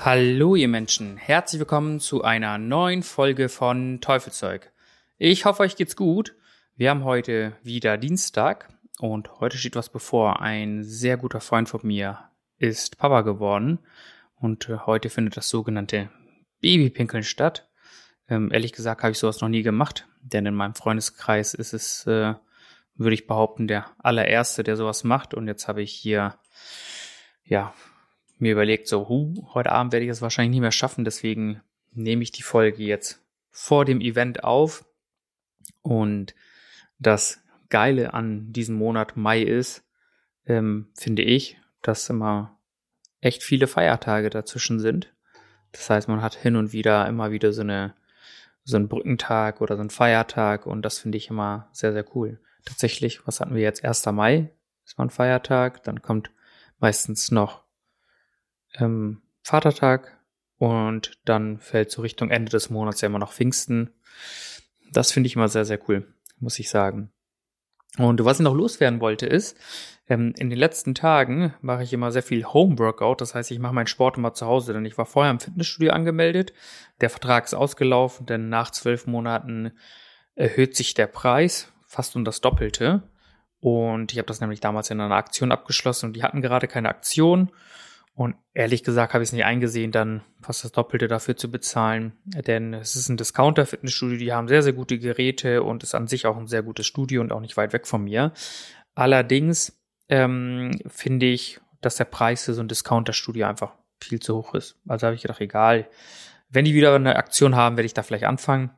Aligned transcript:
Hallo 0.00 0.54
ihr 0.54 0.68
Menschen, 0.68 1.16
herzlich 1.16 1.58
willkommen 1.58 1.98
zu 1.98 2.22
einer 2.22 2.56
neuen 2.56 3.02
Folge 3.02 3.48
von 3.48 4.00
Teufelzeug. 4.00 4.70
Ich 5.18 5.44
hoffe, 5.44 5.64
euch 5.64 5.74
geht's 5.74 5.96
gut. 5.96 6.36
Wir 6.76 6.90
haben 6.90 7.02
heute 7.02 7.56
wieder 7.64 7.98
Dienstag 7.98 8.68
und 9.00 9.40
heute 9.40 9.58
steht 9.58 9.74
was 9.74 9.88
bevor. 9.88 10.40
Ein 10.40 10.84
sehr 10.84 11.16
guter 11.16 11.40
Freund 11.40 11.68
von 11.68 11.80
mir 11.82 12.30
ist 12.58 12.98
Papa 12.98 13.22
geworden 13.22 13.80
und 14.36 14.68
äh, 14.68 14.78
heute 14.86 15.10
findet 15.10 15.36
das 15.36 15.48
sogenannte 15.48 16.10
Babypinkeln 16.60 17.24
statt. 17.24 17.68
Ähm, 18.28 18.52
ehrlich 18.52 18.72
gesagt 18.72 19.02
habe 19.02 19.10
ich 19.10 19.18
sowas 19.18 19.40
noch 19.40 19.48
nie 19.48 19.62
gemacht, 19.62 20.06
denn 20.22 20.46
in 20.46 20.54
meinem 20.54 20.76
Freundeskreis 20.76 21.54
ist 21.54 21.72
es, 21.72 22.06
äh, 22.06 22.34
würde 22.94 23.14
ich 23.14 23.26
behaupten, 23.26 23.66
der 23.66 23.90
allererste, 23.98 24.62
der 24.62 24.76
sowas 24.76 25.02
macht 25.02 25.34
und 25.34 25.48
jetzt 25.48 25.66
habe 25.66 25.82
ich 25.82 25.90
hier 25.90 26.38
ja 27.42 27.74
mir 28.40 28.52
überlegt, 28.52 28.88
so, 28.88 29.08
hu, 29.08 29.34
heute 29.54 29.72
Abend 29.72 29.92
werde 29.92 30.04
ich 30.04 30.10
es 30.10 30.22
wahrscheinlich 30.22 30.52
nicht 30.52 30.60
mehr 30.60 30.72
schaffen, 30.72 31.04
deswegen 31.04 31.60
nehme 31.92 32.22
ich 32.22 32.32
die 32.32 32.42
Folge 32.42 32.82
jetzt 32.82 33.22
vor 33.50 33.84
dem 33.84 34.00
Event 34.00 34.44
auf. 34.44 34.84
Und 35.82 36.34
das 36.98 37.42
Geile 37.70 38.14
an 38.14 38.52
diesem 38.52 38.76
Monat 38.76 39.16
Mai 39.16 39.42
ist, 39.42 39.84
ähm, 40.46 40.88
finde 40.94 41.22
ich, 41.22 41.58
dass 41.82 42.08
immer 42.08 42.58
echt 43.20 43.42
viele 43.42 43.66
Feiertage 43.66 44.30
dazwischen 44.30 44.80
sind. 44.80 45.12
Das 45.72 45.90
heißt, 45.90 46.08
man 46.08 46.22
hat 46.22 46.34
hin 46.34 46.56
und 46.56 46.72
wieder 46.72 47.06
immer 47.06 47.30
wieder 47.30 47.52
so 47.52 47.62
eine 47.62 47.94
so 48.68 48.76
einen 48.76 48.88
Brückentag 48.88 49.62
oder 49.62 49.76
so 49.76 49.80
einen 49.80 49.88
Feiertag 49.88 50.66
und 50.66 50.82
das 50.82 50.98
finde 50.98 51.16
ich 51.16 51.30
immer 51.30 51.70
sehr, 51.72 51.94
sehr 51.94 52.04
cool. 52.14 52.38
Tatsächlich, 52.66 53.26
was 53.26 53.40
hatten 53.40 53.54
wir 53.54 53.62
jetzt? 53.62 53.82
1. 53.82 54.04
Mai 54.06 54.50
ist 54.84 54.98
mal 54.98 55.04
ein 55.06 55.10
Feiertag, 55.10 55.82
dann 55.84 56.02
kommt 56.02 56.30
meistens 56.78 57.30
noch 57.30 57.62
ähm, 58.74 59.22
Vatertag 59.42 60.18
und 60.58 61.18
dann 61.24 61.58
fällt 61.58 61.90
so 61.90 62.02
Richtung 62.02 62.30
Ende 62.30 62.50
des 62.50 62.70
Monats 62.70 63.00
ja 63.00 63.06
immer 63.06 63.18
noch 63.18 63.32
Pfingsten. 63.32 63.90
Das 64.92 65.12
finde 65.12 65.28
ich 65.28 65.36
immer 65.36 65.48
sehr, 65.48 65.64
sehr 65.64 65.78
cool, 65.88 66.06
muss 66.38 66.58
ich 66.58 66.70
sagen. 66.70 67.10
Und 67.96 68.24
was 68.24 68.38
ich 68.38 68.44
noch 68.44 68.54
loswerden 68.54 69.00
wollte 69.00 69.26
ist, 69.26 69.56
ähm, 70.08 70.34
in 70.38 70.50
den 70.50 70.58
letzten 70.58 70.94
Tagen 70.94 71.54
mache 71.60 71.82
ich 71.82 71.92
immer 71.92 72.12
sehr 72.12 72.22
viel 72.22 72.44
Homeworkout. 72.44 73.16
Das 73.18 73.34
heißt, 73.34 73.50
ich 73.50 73.58
mache 73.58 73.74
meinen 73.74 73.86
Sport 73.86 74.16
immer 74.16 74.34
zu 74.34 74.46
Hause, 74.46 74.72
denn 74.72 74.84
ich 74.84 74.98
war 74.98 75.06
vorher 75.06 75.30
im 75.30 75.40
Fitnessstudio 75.40 75.92
angemeldet. 75.92 76.52
Der 77.00 77.10
Vertrag 77.10 77.44
ist 77.44 77.54
ausgelaufen, 77.54 78.26
denn 78.26 78.48
nach 78.48 78.70
zwölf 78.70 79.06
Monaten 79.06 79.72
erhöht 80.34 80.76
sich 80.76 80.94
der 80.94 81.06
Preis 81.06 81.72
fast 81.86 82.14
um 82.16 82.24
das 82.24 82.40
Doppelte. 82.40 83.02
Und 83.60 84.12
ich 84.12 84.18
habe 84.18 84.26
das 84.26 84.40
nämlich 84.40 84.60
damals 84.60 84.90
in 84.90 85.00
einer 85.00 85.16
Aktion 85.16 85.50
abgeschlossen 85.50 86.06
und 86.06 86.12
die 86.14 86.22
hatten 86.22 86.42
gerade 86.42 86.68
keine 86.68 86.88
Aktion. 86.88 87.50
Und 88.18 88.34
ehrlich 88.52 88.82
gesagt 88.82 89.14
habe 89.14 89.22
ich 89.22 89.28
es 89.28 89.32
nicht 89.32 89.44
eingesehen, 89.44 89.92
dann 89.92 90.22
fast 90.40 90.64
das 90.64 90.72
Doppelte 90.72 91.06
dafür 91.06 91.36
zu 91.36 91.52
bezahlen. 91.52 92.14
Denn 92.24 92.74
es 92.74 92.96
ist 92.96 93.08
ein 93.08 93.16
Discounter-Fitnessstudio, 93.16 94.18
die 94.18 94.32
haben 94.32 94.48
sehr, 94.48 94.64
sehr 94.64 94.72
gute 94.72 94.98
Geräte 94.98 95.62
und 95.62 95.84
ist 95.84 95.94
an 95.94 96.08
sich 96.08 96.26
auch 96.26 96.36
ein 96.36 96.48
sehr 96.48 96.64
gutes 96.64 96.84
Studio 96.84 97.20
und 97.20 97.30
auch 97.30 97.38
nicht 97.38 97.56
weit 97.56 97.72
weg 97.72 97.86
von 97.86 98.02
mir. 98.02 98.32
Allerdings 98.96 99.80
ähm, 100.08 100.72
finde 100.88 101.26
ich, 101.26 101.60
dass 101.80 101.94
der 101.94 102.06
Preis 102.06 102.44
für 102.44 102.54
so 102.54 102.60
ein 102.60 102.66
Discounter-Studio 102.66 103.46
einfach 103.46 103.74
viel 104.00 104.18
zu 104.18 104.34
hoch 104.34 104.52
ist. 104.54 104.80
Also 104.88 105.06
habe 105.06 105.14
ich 105.14 105.22
gedacht, 105.22 105.40
egal. 105.40 105.88
Wenn 106.48 106.64
die 106.64 106.74
wieder 106.74 106.92
eine 106.92 107.14
Aktion 107.14 107.54
haben, 107.54 107.76
werde 107.76 107.86
ich 107.86 107.94
da 107.94 108.02
vielleicht 108.02 108.24
anfangen. 108.24 108.72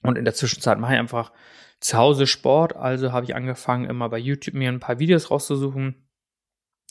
Und 0.00 0.16
in 0.16 0.24
der 0.24 0.34
Zwischenzeit 0.34 0.78
mache 0.78 0.92
ich 0.92 1.00
einfach 1.00 1.32
zu 1.80 1.98
Hause 1.98 2.28
Sport. 2.28 2.76
Also 2.76 3.10
habe 3.10 3.24
ich 3.24 3.34
angefangen, 3.34 3.90
immer 3.90 4.08
bei 4.08 4.18
YouTube 4.18 4.54
mir 4.54 4.68
ein 4.68 4.78
paar 4.78 5.00
Videos 5.00 5.32
rauszusuchen 5.32 5.96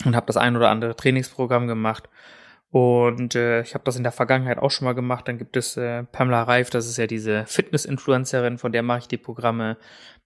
und 0.06 0.16
habe 0.16 0.28
das 0.28 0.38
ein 0.38 0.56
oder 0.56 0.70
andere 0.70 0.96
Trainingsprogramm 0.96 1.68
gemacht. 1.68 2.10
Und 2.72 3.34
äh, 3.36 3.62
ich 3.62 3.74
habe 3.74 3.84
das 3.84 3.96
in 3.96 4.04
der 4.04 4.12
Vergangenheit 4.12 4.60
auch 4.60 4.70
schon 4.70 4.86
mal 4.86 4.94
gemacht. 4.94 5.28
Dann 5.28 5.40
gibt 5.40 5.58
es 5.58 5.76
äh, 5.76 6.04
Pamela 6.04 6.44
Reif, 6.44 6.70
das 6.70 6.88
ist 6.88 6.98
ja 6.98 7.08
diese 7.08 7.46
Fitness-Influencerin, 7.46 8.60
von 8.60 8.72
der 8.72 8.84
mache 8.84 9.00
ich 9.00 9.08
die 9.08 9.18
Programme. 9.18 9.78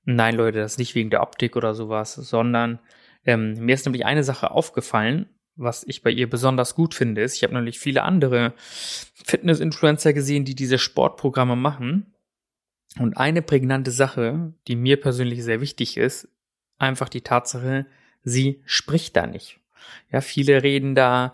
Nein, 0.04 0.36
Leute, 0.36 0.60
das 0.60 0.74
ist 0.74 0.80
nicht 0.80 0.96
wegen 0.96 1.10
der 1.10 1.22
Optik 1.22 1.56
oder 1.56 1.74
sowas, 1.74 2.14
sondern 2.14 2.80
ähm, 3.26 3.54
mir 3.60 3.74
ist 3.74 3.86
nämlich 3.86 4.06
eine 4.06 4.24
Sache 4.24 4.52
aufgefallen, 4.52 5.30
was 5.56 5.84
ich 5.88 6.02
bei 6.02 6.10
ihr 6.10 6.30
besonders 6.30 6.76
gut 6.76 6.94
finde, 6.94 7.22
ist, 7.22 7.36
ich 7.36 7.44
habe 7.44 7.54
nämlich 7.54 7.80
viele 7.80 8.04
andere 8.04 8.54
Fitness-Influencer 8.58 10.12
gesehen, 10.14 10.46
die 10.46 10.56
diese 10.56 10.80
Sportprogramme 10.80 11.56
machen. 11.56 12.14
Und 13.00 13.18
eine 13.18 13.42
prägnante 13.42 13.92
Sache, 13.92 14.54
die 14.68 14.76
mir 14.76 15.00
persönlich 15.00 15.44
sehr 15.44 15.62
wichtig 15.62 15.98
ist, 15.98 16.28
einfach 16.78 17.10
die 17.10 17.22
Tatsache, 17.22 17.86
sie 18.24 18.62
spricht 18.66 19.16
da 19.16 19.26
nicht. 19.26 19.60
Ja, 20.12 20.22
viele 20.22 20.64
reden 20.64 20.96
da 20.96 21.34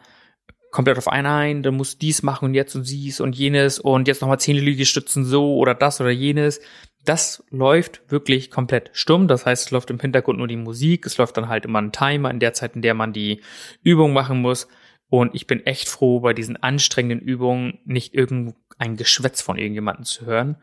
komplett 0.71 0.97
auf 0.97 1.07
einen 1.07 1.27
ein, 1.27 1.63
dann 1.63 1.75
muss 1.75 1.97
dies 1.97 2.21
machen 2.23 2.45
und 2.45 2.53
jetzt 2.53 2.75
und 2.75 2.87
dies 2.87 3.19
und 3.19 3.35
jenes 3.35 3.79
und 3.79 4.07
jetzt 4.07 4.21
nochmal 4.21 4.39
zehn 4.39 4.55
Liegestützen 4.55 5.25
so 5.25 5.55
oder 5.55 5.73
das 5.73 5.99
oder 5.99 6.11
jenes. 6.11 6.61
Das 7.05 7.43
läuft 7.49 8.01
wirklich 8.09 8.51
komplett 8.51 8.91
stumm. 8.93 9.27
Das 9.27 9.45
heißt, 9.45 9.67
es 9.67 9.71
läuft 9.71 9.89
im 9.89 9.99
Hintergrund 9.99 10.37
nur 10.37 10.47
die 10.47 10.57
Musik. 10.57 11.05
Es 11.05 11.17
läuft 11.17 11.37
dann 11.37 11.47
halt 11.47 11.65
immer 11.65 11.81
ein 11.81 11.91
Timer 11.91 12.29
in 12.29 12.39
der 12.39 12.53
Zeit, 12.53 12.75
in 12.75 12.81
der 12.81 12.93
man 12.93 13.13
die 13.13 13.41
Übung 13.83 14.13
machen 14.13 14.41
muss. 14.41 14.67
Und 15.09 15.33
ich 15.33 15.47
bin 15.47 15.65
echt 15.65 15.89
froh, 15.89 16.19
bei 16.19 16.33
diesen 16.33 16.57
anstrengenden 16.57 17.25
Übungen 17.25 17.79
nicht 17.85 18.13
irgendein 18.13 18.95
Geschwätz 18.95 19.41
von 19.41 19.57
irgendjemandem 19.57 20.05
zu 20.05 20.25
hören. 20.25 20.57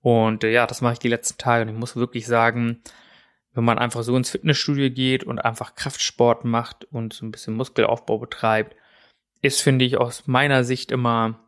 Und 0.00 0.44
äh, 0.44 0.52
ja, 0.52 0.66
das 0.66 0.80
mache 0.82 0.94
ich 0.94 0.98
die 1.00 1.08
letzten 1.08 1.38
Tage 1.38 1.62
und 1.62 1.68
ich 1.68 1.78
muss 1.78 1.96
wirklich 1.96 2.26
sagen, 2.26 2.80
wenn 3.58 3.64
man 3.64 3.80
einfach 3.80 4.04
so 4.04 4.16
ins 4.16 4.30
Fitnessstudio 4.30 4.88
geht 4.88 5.24
und 5.24 5.40
einfach 5.40 5.74
Kraftsport 5.74 6.44
macht 6.44 6.84
und 6.92 7.12
so 7.12 7.26
ein 7.26 7.32
bisschen 7.32 7.54
Muskelaufbau 7.54 8.18
betreibt, 8.18 8.76
ist, 9.42 9.60
finde 9.62 9.84
ich, 9.84 9.96
aus 9.98 10.28
meiner 10.28 10.62
Sicht 10.62 10.92
immer, 10.92 11.40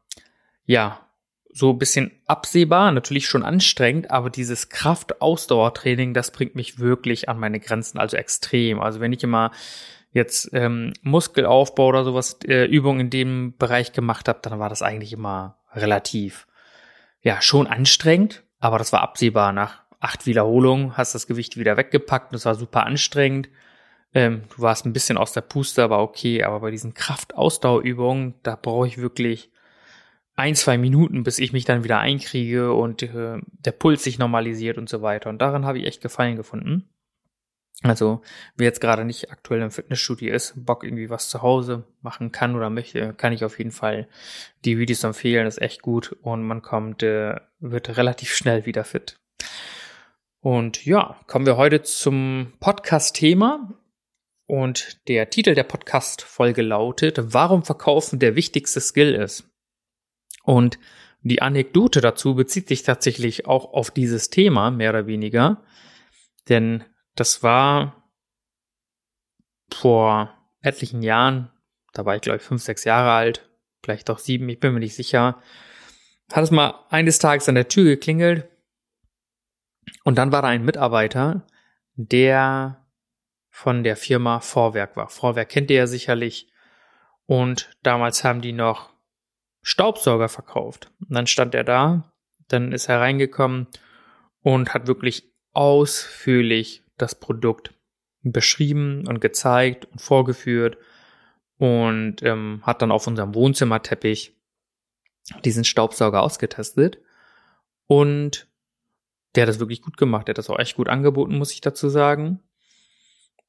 ja, 0.65 1.07
so 1.53 1.71
ein 1.71 1.79
bisschen 1.79 2.11
absehbar, 2.27 2.91
natürlich 2.91 3.29
schon 3.29 3.45
anstrengend, 3.45 4.11
aber 4.11 4.29
dieses 4.29 4.71
Kraft-Ausdauertraining, 4.71 6.13
das 6.13 6.33
bringt 6.33 6.57
mich 6.57 6.81
wirklich 6.81 7.29
an 7.29 7.39
meine 7.39 7.61
Grenzen, 7.61 8.01
also 8.01 8.17
extrem. 8.17 8.81
Also 8.81 8.99
wenn 8.99 9.13
ich 9.13 9.23
immer 9.23 9.53
jetzt 10.11 10.51
ähm, 10.53 10.93
Muskelaufbau 11.03 11.87
oder 11.87 12.03
sowas, 12.03 12.41
äh, 12.45 12.65
Übungen 12.65 13.03
in 13.03 13.11
dem 13.11 13.57
Bereich 13.57 13.93
gemacht 13.93 14.27
habe, 14.27 14.41
dann 14.43 14.59
war 14.59 14.69
das 14.69 14.83
eigentlich 14.83 15.13
immer 15.13 15.59
relativ, 15.75 16.49
ja, 17.23 17.41
schon 17.41 17.69
anstrengend, 17.69 18.43
aber 18.59 18.79
das 18.79 18.93
war 18.93 19.03
absehbar 19.03 19.53
nach 19.53 19.85
acht 20.01 20.27
Wiederholungen, 20.27 20.97
hast 20.97 21.15
das 21.15 21.27
Gewicht 21.27 21.57
wieder 21.57 21.77
weggepackt, 21.77 22.35
das 22.35 22.47
war 22.47 22.55
super 22.55 22.87
anstrengend. 22.87 23.49
Ähm, 24.13 24.43
du 24.55 24.63
warst 24.63 24.87
ein 24.87 24.93
bisschen 24.93 25.19
aus 25.19 25.33
der 25.33 25.43
Puste, 25.43 25.85
aber 25.85 26.01
okay, 26.01 26.43
aber 26.43 26.61
bei 26.61 26.71
diesen 26.71 26.95
Kraftausdauerübungen, 26.95 28.35
da 28.43 28.57
brauche 28.57 28.89
ich 28.89 28.99
wirklich 28.99 29.53
ein, 30.35 30.55
zwei 30.55 30.79
Minuten, 30.79 31.23
bis 31.23 31.39
ich 31.39 31.53
mich 31.53 31.65
dann 31.65 31.85
wieder 31.85 32.01
einkriege 32.01 32.73
und 32.73 33.03
äh, 33.03 33.39
der 33.65 33.73
Puls 33.73 34.03
sich 34.03 34.19
normalisiert 34.19 34.79
und 34.79 34.89
so 34.89 35.03
weiter. 35.03 35.29
Und 35.29 35.39
daran 35.39 35.67
habe 35.67 35.79
ich 35.79 35.87
echt 35.87 36.01
Gefallen 36.01 36.37
gefunden. 36.37 36.89
Also, 37.83 38.21
wer 38.57 38.67
jetzt 38.67 38.81
gerade 38.81 39.05
nicht 39.05 39.31
aktuell 39.31 39.63
im 39.63 39.71
Fitnessstudio 39.71 40.35
ist, 40.35 40.53
Bock 40.57 40.85
irgendwie 40.85 41.09
was 41.09 41.31
zu 41.31 41.41
Hause 41.41 41.85
machen 42.03 42.31
kann 42.31 42.55
oder 42.55 42.69
möchte, 42.69 43.15
kann 43.15 43.33
ich 43.33 43.45
auf 43.45 43.59
jeden 43.59 43.71
Fall 43.71 44.07
die 44.65 44.77
Videos 44.77 45.05
empfehlen. 45.05 45.47
Das 45.47 45.57
ist 45.57 45.63
echt 45.63 45.83
gut 45.83 46.17
und 46.21 46.43
man 46.43 46.61
kommt, 46.61 47.03
äh, 47.03 47.37
wird 47.59 47.97
relativ 47.97 48.35
schnell 48.35 48.67
wieder 48.67 48.85
fit. 48.85 49.19
Und 50.43 50.87
ja, 50.87 51.21
kommen 51.27 51.45
wir 51.45 51.59
heute 51.59 51.83
zum 51.83 52.55
Podcast-Thema. 52.61 53.75
Und 54.47 55.07
der 55.07 55.29
Titel 55.29 55.55
der 55.55 55.65
Podcast-Folge 55.65 56.63
lautet, 56.63 57.19
warum 57.35 57.63
Verkaufen 57.63 58.19
der 58.19 58.37
wichtigste 58.37 58.81
Skill 58.81 59.15
ist. 59.15 59.49
Und 60.43 60.79
die 61.21 61.43
Anekdote 61.43 62.01
dazu 62.01 62.35
bezieht 62.35 62.69
sich 62.69 62.83
tatsächlich 62.83 63.47
auch 63.47 63.75
auf 63.75 63.91
dieses 63.91 64.31
Thema, 64.31 64.71
mehr 64.71 64.91
oder 64.91 65.07
weniger. 65.07 65.63
Denn 66.49 66.85
das 67.15 67.43
war 67.43 68.11
vor 69.71 70.35
etlichen 70.63 71.03
Jahren, 71.03 71.53
da 71.93 72.07
war 72.07 72.17
ich 72.17 72.23
glaube 72.23 72.39
ich 72.39 72.43
fünf, 72.43 72.63
sechs 72.63 72.85
Jahre 72.85 73.13
alt, 73.13 73.49
vielleicht 73.85 74.09
auch 74.09 74.19
sieben, 74.19 74.49
ich 74.49 74.59
bin 74.59 74.73
mir 74.73 74.81
nicht 74.81 74.97
sicher, 74.97 75.41
hat 76.33 76.45
es 76.45 76.51
mal 76.51 76.87
eines 76.89 77.19
Tages 77.19 77.49
an 77.49 77.55
der 77.55 77.69
Tür 77.69 77.85
geklingelt 77.85 78.50
und 80.05 80.19
dann 80.19 80.33
war 80.33 80.43
da 80.43 80.49
ein 80.49 80.65
Mitarbeiter, 80.65 81.47
der 81.95 82.87
von 83.51 83.85
der 83.85 83.97
Firma 83.97 84.41
Vorwerk 84.41 84.97
war. 84.97 85.09
Vorwerk 85.09 85.49
kennt 85.49 85.71
ihr 85.71 85.79
ja 85.79 85.87
sicherlich. 85.87 86.49
Und 87.27 87.71
damals 87.83 88.25
haben 88.25 88.41
die 88.41 88.53
noch 88.53 88.91
Staubsauger 89.63 90.29
verkauft. 90.29 90.91
Und 91.01 91.15
dann 91.15 91.27
stand 91.27 91.55
er 91.55 91.65
da, 91.65 92.13
dann 92.49 92.73
ist 92.73 92.89
er 92.89 93.01
reingekommen 93.01 93.67
und 94.43 94.73
hat 94.73 94.87
wirklich 94.87 95.31
ausführlich 95.53 96.83
das 96.97 97.15
Produkt 97.15 97.75
beschrieben 98.23 99.07
und 99.07 99.21
gezeigt 99.21 99.87
und 99.87 100.01
vorgeführt 100.01 100.79
und 101.57 102.23
ähm, 102.23 102.61
hat 102.65 102.83
dann 102.83 102.93
auf 102.93 103.07
unserem 103.07 103.35
Wohnzimmerteppich 103.35 104.37
diesen 105.45 105.65
Staubsauger 105.65 106.23
ausgetestet 106.23 106.99
und 107.87 108.50
der 109.35 109.43
hat 109.43 109.49
das 109.49 109.61
wirklich 109.61 109.83
gut 109.83 109.97
gemacht. 109.97 110.27
Der 110.27 110.33
hat 110.33 110.39
das 110.39 110.51
auch 110.51 110.59
echt 110.59 110.77
gut 110.77 110.89
angeboten, 110.89 111.39
muss 111.39 111.53
ich 111.53 111.61
dazu 111.61 111.89
sagen. 111.89 112.41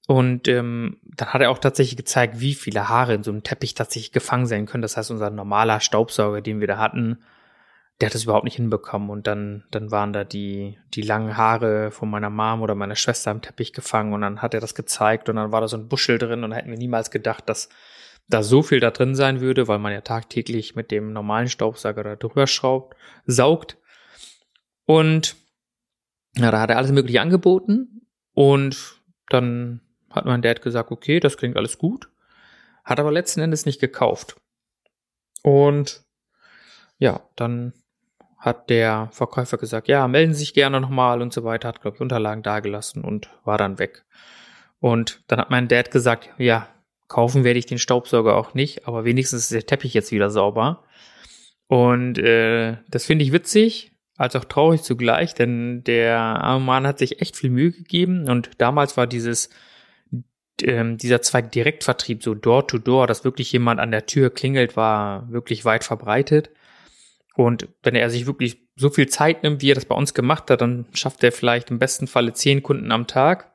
Und 0.07 0.47
ähm, 0.47 0.99
dann 1.03 1.33
hat 1.33 1.41
er 1.41 1.51
auch 1.51 1.59
tatsächlich 1.59 1.97
gezeigt, 1.97 2.39
wie 2.39 2.53
viele 2.53 2.89
Haare 2.89 3.13
in 3.13 3.23
so 3.23 3.31
einem 3.31 3.43
Teppich 3.43 3.75
tatsächlich 3.75 4.11
gefangen 4.11 4.45
sein 4.45 4.65
können. 4.65 4.81
Das 4.81 4.97
heißt, 4.97 5.11
unser 5.11 5.29
normaler 5.29 5.79
Staubsauger, 5.79 6.41
den 6.41 6.59
wir 6.59 6.67
da 6.67 6.77
hatten, 6.77 7.23
der 7.99 8.07
hat 8.07 8.15
das 8.15 8.23
überhaupt 8.23 8.45
nicht 8.45 8.55
hinbekommen. 8.55 9.09
Und 9.09 9.27
dann, 9.27 9.63
dann 9.69 9.91
waren 9.91 10.11
da 10.11 10.23
die, 10.23 10.79
die 10.93 11.03
langen 11.03 11.37
Haare 11.37 11.91
von 11.91 12.09
meiner 12.09 12.31
Mom 12.31 12.61
oder 12.61 12.75
meiner 12.75 12.95
Schwester 12.95 13.31
im 13.31 13.41
Teppich 13.41 13.73
gefangen 13.73 14.13
und 14.13 14.21
dann 14.21 14.41
hat 14.41 14.53
er 14.53 14.59
das 14.59 14.73
gezeigt 14.75 15.29
und 15.29 15.35
dann 15.35 15.51
war 15.51 15.61
da 15.61 15.67
so 15.67 15.77
ein 15.77 15.87
Buschel 15.87 16.17
drin 16.17 16.43
und 16.43 16.49
dann 16.49 16.53
hätten 16.53 16.71
wir 16.71 16.77
niemals 16.77 17.11
gedacht, 17.11 17.47
dass 17.47 17.69
da 18.27 18.43
so 18.43 18.63
viel 18.63 18.79
da 18.79 18.91
drin 18.91 19.13
sein 19.13 19.39
würde, 19.39 19.67
weil 19.67 19.79
man 19.79 19.93
ja 19.93 20.01
tagtäglich 20.01 20.75
mit 20.75 20.89
dem 20.89 21.13
normalen 21.13 21.47
Staubsauger 21.47 22.03
da 22.03 22.15
drüber 22.15 22.47
schraubt, 22.47 22.97
saugt. 23.25 23.77
Und 24.85 25.35
ja, 26.37 26.51
da 26.51 26.61
hat 26.61 26.69
er 26.69 26.77
alles 26.77 26.91
Mögliche 26.91 27.21
angeboten 27.21 28.07
und 28.33 29.01
dann 29.29 29.81
hat 30.09 30.25
mein 30.25 30.41
Dad 30.41 30.61
gesagt, 30.61 30.91
okay, 30.91 31.19
das 31.19 31.37
klingt 31.37 31.57
alles 31.57 31.77
gut, 31.77 32.09
hat 32.83 32.99
aber 32.99 33.11
letzten 33.11 33.41
Endes 33.41 33.65
nicht 33.65 33.79
gekauft. 33.79 34.35
Und 35.43 36.03
ja, 36.97 37.21
dann 37.35 37.73
hat 38.37 38.69
der 38.69 39.09
Verkäufer 39.11 39.57
gesagt, 39.57 39.87
ja, 39.87 40.07
melden 40.07 40.33
Sie 40.33 40.39
sich 40.39 40.53
gerne 40.53 40.81
nochmal 40.81 41.21
und 41.21 41.31
so 41.31 41.43
weiter, 41.43 41.67
hat, 41.67 41.81
glaube 41.81 41.97
ich, 41.97 42.01
Unterlagen 42.01 42.43
dagelassen 42.43 43.03
und 43.03 43.29
war 43.43 43.57
dann 43.57 43.79
weg. 43.79 44.03
Und 44.79 45.23
dann 45.27 45.39
hat 45.39 45.51
mein 45.51 45.67
Dad 45.67 45.91
gesagt, 45.91 46.29
ja, 46.37 46.67
kaufen 47.07 47.43
werde 47.43 47.59
ich 47.59 47.67
den 47.67 47.77
Staubsauger 47.77 48.35
auch 48.35 48.53
nicht, 48.53 48.87
aber 48.87 49.05
wenigstens 49.05 49.43
ist 49.43 49.51
der 49.51 49.65
Teppich 49.65 49.93
jetzt 49.93 50.11
wieder 50.11 50.31
sauber. 50.31 50.83
Und 51.67 52.17
äh, 52.17 52.77
das 52.89 53.05
finde 53.05 53.23
ich 53.23 53.31
witzig, 53.31 53.90
als 54.21 54.35
auch 54.35 54.45
traurig 54.45 54.83
zugleich, 54.83 55.33
denn 55.33 55.83
der 55.83 56.17
arme 56.17 56.63
Mann 56.63 56.87
hat 56.87 56.99
sich 56.99 57.21
echt 57.21 57.35
viel 57.35 57.49
Mühe 57.49 57.71
gegeben 57.71 58.29
und 58.29 58.51
damals 58.57 58.97
war 58.97 59.07
dieses 59.07 59.49
ähm, 60.63 60.97
dieser 60.97 61.21
Zweig 61.21 61.51
Direktvertrieb, 61.51 62.23
so 62.23 62.35
Door 62.35 62.67
to 62.67 62.77
Door, 62.77 63.07
dass 63.07 63.23
wirklich 63.23 63.51
jemand 63.51 63.79
an 63.79 63.91
der 63.91 64.05
Tür 64.05 64.29
klingelt, 64.29 64.75
war 64.75 65.31
wirklich 65.31 65.65
weit 65.65 65.83
verbreitet. 65.83 66.51
Und 67.35 67.67
wenn 67.83 67.95
er 67.95 68.09
sich 68.09 68.25
wirklich 68.25 68.67
so 68.75 68.89
viel 68.89 69.07
Zeit 69.07 69.43
nimmt, 69.43 69.61
wie 69.61 69.71
er 69.71 69.75
das 69.75 69.85
bei 69.85 69.95
uns 69.95 70.13
gemacht 70.13 70.49
hat, 70.49 70.61
dann 70.61 70.85
schafft 70.93 71.23
er 71.23 71.31
vielleicht 71.31 71.71
im 71.71 71.79
besten 71.79 72.07
Falle 72.07 72.33
zehn 72.33 72.61
Kunden 72.61 72.91
am 72.91 73.07
Tag. 73.07 73.51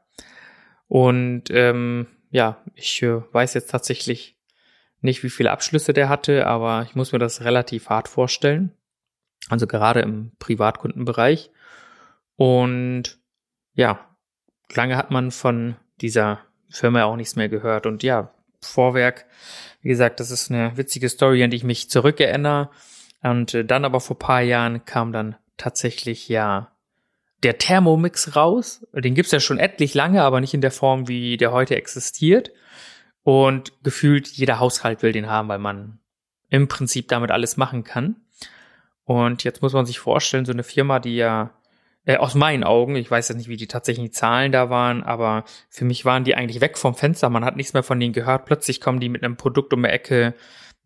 Und 0.89 1.45
ähm, 1.51 2.07
ja, 2.31 2.63
ich 2.75 3.03
äh, 3.03 3.21
weiß 3.33 3.55
jetzt 3.55 3.71
tatsächlich 3.71 4.37
nicht, 5.01 5.23
wie 5.23 5.31
viele 5.31 5.51
Abschlüsse 5.51 5.93
der 5.93 6.09
hatte, 6.09 6.47
aber 6.47 6.85
ich 6.89 6.95
muss 6.95 7.13
mir 7.13 7.19
das 7.19 7.45
relativ 7.45 7.89
hart 7.89 8.09
vorstellen. 8.09 8.73
Also 9.49 9.67
gerade 9.67 10.01
im 10.01 10.33
Privatkundenbereich. 10.39 11.51
Und 12.37 13.19
ja, 13.75 14.01
lange 14.75 14.97
hat 14.97 15.11
man 15.11 15.31
von 15.31 15.77
dieser 16.01 16.41
Firma 16.69 17.05
auch 17.05 17.17
nichts 17.17 17.37
mehr 17.37 17.49
gehört. 17.49 17.87
Und 17.87 18.03
ja, 18.03 18.33
Vorwerk, 18.61 19.27
wie 19.83 19.89
gesagt, 19.89 20.21
das 20.21 20.31
ist 20.31 20.51
eine 20.51 20.77
witzige 20.77 21.09
Story, 21.09 21.43
an 21.45 21.51
die 21.51 21.59
ich 21.59 21.65
mich 21.65 21.91
zurückerinnere. 21.91 22.71
Und 23.23 23.55
äh, 23.55 23.65
dann 23.65 23.85
aber 23.85 24.01
vor 24.01 24.19
paar 24.19 24.43
Jahren 24.43 24.85
kam 24.85 25.13
dann 25.13 25.37
tatsächlich 25.57 26.29
ja 26.29 26.73
der 27.43 27.59
Thermomix 27.59 28.37
raus. 28.37 28.87
Den 28.93 29.15
gibt's 29.15 29.33
ja 29.33 29.41
schon 29.41 29.59
etlich 29.59 29.95
lange, 29.95 30.23
aber 30.23 30.41
nicht 30.41 30.55
in 30.55 30.61
der 30.61 30.71
Form, 30.71 31.09
wie 31.09 31.37
der 31.37 31.53
heute 31.53 31.77
existiert. 31.77 32.51
Und 33.23 33.73
gefühlt 33.83 34.29
jeder 34.29 34.61
Haushalt 34.61 35.03
will 35.03 35.13
den 35.13 35.29
haben, 35.29 35.49
weil 35.49 35.59
man 35.59 35.99
im 36.49 36.69
Prinzip 36.69 37.09
damit 37.09 37.31
alles 37.31 37.57
machen 37.57 37.85
kann. 37.85 38.17
Und 39.07 39.45
jetzt 39.45 39.63
muss 39.63 39.73
man 39.73 39.87
sich 39.87 40.01
vorstellen, 40.01 40.45
so 40.45 40.53
eine 40.53 40.65
Firma, 40.65 40.99
die 40.99 41.17
ja 41.17 41.53
äh, 42.05 42.17
aus 42.17 42.35
meinen 42.35 42.65
Augen, 42.65 42.97
ich 42.97 43.11
weiß 43.11 43.29
jetzt 43.29 43.39
nicht, 43.39 43.49
wie 43.49 43.57
die 43.57 43.69
tatsächlichen 43.69 44.13
Zahlen 44.13 44.51
da 44.51 44.69
waren, 44.69 45.05
aber 45.05 45.45
für 45.71 45.85
mich 45.85 46.05
waren 46.05 46.25
die 46.25 46.35
eigentlich 46.35 46.61
weg 46.61 46.77
vom 46.77 46.95
Fenster. 46.95 47.31
Man 47.31 47.45
hat 47.45 47.57
nichts 47.57 47.73
mehr 47.73 47.85
von 47.85 48.01
denen 48.01 48.13
gehört. 48.13 48.47
Plötzlich 48.47 48.81
kommen 48.81 49.01
die 49.01 49.09
mit 49.09 49.23
einem 49.23 49.37
Produkt 49.37 49.73
um 49.73 49.83
die 49.83 49.89
Ecke, 49.89 50.35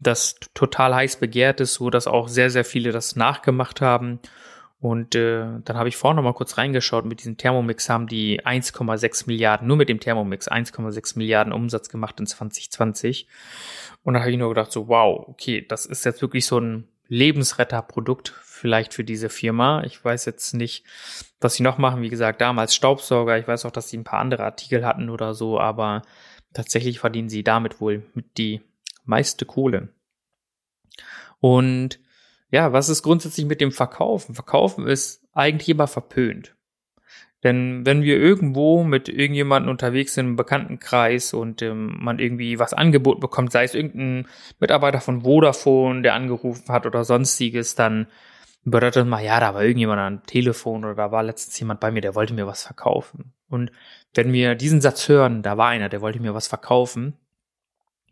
das 0.00 0.37
total 0.55 0.94
heiß 0.94 1.17
begehrt 1.17 1.61
ist, 1.61 1.75
so 1.75 1.88
dass 1.88 2.06
auch 2.06 2.28
sehr, 2.28 2.50
sehr 2.50 2.64
viele 2.64 2.93
das 2.93 3.17
nachgemacht 3.17 3.81
haben. 3.81 4.20
Und 4.81 5.14
äh, 5.14 5.44
dann 5.64 5.76
habe 5.76 5.88
ich 5.88 5.96
vorhin 5.96 6.16
noch 6.16 6.23
mal 6.23 6.34
kurz 6.34 6.58
reingeschaut. 6.58 7.06
Mit 7.06 7.20
diesem 7.20 7.38
Thermomix 7.38 7.88
haben 7.88 8.06
die 8.06 8.43
1,6 8.43 9.25
Milliarden, 9.26 9.66
nur 9.66 9.76
mit 9.78 9.88
dem 9.88 10.00
Thermomix 10.00 10.50
1,6 10.50 11.19
Milliarden 11.19 11.52
Umsatz 11.55 11.88
gemacht 11.88 12.20
in 12.20 12.26
2020. 12.26 13.26
Und 14.02 14.14
da 14.14 14.20
habe 14.20 14.31
ich 14.31 14.38
nur 14.38 14.49
gedacht, 14.50 14.73
so 14.73 14.88
wow, 14.88 15.26
okay, 15.26 15.64
das 15.66 15.87
ist 15.87 16.05
jetzt 16.05 16.23
wirklich 16.23 16.46
so 16.46 16.58
ein 16.58 16.88
Lebensretterprodukt 17.10 18.32
vielleicht 18.40 18.94
für 18.94 19.04
diese 19.04 19.28
Firma. 19.28 19.82
Ich 19.84 20.02
weiß 20.02 20.24
jetzt 20.26 20.54
nicht, 20.54 20.84
was 21.40 21.54
sie 21.54 21.64
noch 21.64 21.76
machen. 21.76 22.02
Wie 22.02 22.08
gesagt, 22.08 22.40
damals 22.40 22.74
Staubsauger. 22.74 23.36
Ich 23.36 23.48
weiß 23.48 23.66
auch, 23.66 23.72
dass 23.72 23.88
sie 23.88 23.98
ein 23.98 24.04
paar 24.04 24.20
andere 24.20 24.44
Artikel 24.44 24.86
hatten 24.86 25.10
oder 25.10 25.34
so, 25.34 25.58
aber 25.58 26.02
tatsächlich 26.52 27.00
verdienen 27.00 27.28
sie 27.28 27.42
damit 27.42 27.80
wohl 27.80 28.04
mit 28.14 28.38
die 28.38 28.62
meiste 29.04 29.44
Kohle. 29.44 29.88
Und 31.40 31.98
ja, 32.52 32.72
was 32.72 32.88
ist 32.88 33.02
grundsätzlich 33.02 33.46
mit 33.46 33.60
dem 33.60 33.72
Verkaufen? 33.72 34.34
Verkaufen 34.34 34.86
ist 34.86 35.26
eigentlich 35.32 35.68
immer 35.68 35.88
verpönt. 35.88 36.54
Denn 37.42 37.87
wenn 37.87 38.02
wir 38.02 38.19
irgendwo 38.19 38.84
mit 38.84 39.08
irgendjemandem 39.08 39.70
unterwegs 39.70 40.14
sind 40.14 40.26
im 40.26 40.37
Bekanntenkreis 40.37 41.32
und 41.32 41.62
ähm, 41.62 41.96
man 41.98 42.19
irgendwie 42.19 42.58
was 42.58 42.75
angeboten 42.75 43.20
bekommt, 43.20 43.50
sei 43.50 43.64
es 43.64 43.75
irgendein 43.75 44.28
Mitarbeiter 44.58 45.00
von 45.00 45.22
Vodafone, 45.22 46.02
der 46.02 46.14
angerufen 46.14 46.70
hat 46.70 46.84
oder 46.84 47.04
sonstiges, 47.04 47.75
dann 47.75 48.08
bedeutet 48.64 49.06
mal, 49.06 49.25
ja, 49.25 49.40
da 49.40 49.54
war 49.54 49.62
irgendjemand 49.62 50.00
am 50.00 50.26
Telefon 50.26 50.84
oder 50.84 50.94
da 50.94 51.12
war 51.12 51.22
letztens 51.22 51.58
jemand 51.58 51.81
bei 51.81 51.90
mir, 51.90 52.02
der 52.02 52.14
wollte 52.14 52.34
mir 52.34 52.46
was 52.46 52.62
verkaufen. 52.64 53.32
Und 53.48 53.72
wenn 54.14 54.32
wir 54.32 54.54
diesen 54.54 54.82
Satz 54.82 55.08
hören, 55.08 55.42
da 55.42 55.56
war 55.56 55.69
einer, 55.69 55.88
der 55.88 56.02
wollte 56.02 56.20
mir 56.20 56.34
was 56.34 56.46
verkaufen, 56.46 57.16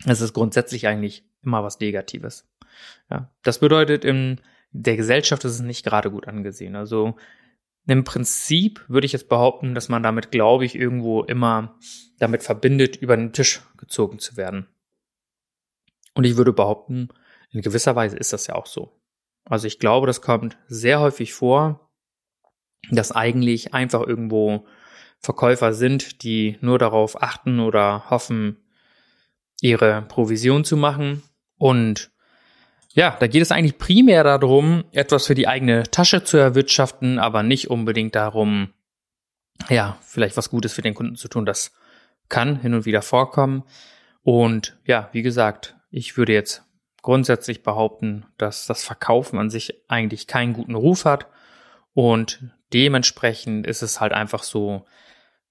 das 0.06 0.20
ist 0.20 0.32
grundsätzlich 0.32 0.86
eigentlich 0.86 1.24
immer 1.42 1.62
was 1.64 1.80
Negatives. 1.80 2.48
Ja, 3.10 3.30
das 3.42 3.58
bedeutet, 3.58 4.04
in 4.04 4.40
der 4.70 4.96
Gesellschaft 4.96 5.44
ist 5.44 5.52
es 5.52 5.60
nicht 5.60 5.84
gerade 5.84 6.10
gut 6.10 6.28
angesehen. 6.28 6.76
Also 6.76 7.16
im 7.88 8.04
Prinzip 8.04 8.84
würde 8.88 9.06
ich 9.06 9.12
jetzt 9.12 9.28
behaupten, 9.28 9.74
dass 9.74 9.88
man 9.88 10.02
damit, 10.02 10.30
glaube 10.30 10.66
ich, 10.66 10.74
irgendwo 10.74 11.22
immer 11.22 11.78
damit 12.18 12.42
verbindet, 12.42 12.96
über 12.96 13.16
den 13.16 13.32
Tisch 13.32 13.62
gezogen 13.78 14.18
zu 14.18 14.36
werden. 14.36 14.66
Und 16.14 16.24
ich 16.24 16.36
würde 16.36 16.52
behaupten, 16.52 17.08
in 17.50 17.62
gewisser 17.62 17.96
Weise 17.96 18.16
ist 18.16 18.32
das 18.32 18.46
ja 18.46 18.56
auch 18.56 18.66
so. 18.66 18.92
Also 19.46 19.66
ich 19.66 19.78
glaube, 19.78 20.06
das 20.06 20.20
kommt 20.20 20.58
sehr 20.66 21.00
häufig 21.00 21.32
vor, 21.32 21.88
dass 22.90 23.10
eigentlich 23.10 23.72
einfach 23.72 24.06
irgendwo 24.06 24.66
Verkäufer 25.18 25.72
sind, 25.72 26.22
die 26.22 26.58
nur 26.60 26.78
darauf 26.78 27.22
achten 27.22 27.58
oder 27.58 28.10
hoffen, 28.10 28.58
ihre 29.62 30.02
Provision 30.02 30.64
zu 30.64 30.76
machen. 30.76 31.22
Und 31.56 32.10
ja, 32.94 33.16
da 33.18 33.26
geht 33.26 33.42
es 33.42 33.52
eigentlich 33.52 33.78
primär 33.78 34.24
darum, 34.24 34.84
etwas 34.92 35.26
für 35.26 35.34
die 35.34 35.46
eigene 35.46 35.84
Tasche 35.84 36.24
zu 36.24 36.36
erwirtschaften, 36.36 37.18
aber 37.18 37.42
nicht 37.42 37.70
unbedingt 37.70 38.14
darum, 38.14 38.72
ja, 39.68 39.98
vielleicht 40.02 40.36
was 40.36 40.50
Gutes 40.50 40.72
für 40.72 40.82
den 40.82 40.94
Kunden 40.94 41.16
zu 41.16 41.28
tun. 41.28 41.44
Das 41.44 41.72
kann 42.28 42.60
hin 42.60 42.74
und 42.74 42.86
wieder 42.86 43.02
vorkommen. 43.02 43.64
Und 44.22 44.78
ja, 44.84 45.08
wie 45.12 45.22
gesagt, 45.22 45.76
ich 45.90 46.16
würde 46.16 46.32
jetzt 46.32 46.62
grundsätzlich 47.02 47.62
behaupten, 47.62 48.26
dass 48.36 48.66
das 48.66 48.84
Verkaufen 48.84 49.38
an 49.38 49.50
sich 49.50 49.82
eigentlich 49.88 50.26
keinen 50.26 50.52
guten 50.52 50.74
Ruf 50.74 51.04
hat. 51.04 51.26
Und 51.94 52.50
dementsprechend 52.72 53.66
ist 53.66 53.82
es 53.82 54.00
halt 54.00 54.12
einfach 54.12 54.42
so, 54.42 54.84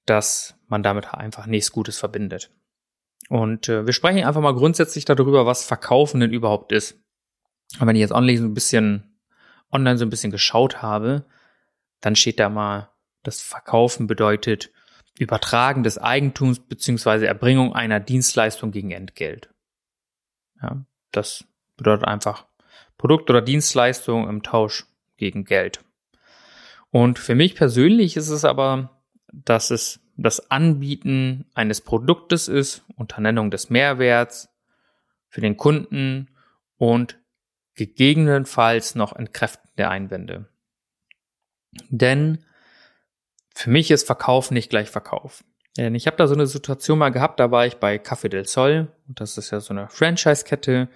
dass 0.05 0.55
man 0.67 0.83
damit 0.83 1.13
einfach 1.13 1.45
nichts 1.45 1.71
Gutes 1.71 1.97
verbindet. 1.97 2.51
Und 3.29 3.67
äh, 3.67 3.85
wir 3.85 3.93
sprechen 3.93 4.23
einfach 4.23 4.41
mal 4.41 4.53
grundsätzlich 4.53 5.05
darüber, 5.05 5.45
was 5.45 5.65
Verkaufen 5.65 6.19
denn 6.21 6.31
überhaupt 6.31 6.71
ist. 6.71 6.97
Und 7.79 7.87
wenn 7.87 7.95
ich 7.95 8.01
jetzt 8.01 8.13
online 8.13 8.37
so 8.37 8.45
ein 8.45 8.53
bisschen, 8.53 9.17
online 9.71 9.97
so 9.97 10.05
ein 10.05 10.09
bisschen 10.09 10.31
geschaut 10.31 10.81
habe, 10.81 11.25
dann 12.01 12.15
steht 12.15 12.39
da 12.39 12.49
mal, 12.49 12.89
das 13.23 13.41
Verkaufen 13.41 14.07
bedeutet 14.07 14.71
Übertragen 15.19 15.83
des 15.83 15.97
Eigentums 15.97 16.59
beziehungsweise 16.59 17.27
Erbringung 17.27 17.73
einer 17.73 17.99
Dienstleistung 17.99 18.71
gegen 18.71 18.91
Entgelt. 18.91 19.49
Ja, 20.61 20.85
das 21.11 21.45
bedeutet 21.75 22.07
einfach 22.07 22.45
Produkt 22.97 23.29
oder 23.29 23.41
Dienstleistung 23.41 24.27
im 24.29 24.43
Tausch 24.43 24.85
gegen 25.17 25.43
Geld. 25.43 25.83
Und 26.91 27.19
für 27.19 27.35
mich 27.35 27.55
persönlich 27.55 28.15
ist 28.15 28.29
es 28.29 28.45
aber, 28.45 29.01
dass 29.31 29.71
es 29.71 29.99
das 30.15 30.49
Anbieten 30.49 31.45
eines 31.53 31.81
Produktes 31.81 32.47
ist 32.47 32.83
unter 32.95 33.21
Nennung 33.21 33.51
des 33.51 33.69
Mehrwerts 33.69 34.49
für 35.29 35.41
den 35.41 35.57
Kunden 35.57 36.29
und 36.77 37.19
gegebenenfalls 37.77 38.95
noch 38.95 39.15
entkräftende 39.15 39.87
Einwände. 39.89 40.49
Denn 41.89 42.43
für 43.55 43.69
mich 43.69 43.91
ist 43.91 44.05
Verkauf 44.05 44.51
nicht 44.51 44.69
gleich 44.69 44.89
Verkauf. 44.89 45.43
Denn 45.77 45.95
ich 45.95 46.07
habe 46.07 46.17
da 46.17 46.27
so 46.27 46.33
eine 46.33 46.47
Situation 46.47 46.97
mal 46.97 47.11
gehabt, 47.11 47.39
da 47.39 47.51
war 47.51 47.65
ich 47.65 47.75
bei 47.77 47.97
Café 47.97 48.29
del 48.29 48.47
Sol, 48.47 48.91
und 49.07 49.21
das 49.21 49.37
ist 49.37 49.51
ja 49.51 49.59
so 49.59 49.73
eine 49.73 49.87
Franchise-Kette, 49.89 50.89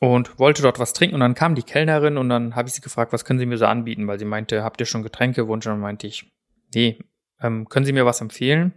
und 0.00 0.38
wollte 0.40 0.62
dort 0.62 0.80
was 0.80 0.94
trinken 0.94 1.14
und 1.14 1.20
dann 1.20 1.34
kam 1.34 1.54
die 1.54 1.62
Kellnerin 1.62 2.16
und 2.16 2.28
dann 2.28 2.56
habe 2.56 2.66
ich 2.66 2.74
sie 2.74 2.80
gefragt, 2.80 3.12
was 3.12 3.24
können 3.24 3.38
Sie 3.38 3.46
mir 3.46 3.58
so 3.58 3.66
anbieten, 3.66 4.08
weil 4.08 4.18
sie 4.18 4.24
meinte, 4.24 4.64
habt 4.64 4.80
ihr 4.80 4.86
schon 4.86 5.04
Getränkewunsch? 5.04 5.64
Und 5.66 5.74
dann 5.74 5.80
meinte 5.80 6.08
ich, 6.08 6.32
nee, 6.74 6.98
ähm, 7.40 7.68
können 7.68 7.86
Sie 7.86 7.92
mir 7.92 8.04
was 8.04 8.20
empfehlen? 8.20 8.72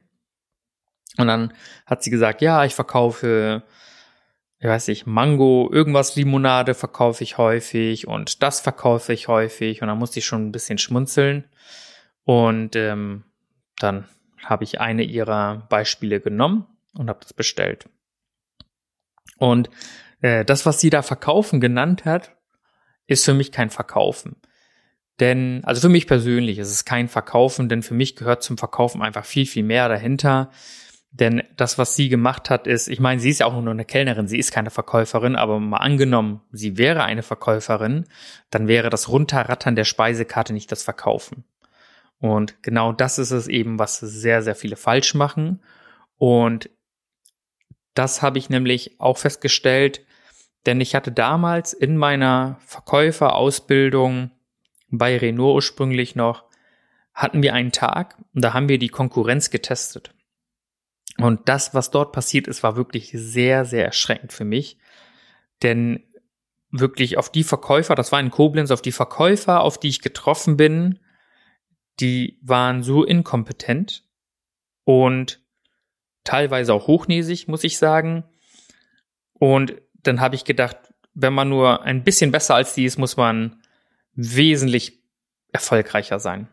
Und 1.17 1.27
dann 1.27 1.53
hat 1.85 2.03
sie 2.03 2.11
gesagt, 2.11 2.41
ja, 2.41 2.65
ich 2.65 2.75
verkaufe, 2.75 3.63
ich 4.65 4.71
weiß 4.71 4.87
nicht, 4.87 5.05
Mango, 5.05 5.69
irgendwas 5.71 6.15
Limonade 6.15 6.73
verkaufe 6.73 7.23
ich 7.23 7.37
häufig 7.37 8.07
und 8.07 8.41
das 8.41 8.61
verkaufe 8.61 9.13
ich 9.13 9.27
häufig 9.27 9.83
und 9.83 9.87
dann 9.87 9.99
musste 9.99 10.17
ich 10.17 10.25
schon 10.25 10.47
ein 10.47 10.51
bisschen 10.51 10.79
schmunzeln 10.79 11.45
und 12.23 12.75
ähm, 12.75 13.25
dann 13.77 14.05
habe 14.43 14.63
ich 14.63 14.81
eine 14.81 15.03
ihrer 15.03 15.67
Beispiele 15.69 16.19
genommen 16.19 16.65
und 16.97 17.09
habe 17.09 17.19
das 17.21 17.31
bestellt. 17.33 17.87
Und 19.37 19.69
äh, 20.21 20.43
das, 20.43 20.65
was 20.65 20.79
sie 20.79 20.89
da 20.89 21.03
verkaufen 21.03 21.61
genannt 21.61 22.03
hat, 22.05 22.35
ist 23.05 23.23
für 23.23 23.35
mich 23.35 23.51
kein 23.51 23.69
Verkaufen. 23.69 24.35
Denn, 25.19 25.63
also 25.63 25.81
für 25.81 25.89
mich 25.89 26.07
persönlich 26.07 26.57
ist 26.57 26.71
es 26.71 26.85
kein 26.85 27.07
Verkaufen, 27.07 27.69
denn 27.69 27.83
für 27.83 27.93
mich 27.93 28.15
gehört 28.15 28.41
zum 28.41 28.57
Verkaufen 28.57 29.03
einfach 29.03 29.25
viel, 29.25 29.45
viel 29.45 29.63
mehr 29.63 29.89
dahinter. 29.89 30.49
Denn 31.17 31.43
das, 31.55 31.77
was 31.77 31.95
sie 31.95 32.09
gemacht 32.09 32.49
hat, 32.49 32.67
ist, 32.67 32.89
ich 32.89 32.99
meine, 32.99 33.21
sie 33.21 33.29
ist 33.29 33.39
ja 33.39 33.45
auch 33.45 33.61
nur 33.61 33.71
eine 33.71 33.85
Kellnerin, 33.85 34.27
sie 34.27 34.37
ist 34.37 34.51
keine 34.51 34.69
Verkäuferin, 34.69 35.37
aber 35.37 35.61
mal 35.61 35.77
angenommen, 35.77 36.41
sie 36.51 36.77
wäre 36.77 37.05
eine 37.05 37.23
Verkäuferin, 37.23 38.03
dann 38.49 38.67
wäre 38.67 38.89
das 38.89 39.07
Runterrattern 39.07 39.77
der 39.77 39.85
Speisekarte 39.85 40.51
nicht 40.51 40.73
das 40.73 40.83
Verkaufen. 40.83 41.45
Und 42.19 42.61
genau 42.63 42.91
das 42.91 43.17
ist 43.17 43.31
es 43.31 43.47
eben, 43.47 43.79
was 43.79 43.99
sehr, 43.99 44.41
sehr 44.41 44.55
viele 44.55 44.75
falsch 44.75 45.13
machen. 45.13 45.61
Und 46.17 46.69
das 47.93 48.21
habe 48.21 48.37
ich 48.37 48.49
nämlich 48.49 48.99
auch 48.99 49.17
festgestellt, 49.17 50.05
denn 50.65 50.81
ich 50.81 50.95
hatte 50.95 51.13
damals 51.13 51.71
in 51.71 51.95
meiner 51.95 52.57
Verkäuferausbildung 52.65 54.31
bei 54.89 55.17
Renault 55.17 55.55
ursprünglich 55.55 56.17
noch, 56.17 56.43
hatten 57.13 57.41
wir 57.41 57.53
einen 57.53 57.71
Tag 57.71 58.17
und 58.33 58.43
da 58.43 58.53
haben 58.53 58.67
wir 58.67 58.79
die 58.79 58.89
Konkurrenz 58.89 59.49
getestet. 59.49 60.14
Und 61.17 61.47
das, 61.47 61.73
was 61.73 61.91
dort 61.91 62.11
passiert 62.11 62.47
ist, 62.47 62.63
war 62.63 62.75
wirklich 62.75 63.11
sehr, 63.13 63.65
sehr 63.65 63.85
erschreckend 63.85 64.33
für 64.33 64.45
mich. 64.45 64.77
Denn 65.63 66.03
wirklich 66.71 67.17
auf 67.17 67.31
die 67.31 67.43
Verkäufer, 67.43 67.95
das 67.95 68.11
war 68.11 68.19
in 68.19 68.31
Koblenz, 68.31 68.71
auf 68.71 68.81
die 68.81 68.91
Verkäufer, 68.91 69.61
auf 69.61 69.79
die 69.79 69.87
ich 69.89 70.01
getroffen 70.01 70.57
bin, 70.57 70.99
die 72.01 72.37
waren 72.41 72.83
so 72.83 73.03
inkompetent 73.03 74.03
und 74.83 75.41
teilweise 76.25 76.73
auch 76.73 76.87
hochnäsig, 76.87 77.47
muss 77.47 77.63
ich 77.63 77.77
sagen. 77.77 78.25
Und 79.33 79.75
dann 79.93 80.19
habe 80.19 80.35
ich 80.35 80.43
gedacht, 80.43 80.77
wenn 81.13 81.33
man 81.33 81.47
nur 81.47 81.83
ein 81.83 82.03
bisschen 82.03 82.31
besser 82.31 82.55
als 82.55 82.73
die 82.73 82.83
ist, 82.83 82.97
muss 82.97 83.15
man 83.15 83.61
wesentlich 84.13 84.99
erfolgreicher 85.53 86.19
sein. 86.19 86.49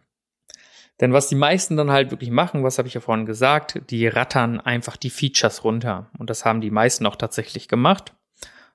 Denn 1.01 1.13
was 1.13 1.29
die 1.29 1.35
meisten 1.35 1.77
dann 1.77 1.91
halt 1.91 2.11
wirklich 2.11 2.31
machen, 2.31 2.63
was 2.63 2.79
habe 2.79 2.87
ich 2.87 2.95
ja 2.95 3.01
vorhin 3.01 3.27
gesagt, 3.27 3.81
die 3.91 4.07
rattern 4.07 4.61
einfach 4.61 4.97
die 4.97 5.11
Features 5.11 5.65
runter. 5.65 6.11
Und 6.19 6.31
das 6.31 6.45
haben 6.45 6.61
die 6.61 6.71
meisten 6.71 7.07
auch 7.07 7.17
tatsächlich 7.17 7.69
gemacht. 7.69 8.15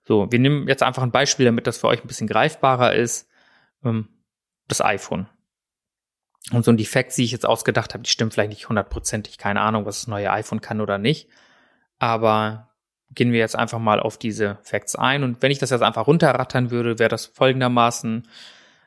So, 0.04 0.32
wir 0.32 0.40
nehmen 0.40 0.68
jetzt 0.68 0.84
einfach 0.84 1.04
ein 1.04 1.12
Beispiel, 1.12 1.46
damit 1.46 1.68
das 1.68 1.78
für 1.78 1.88
euch 1.88 2.04
ein 2.04 2.08
bisschen 2.08 2.28
greifbarer 2.28 2.94
ist. 2.94 3.30
Ähm, 3.84 4.10
das 4.68 4.82
iPhone. 4.82 5.28
Und 6.52 6.64
so 6.64 6.72
ein 6.72 6.78
Defekt, 6.78 7.16
die 7.18 7.24
ich 7.24 7.32
jetzt 7.32 7.46
ausgedacht 7.46 7.94
habe, 7.94 8.04
die 8.04 8.10
stimmt 8.10 8.34
vielleicht 8.34 8.50
nicht 8.50 8.70
hundertprozentig. 8.70 9.38
Keine 9.38 9.62
Ahnung, 9.62 9.86
was 9.86 10.00
das 10.00 10.08
neue 10.08 10.32
iPhone 10.32 10.62
kann 10.62 10.82
oder 10.82 10.98
nicht. 10.98 11.30
Aber 12.00 12.70
gehen 13.12 13.32
wir 13.32 13.40
jetzt 13.40 13.56
einfach 13.56 13.80
mal 13.80 14.00
auf 14.00 14.18
diese 14.18 14.58
Facts 14.64 14.96
ein. 14.96 15.24
Und 15.24 15.42
wenn 15.42 15.52
ich 15.52 15.60
das 15.60 15.70
jetzt 15.70 15.82
einfach 15.82 16.08
runterrattern 16.08 16.72
würde, 16.72 17.00
wäre 17.00 17.10
das 17.10 17.26
folgendermaßen. 17.26 18.28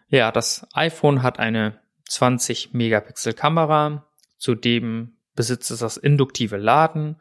Ja, 0.09 0.33
das 0.33 0.67
iPhone 0.73 1.23
hat 1.23 1.39
eine 1.39 1.79
20 2.11 2.75
Megapixel 2.75 3.33
Kamera. 3.33 4.07
Zudem 4.37 5.17
besitzt 5.35 5.71
es 5.71 5.79
das 5.79 5.97
induktive 5.97 6.57
Laden 6.57 7.17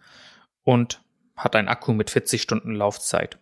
und 0.63 1.01
hat 1.35 1.55
einen 1.55 1.67
Akku 1.67 1.93
mit 1.93 2.09
40 2.09 2.41
Stunden 2.41 2.73
Laufzeit. 2.73 3.39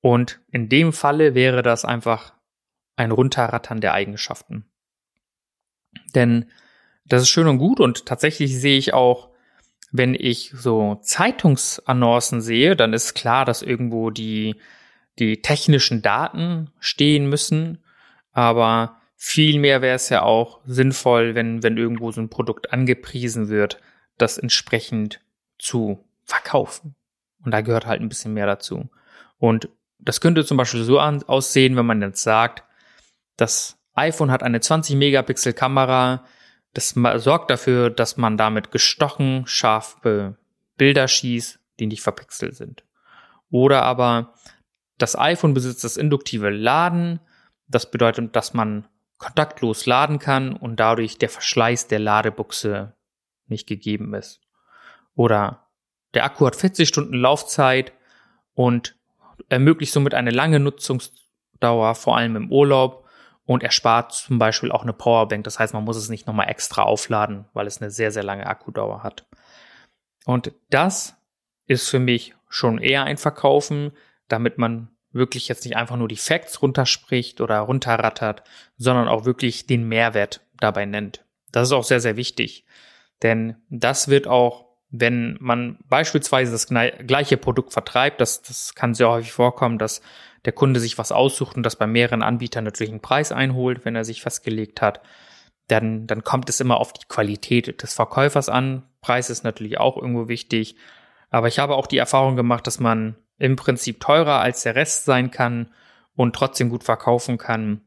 Und 0.00 0.40
in 0.50 0.68
dem 0.68 0.92
Falle 0.92 1.34
wäre 1.34 1.62
das 1.62 1.84
einfach 1.84 2.34
ein 2.96 3.10
Runterrattern 3.10 3.80
der 3.80 3.94
Eigenschaften. 3.94 4.66
Denn 6.14 6.50
das 7.06 7.22
ist 7.22 7.30
schön 7.30 7.46
und 7.46 7.58
gut 7.58 7.80
und 7.80 8.06
tatsächlich 8.06 8.58
sehe 8.58 8.76
ich 8.76 8.92
auch, 8.92 9.30
wenn 9.92 10.14
ich 10.14 10.50
so 10.54 10.96
Zeitungsannoncen 10.96 12.40
sehe, 12.40 12.74
dann 12.74 12.92
ist 12.92 13.14
klar, 13.14 13.44
dass 13.44 13.62
irgendwo 13.62 14.10
die, 14.10 14.56
die 15.18 15.40
technischen 15.40 16.02
Daten 16.02 16.70
stehen 16.80 17.28
müssen. 17.28 17.82
Aber 18.32 19.00
vielmehr 19.24 19.80
wäre 19.80 19.96
es 19.96 20.10
ja 20.10 20.22
auch 20.22 20.60
sinnvoll, 20.66 21.34
wenn, 21.34 21.62
wenn 21.62 21.78
irgendwo 21.78 22.12
so 22.12 22.20
ein 22.20 22.28
Produkt 22.28 22.74
angepriesen 22.74 23.48
wird, 23.48 23.80
das 24.18 24.36
entsprechend 24.36 25.22
zu 25.58 26.04
verkaufen. 26.24 26.94
Und 27.42 27.52
da 27.52 27.62
gehört 27.62 27.86
halt 27.86 28.02
ein 28.02 28.10
bisschen 28.10 28.34
mehr 28.34 28.44
dazu. 28.44 28.90
Und 29.38 29.70
das 29.98 30.20
könnte 30.20 30.44
zum 30.44 30.58
Beispiel 30.58 30.84
so 30.84 30.98
an, 30.98 31.22
aussehen, 31.22 31.74
wenn 31.74 31.86
man 31.86 32.02
jetzt 32.02 32.22
sagt, 32.22 32.64
das 33.38 33.78
iPhone 33.94 34.30
hat 34.30 34.42
eine 34.42 34.60
20 34.60 34.94
Megapixel 34.96 35.54
Kamera. 35.54 36.26
Das 36.74 36.90
sorgt 36.90 37.50
dafür, 37.50 37.88
dass 37.88 38.18
man 38.18 38.36
damit 38.36 38.72
gestochen 38.72 39.46
scharfe 39.46 40.36
Bilder 40.76 41.08
schießt, 41.08 41.58
die 41.80 41.86
nicht 41.86 42.02
verpixelt 42.02 42.56
sind. 42.56 42.84
Oder 43.50 43.84
aber 43.84 44.34
das 44.98 45.18
iPhone 45.18 45.54
besitzt 45.54 45.82
das 45.82 45.96
induktive 45.96 46.50
Laden. 46.50 47.20
Das 47.68 47.90
bedeutet, 47.90 48.36
dass 48.36 48.52
man 48.52 48.86
kontaktlos 49.18 49.86
laden 49.86 50.18
kann 50.18 50.54
und 50.54 50.76
dadurch 50.80 51.18
der 51.18 51.28
Verschleiß 51.28 51.88
der 51.88 51.98
Ladebuchse 51.98 52.94
nicht 53.46 53.66
gegeben 53.66 54.14
ist. 54.14 54.40
Oder 55.14 55.66
der 56.14 56.24
Akku 56.24 56.46
hat 56.46 56.56
40 56.56 56.88
Stunden 56.88 57.14
Laufzeit 57.14 57.92
und 58.54 58.96
ermöglicht 59.48 59.92
somit 59.92 60.14
eine 60.14 60.30
lange 60.30 60.60
Nutzungsdauer, 60.60 61.94
vor 61.94 62.16
allem 62.16 62.36
im 62.36 62.50
Urlaub 62.50 63.04
und 63.46 63.62
er 63.62 63.70
spart 63.70 64.12
zum 64.12 64.38
Beispiel 64.38 64.72
auch 64.72 64.82
eine 64.82 64.92
Powerbank. 64.92 65.44
Das 65.44 65.58
heißt, 65.58 65.74
man 65.74 65.84
muss 65.84 65.96
es 65.96 66.08
nicht 66.08 66.26
nochmal 66.26 66.48
extra 66.48 66.82
aufladen, 66.82 67.46
weil 67.52 67.66
es 67.66 67.80
eine 67.80 67.90
sehr, 67.90 68.10
sehr 68.10 68.22
lange 68.22 68.46
Akkudauer 68.46 69.02
hat. 69.02 69.26
Und 70.24 70.52
das 70.70 71.16
ist 71.66 71.88
für 71.88 71.98
mich 71.98 72.34
schon 72.48 72.78
eher 72.78 73.04
ein 73.04 73.18
Verkaufen, 73.18 73.92
damit 74.28 74.58
man 74.58 74.93
wirklich 75.14 75.48
jetzt 75.48 75.64
nicht 75.64 75.76
einfach 75.76 75.96
nur 75.96 76.08
die 76.08 76.16
Facts 76.16 76.60
runterspricht 76.60 77.40
oder 77.40 77.60
runterrattert, 77.60 78.42
sondern 78.76 79.08
auch 79.08 79.24
wirklich 79.24 79.66
den 79.66 79.88
Mehrwert 79.88 80.40
dabei 80.58 80.84
nennt. 80.84 81.24
Das 81.52 81.68
ist 81.68 81.72
auch 81.72 81.84
sehr, 81.84 82.00
sehr 82.00 82.16
wichtig. 82.16 82.64
Denn 83.22 83.56
das 83.70 84.08
wird 84.08 84.26
auch, 84.26 84.66
wenn 84.90 85.36
man 85.40 85.78
beispielsweise 85.88 86.52
das 86.52 86.66
gleiche 86.66 87.36
Produkt 87.36 87.72
vertreibt, 87.72 88.20
das, 88.20 88.42
das 88.42 88.74
kann 88.74 88.94
sehr 88.94 89.08
häufig 89.08 89.32
vorkommen, 89.32 89.78
dass 89.78 90.02
der 90.44 90.52
Kunde 90.52 90.80
sich 90.80 90.98
was 90.98 91.12
aussucht 91.12 91.56
und 91.56 91.62
das 91.62 91.76
bei 91.76 91.86
mehreren 91.86 92.22
Anbietern 92.22 92.64
natürlich 92.64 92.90
einen 92.90 93.00
Preis 93.00 93.32
einholt, 93.32 93.84
wenn 93.84 93.96
er 93.96 94.04
sich 94.04 94.20
festgelegt 94.20 94.82
hat, 94.82 95.00
dann, 95.68 96.06
dann 96.06 96.22
kommt 96.22 96.50
es 96.50 96.60
immer 96.60 96.78
auf 96.78 96.92
die 96.92 97.06
Qualität 97.08 97.82
des 97.82 97.94
Verkäufers 97.94 98.48
an. 98.48 98.82
Preis 99.00 99.30
ist 99.30 99.44
natürlich 99.44 99.78
auch 99.78 99.96
irgendwo 99.96 100.28
wichtig. 100.28 100.76
Aber 101.30 101.48
ich 101.48 101.58
habe 101.58 101.74
auch 101.74 101.86
die 101.86 101.98
Erfahrung 101.98 102.36
gemacht, 102.36 102.66
dass 102.66 102.78
man 102.78 103.16
im 103.38 103.56
Prinzip 103.56 104.00
teurer 104.00 104.40
als 104.40 104.62
der 104.62 104.74
Rest 104.74 105.04
sein 105.04 105.30
kann 105.30 105.68
und 106.16 106.34
trotzdem 106.34 106.68
gut 106.68 106.84
verkaufen 106.84 107.38
kann, 107.38 107.80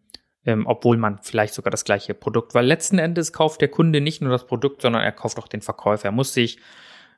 ähm, 0.45 0.65
obwohl 0.67 0.97
man 0.97 1.19
vielleicht 1.21 1.53
sogar 1.53 1.71
das 1.71 1.85
gleiche 1.85 2.13
Produkt, 2.13 2.53
weil 2.53 2.65
letzten 2.65 2.99
Endes 2.99 3.33
kauft 3.33 3.61
der 3.61 3.69
Kunde 3.69 4.01
nicht 4.01 4.21
nur 4.21 4.31
das 4.31 4.47
Produkt, 4.47 4.81
sondern 4.81 5.03
er 5.03 5.11
kauft 5.11 5.39
auch 5.39 5.47
den 5.47 5.61
Verkäufer. 5.61 6.05
Er 6.05 6.11
muss 6.11 6.33
sich 6.33 6.59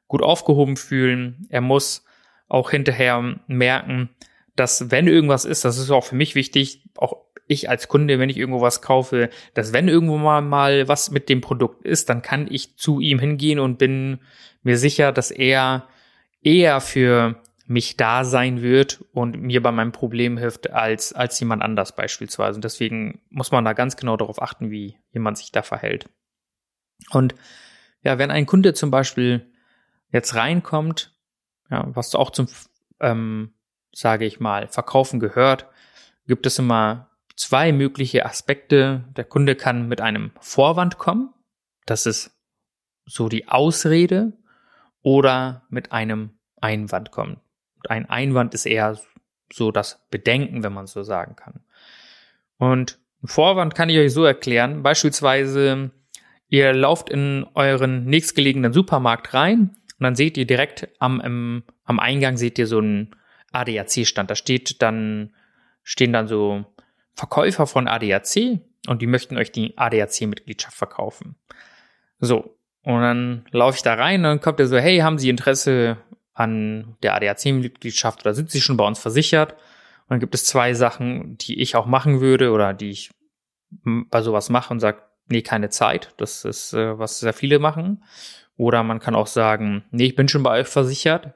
gut 0.08 0.22
aufgehoben 0.22 0.76
fühlen. 0.76 1.48
Er 1.50 1.62
muss 1.62 2.04
auch 2.50 2.72
hinterher 2.72 3.40
merken, 3.48 4.10
dass 4.56 4.92
wenn 4.92 5.08
irgendwas 5.08 5.46
ist, 5.46 5.64
das 5.64 5.78
ist 5.78 5.92
auch 5.92 6.04
für 6.04 6.16
mich 6.16 6.36
wichtig, 6.36 6.84
auch 6.98 7.18
ich 7.48 7.70
als 7.70 7.88
Kunde, 7.88 8.20
wenn 8.20 8.30
ich 8.30 8.38
irgendwo 8.38 8.62
was 8.62 8.82
kaufe, 8.82 9.30
dass 9.54 9.74
wenn 9.74 9.88
irgendwo 9.88 10.18
mal, 10.18 10.42
mal 10.42 10.88
was 10.88 11.12
mit 11.12 11.30
dem 11.30 11.42
Produkt 11.42 11.86
ist, 11.86 12.10
dann 12.10 12.22
kann 12.22 12.48
ich 12.50 12.76
zu 12.78 13.00
ihm 13.00 13.20
hingehen 13.20 13.60
und 13.60 13.78
bin 13.78 14.20
mir 14.62 14.78
sicher, 14.78 15.12
dass 15.12 15.32
er 15.32 15.88
eher 16.42 16.82
für 16.82 17.42
mich 17.70 17.98
da 17.98 18.24
sein 18.24 18.62
wird 18.62 19.06
und 19.14 19.40
mir 19.40 19.62
bei 19.62 19.72
meinem 19.72 19.92
Problem 19.92 20.38
hilft 20.38 20.72
als, 20.72 21.14
als 21.14 21.40
jemand 21.40 21.62
anders 21.62 21.96
beispielsweise. 21.96 22.56
Und 22.56 22.64
deswegen 22.64 23.22
muss 23.30 23.52
man 23.52 23.64
da 23.64 23.74
ganz 23.74 23.96
genau 23.96 24.18
darauf 24.18 24.42
achten, 24.42 24.72
wie 24.72 24.98
jemand 25.12 25.38
sich 25.38 25.52
da 25.52 25.62
verhält. 25.62 26.10
Und 27.12 27.36
ja, 28.02 28.18
wenn 28.18 28.32
ein 28.32 28.46
Kunde 28.46 28.74
zum 28.74 28.92
Beispiel 28.92 29.52
jetzt 30.12 30.36
reinkommt, 30.36 31.16
ja, 31.70 31.86
was 31.94 32.16
auch 32.16 32.32
zum 32.32 32.48
ähm, 33.00 33.54
sage 33.94 34.26
ich 34.26 34.40
mal, 34.40 34.68
Verkaufen 34.68 35.20
gehört, 35.20 35.68
gibt 36.28 36.46
es 36.46 36.60
immer 36.60 37.10
zwei 37.36 37.72
mögliche 37.72 38.26
Aspekte. 38.26 39.06
Der 39.16 39.26
Kunde 39.26 39.56
kann 39.56 39.88
mit 39.88 40.02
einem 40.02 40.32
Vorwand 40.40 40.98
kommen. 40.98 41.34
Das 41.86 42.06
ist 42.06 42.32
so 43.06 43.30
die 43.30 43.48
Ausrede 43.48 44.34
oder 45.02 45.64
mit 45.70 45.92
einem 45.92 46.38
Einwand 46.62 47.12
kommen. 47.12 47.40
Ein 47.88 48.10
Einwand 48.10 48.54
ist 48.54 48.66
eher 48.66 49.00
so 49.52 49.72
das 49.72 50.06
Bedenken, 50.12 50.64
wenn 50.64 50.74
man 50.74 50.88
so 50.88 51.04
sagen 51.04 51.36
kann. 51.36 51.62
Und 52.58 53.00
Vorwand 53.24 53.76
kann 53.76 53.90
ich 53.90 53.98
euch 53.98 54.14
so 54.14 54.24
erklären. 54.24 54.84
Beispielsweise, 54.84 55.92
ihr 56.48 56.74
lauft 56.74 57.10
in 57.10 57.46
euren 57.54 58.06
nächstgelegenen 58.06 58.74
Supermarkt 58.74 59.34
rein 59.34 59.76
und 60.00 60.04
dann 60.04 60.16
seht 60.16 60.38
ihr 60.38 60.46
direkt 60.46 60.88
am, 61.00 61.20
im, 61.22 61.64
am 61.84 62.00
Eingang 62.00 62.38
seht 62.38 62.58
ihr 62.58 62.68
so 62.68 62.78
einen 62.78 63.16
ADAC-Stand. 63.52 64.30
Da 64.30 64.36
steht 64.36 64.82
dann, 64.82 65.34
stehen 65.84 66.14
dann 66.14 66.28
so 66.28 66.66
Verkäufer 67.14 67.68
von 67.68 67.88
ADAC 67.88 68.60
und 68.88 69.02
die 69.02 69.08
möchten 69.08 69.38
euch 69.38 69.52
die 69.52 69.78
ADAC-Mitgliedschaft 69.78 70.78
verkaufen. 70.78 71.36
So. 72.20 72.56
Und 72.82 73.02
dann 73.02 73.46
laufe 73.52 73.76
ich 73.76 73.84
da 73.84 73.96
rein 73.96 74.22
und 74.22 74.24
dann 74.24 74.42
kommt 74.42 74.60
er 74.62 74.68
so, 74.68 74.78
hey, 74.78 75.00
haben 75.00 75.20
Sie 75.20 75.30
Interesse 75.30 75.98
an 76.40 76.96
der 77.04 77.16
ADAC-Mitgliedschaft 77.16 78.22
oder 78.22 78.34
sind 78.34 78.50
Sie 78.50 78.62
schon 78.62 78.78
bei 78.78 78.88
uns 78.88 78.98
versichert? 78.98 79.54
Und 79.54 80.12
dann 80.12 80.20
gibt 80.22 80.34
es 80.34 80.46
zwei 80.46 80.74
Sachen, 80.74 81.38
die 81.38 81.60
ich 81.60 81.76
auch 81.76 81.86
machen 81.86 82.22
würde 82.22 82.52
oder 82.52 82.74
die 82.74 82.92
ich 82.92 83.12
bei 83.74 84.22
sowas 84.22 84.50
mache 84.50 84.74
und 84.74 84.80
sage, 84.80 85.02
nee, 85.28 85.42
keine 85.42 85.70
Zeit. 85.70 86.14
Das 86.16 86.46
ist, 86.46 86.74
äh, 86.74 86.98
was 86.98 87.20
sehr 87.20 87.34
viele 87.34 87.60
machen. 87.60 88.04
Oder 88.56 88.84
man 88.84 89.00
kann 89.00 89.16
auch 89.16 89.28
sagen, 89.28 89.84
nee, 89.92 90.06
ich 90.06 90.16
bin 90.16 90.30
schon 90.30 90.44
bei 90.44 90.62
euch 90.62 90.68
versichert. 90.68 91.34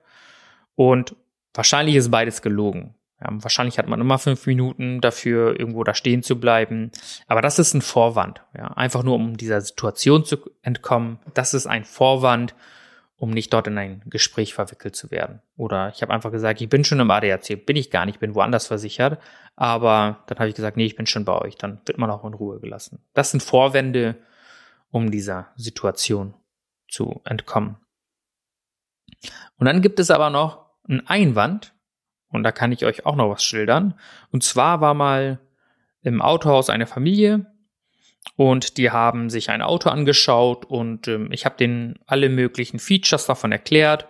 Und 0.75 1.15
wahrscheinlich 1.53 1.95
ist 1.95 2.09
beides 2.09 2.41
gelogen. 2.41 2.95
Ja, 3.19 3.27
wahrscheinlich 3.31 3.77
hat 3.79 3.87
man 3.87 3.99
immer 3.99 4.17
fünf 4.19 4.47
Minuten 4.47 5.01
dafür, 5.01 5.59
irgendwo 5.59 5.83
da 5.83 5.93
stehen 5.93 6.23
zu 6.23 6.39
bleiben. 6.39 6.91
Aber 7.27 7.41
das 7.41 7.59
ist 7.59 7.73
ein 7.73 7.81
Vorwand. 7.81 8.41
Ja, 8.57 8.67
einfach 8.67 9.03
nur, 9.03 9.15
um 9.15 9.35
dieser 9.35 9.59
Situation 9.59 10.23
zu 10.23 10.37
entkommen. 10.61 11.19
Das 11.33 11.53
ist 11.53 11.67
ein 11.67 11.83
Vorwand, 11.83 12.55
um 13.23 13.29
nicht 13.29 13.53
dort 13.53 13.67
in 13.67 13.77
ein 13.77 14.01
Gespräch 14.05 14.53
verwickelt 14.53 14.97
zu 14.97 15.09
werden. 15.09 15.41
Oder 15.55 15.93
ich 15.95 16.01
habe 16.01 16.13
einfach 16.13 16.29
gesagt, 16.29 16.59
ich 16.59 16.67
bin 16.67 16.83
schon 16.83 16.99
im 16.99 17.09
ADAC, 17.09 17.65
bin 17.65 17.77
ich 17.77 17.89
gar 17.89 18.05
nicht, 18.05 18.19
bin 18.19 18.35
woanders 18.35 18.67
versichert. 18.67 19.17
Aber 19.55 20.25
dann 20.27 20.39
habe 20.39 20.49
ich 20.49 20.55
gesagt, 20.55 20.75
nee, 20.75 20.85
ich 20.85 20.97
bin 20.97 21.05
schon 21.05 21.23
bei 21.23 21.39
euch. 21.39 21.55
Dann 21.55 21.79
wird 21.85 21.97
man 21.97 22.11
auch 22.11 22.25
in 22.25 22.33
Ruhe 22.33 22.59
gelassen. 22.59 22.99
Das 23.13 23.31
sind 23.31 23.41
Vorwände, 23.41 24.17
um 24.91 25.09
dieser 25.09 25.53
Situation 25.55 26.33
zu 26.89 27.21
entkommen. 27.23 27.77
Und 29.57 29.67
dann 29.67 29.81
gibt 29.81 30.01
es 30.01 30.11
aber 30.11 30.29
noch 30.29 30.65
einen 30.89 31.07
Einwand. 31.07 31.73
Und 32.27 32.43
da 32.43 32.51
kann 32.51 32.73
ich 32.73 32.83
euch 32.83 33.05
auch 33.05 33.15
noch 33.15 33.29
was 33.29 33.41
schildern. 33.41 33.97
Und 34.31 34.43
zwar 34.43 34.81
war 34.81 34.95
mal 34.95 35.39
im 36.01 36.21
Autohaus 36.21 36.69
eine 36.69 36.87
Familie, 36.87 37.45
und 38.35 38.77
die 38.77 38.91
haben 38.91 39.29
sich 39.29 39.49
ein 39.49 39.61
Auto 39.61 39.89
angeschaut 39.89 40.65
und 40.65 41.07
ähm, 41.07 41.31
ich 41.31 41.45
habe 41.45 41.57
denen 41.57 41.99
alle 42.05 42.29
möglichen 42.29 42.79
Features 42.79 43.25
davon 43.25 43.51
erklärt. 43.51 44.07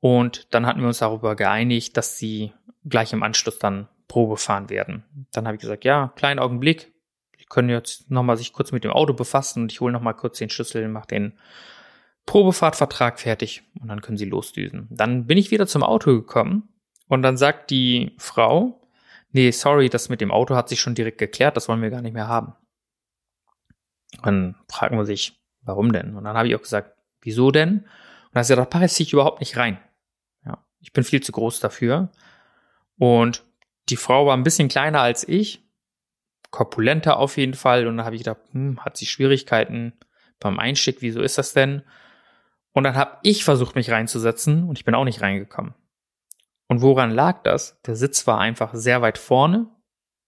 Und 0.00 0.52
dann 0.54 0.66
hatten 0.66 0.80
wir 0.80 0.88
uns 0.88 0.98
darüber 0.98 1.36
geeinigt, 1.36 1.96
dass 1.96 2.18
sie 2.18 2.52
gleich 2.84 3.12
im 3.12 3.22
Anschluss 3.22 3.58
dann 3.58 3.88
Probe 4.08 4.36
fahren 4.36 4.68
werden. 4.68 5.04
Dann 5.32 5.46
habe 5.46 5.56
ich 5.56 5.60
gesagt, 5.60 5.84
ja, 5.84 6.12
kleinen 6.16 6.40
Augenblick. 6.40 6.92
Sie 7.38 7.44
können 7.44 7.68
jetzt 7.68 8.10
nochmal 8.10 8.36
sich 8.36 8.52
kurz 8.52 8.72
mit 8.72 8.84
dem 8.84 8.90
Auto 8.90 9.12
befassen 9.12 9.64
und 9.64 9.72
ich 9.72 9.80
hole 9.80 9.92
nochmal 9.92 10.14
kurz 10.14 10.38
den 10.38 10.50
Schlüssel, 10.50 10.88
mache 10.88 11.08
den 11.08 11.32
Probefahrtvertrag 12.26 13.20
fertig 13.20 13.62
und 13.80 13.88
dann 13.88 14.00
können 14.00 14.18
sie 14.18 14.24
losdüsen. 14.24 14.88
Dann 14.90 15.26
bin 15.26 15.38
ich 15.38 15.50
wieder 15.50 15.66
zum 15.66 15.82
Auto 15.82 16.12
gekommen 16.12 16.68
und 17.08 17.22
dann 17.22 17.36
sagt 17.36 17.70
die 17.70 18.14
Frau, 18.18 18.80
nee, 19.32 19.50
sorry, 19.50 19.88
das 19.88 20.08
mit 20.08 20.20
dem 20.20 20.30
Auto 20.30 20.54
hat 20.54 20.68
sich 20.68 20.80
schon 20.80 20.94
direkt 20.94 21.18
geklärt, 21.18 21.56
das 21.56 21.68
wollen 21.68 21.82
wir 21.82 21.90
gar 21.90 22.02
nicht 22.02 22.14
mehr 22.14 22.28
haben. 22.28 22.54
Dann 24.22 24.56
fragt 24.68 24.94
man 24.94 25.04
sich, 25.04 25.40
warum 25.62 25.92
denn? 25.92 26.16
Und 26.16 26.24
dann 26.24 26.36
habe 26.36 26.48
ich 26.48 26.54
auch 26.54 26.62
gesagt, 26.62 26.96
wieso 27.20 27.50
denn? 27.50 27.78
Und 27.78 27.86
dann 28.32 28.40
hat 28.40 28.46
sie 28.46 28.54
gesagt, 28.54 28.74
da 28.74 28.78
passt 28.78 29.00
ich 29.00 29.12
überhaupt 29.12 29.40
nicht 29.40 29.56
rein. 29.56 29.78
Ja, 30.44 30.64
ich 30.80 30.92
bin 30.92 31.04
viel 31.04 31.22
zu 31.22 31.32
groß 31.32 31.60
dafür. 31.60 32.10
Und 32.98 33.44
die 33.88 33.96
Frau 33.96 34.26
war 34.26 34.36
ein 34.36 34.44
bisschen 34.44 34.68
kleiner 34.68 35.00
als 35.00 35.26
ich, 35.26 35.64
korpulenter 36.50 37.16
auf 37.16 37.36
jeden 37.36 37.54
Fall. 37.54 37.86
Und 37.86 37.96
dann 37.96 38.06
habe 38.06 38.16
ich 38.16 38.22
gedacht, 38.22 38.40
hm, 38.52 38.84
hat 38.84 38.96
sie 38.96 39.06
Schwierigkeiten 39.06 39.94
beim 40.40 40.58
Einstieg, 40.58 40.98
wieso 41.00 41.20
ist 41.22 41.38
das 41.38 41.52
denn? 41.52 41.82
Und 42.72 42.84
dann 42.84 42.96
habe 42.96 43.18
ich 43.22 43.44
versucht, 43.44 43.74
mich 43.74 43.90
reinzusetzen 43.90 44.68
und 44.68 44.78
ich 44.78 44.84
bin 44.84 44.94
auch 44.94 45.04
nicht 45.04 45.20
reingekommen. 45.20 45.74
Und 46.68 46.80
woran 46.80 47.10
lag 47.10 47.42
das? 47.42 47.80
Der 47.82 47.96
Sitz 47.96 48.26
war 48.26 48.38
einfach 48.38 48.72
sehr 48.72 49.02
weit 49.02 49.18
vorne 49.18 49.68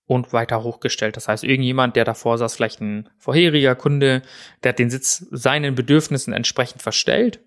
und 0.06 0.32
weiter 0.32 0.62
hochgestellt. 0.62 1.16
Das 1.16 1.28
heißt, 1.28 1.44
irgendjemand, 1.44 1.96
der 1.96 2.04
davor 2.04 2.38
saß, 2.38 2.54
vielleicht 2.54 2.80
ein 2.80 3.08
vorheriger 3.18 3.74
Kunde, 3.74 4.22
der 4.62 4.70
hat 4.70 4.78
den 4.78 4.90
Sitz 4.90 5.26
seinen 5.30 5.74
Bedürfnissen 5.74 6.32
entsprechend 6.32 6.82
verstellt 6.82 7.40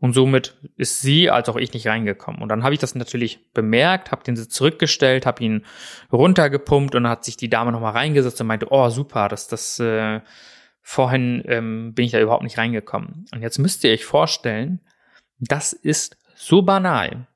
und 0.00 0.14
somit 0.14 0.56
ist 0.76 1.02
sie 1.02 1.30
als 1.30 1.48
auch 1.50 1.56
ich 1.56 1.74
nicht 1.74 1.86
reingekommen. 1.86 2.40
Und 2.40 2.48
dann 2.48 2.64
habe 2.64 2.72
ich 2.72 2.80
das 2.80 2.94
natürlich 2.94 3.52
bemerkt, 3.52 4.10
habe 4.10 4.24
den 4.24 4.34
Sitz 4.34 4.54
zurückgestellt, 4.54 5.26
habe 5.26 5.44
ihn 5.44 5.66
runtergepumpt 6.10 6.94
und 6.94 7.04
dann 7.04 7.12
hat 7.12 7.24
sich 7.24 7.36
die 7.36 7.50
Dame 7.50 7.70
nochmal 7.70 7.92
reingesetzt 7.92 8.40
und 8.40 8.46
meinte, 8.46 8.66
oh 8.70 8.88
super, 8.88 9.28
das, 9.28 9.46
das 9.46 9.78
äh, 9.78 10.20
vorhin 10.80 11.42
ähm, 11.46 11.92
bin 11.94 12.06
ich 12.06 12.12
da 12.12 12.20
überhaupt 12.20 12.44
nicht 12.44 12.56
reingekommen. 12.56 13.26
Und 13.32 13.42
jetzt 13.42 13.58
müsst 13.58 13.84
ihr 13.84 13.92
euch 13.92 14.06
vorstellen, 14.06 14.80
das 15.38 15.74
ist 15.74 16.16
so 16.34 16.62
banal. 16.62 17.26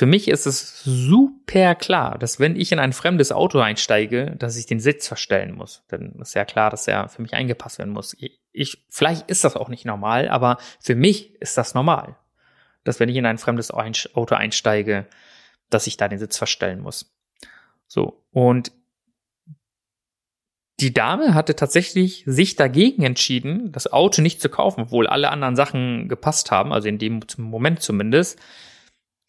Für 0.00 0.06
mich 0.06 0.28
ist 0.28 0.46
es 0.46 0.82
super 0.82 1.74
klar, 1.74 2.16
dass 2.16 2.40
wenn 2.40 2.56
ich 2.56 2.72
in 2.72 2.78
ein 2.78 2.94
fremdes 2.94 3.32
Auto 3.32 3.58
einsteige, 3.58 4.34
dass 4.38 4.56
ich 4.56 4.64
den 4.64 4.80
Sitz 4.80 5.06
verstellen 5.06 5.54
muss. 5.54 5.84
Denn 5.90 6.12
ist 6.22 6.32
ja 6.32 6.46
klar, 6.46 6.70
dass 6.70 6.88
er 6.88 7.10
für 7.10 7.20
mich 7.20 7.34
eingepasst 7.34 7.78
werden 7.78 7.92
muss. 7.92 8.16
Ich, 8.50 8.82
vielleicht 8.88 9.30
ist 9.30 9.44
das 9.44 9.56
auch 9.56 9.68
nicht 9.68 9.84
normal, 9.84 10.30
aber 10.30 10.56
für 10.80 10.94
mich 10.94 11.34
ist 11.42 11.58
das 11.58 11.74
normal. 11.74 12.16
Dass 12.82 12.98
wenn 12.98 13.10
ich 13.10 13.16
in 13.16 13.26
ein 13.26 13.36
fremdes 13.36 13.70
Auto 13.70 14.34
einsteige, 14.34 15.06
dass 15.68 15.86
ich 15.86 15.98
da 15.98 16.08
den 16.08 16.18
Sitz 16.18 16.38
verstellen 16.38 16.80
muss. 16.80 17.14
So. 17.86 18.24
Und 18.30 18.72
die 20.80 20.94
Dame 20.94 21.34
hatte 21.34 21.56
tatsächlich 21.56 22.22
sich 22.24 22.56
dagegen 22.56 23.02
entschieden, 23.02 23.70
das 23.70 23.92
Auto 23.92 24.22
nicht 24.22 24.40
zu 24.40 24.48
kaufen, 24.48 24.80
obwohl 24.80 25.06
alle 25.06 25.28
anderen 25.28 25.56
Sachen 25.56 26.08
gepasst 26.08 26.50
haben, 26.50 26.72
also 26.72 26.88
in 26.88 26.96
dem 26.96 27.20
Moment 27.36 27.82
zumindest 27.82 28.40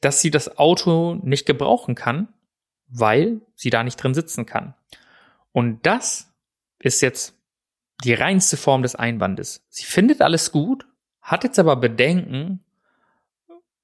dass 0.02 0.22
sie 0.22 0.32
das 0.32 0.58
Auto 0.58 1.16
nicht 1.24 1.46
gebrauchen 1.46 1.96
kann, 1.96 2.28
weil 2.88 3.42
sie 3.56 3.70
da 3.70 3.84
nicht 3.84 3.98
drin 3.98 4.14
sitzen 4.14 4.46
kann. 4.46 4.74
Und 5.52 5.86
das 5.86 6.34
ist 6.80 7.02
jetzt 7.02 7.38
die 8.04 8.14
reinste 8.14 8.58
Form 8.58 8.82
des 8.82 8.96
Einwandes. 8.96 9.66
Sie 9.70 9.86
findet 9.86 10.22
alles 10.22 10.52
gut, 10.52 10.88
hat 11.22 11.44
jetzt 11.44 11.60
aber 11.60 11.76
Bedenken, 11.76 12.64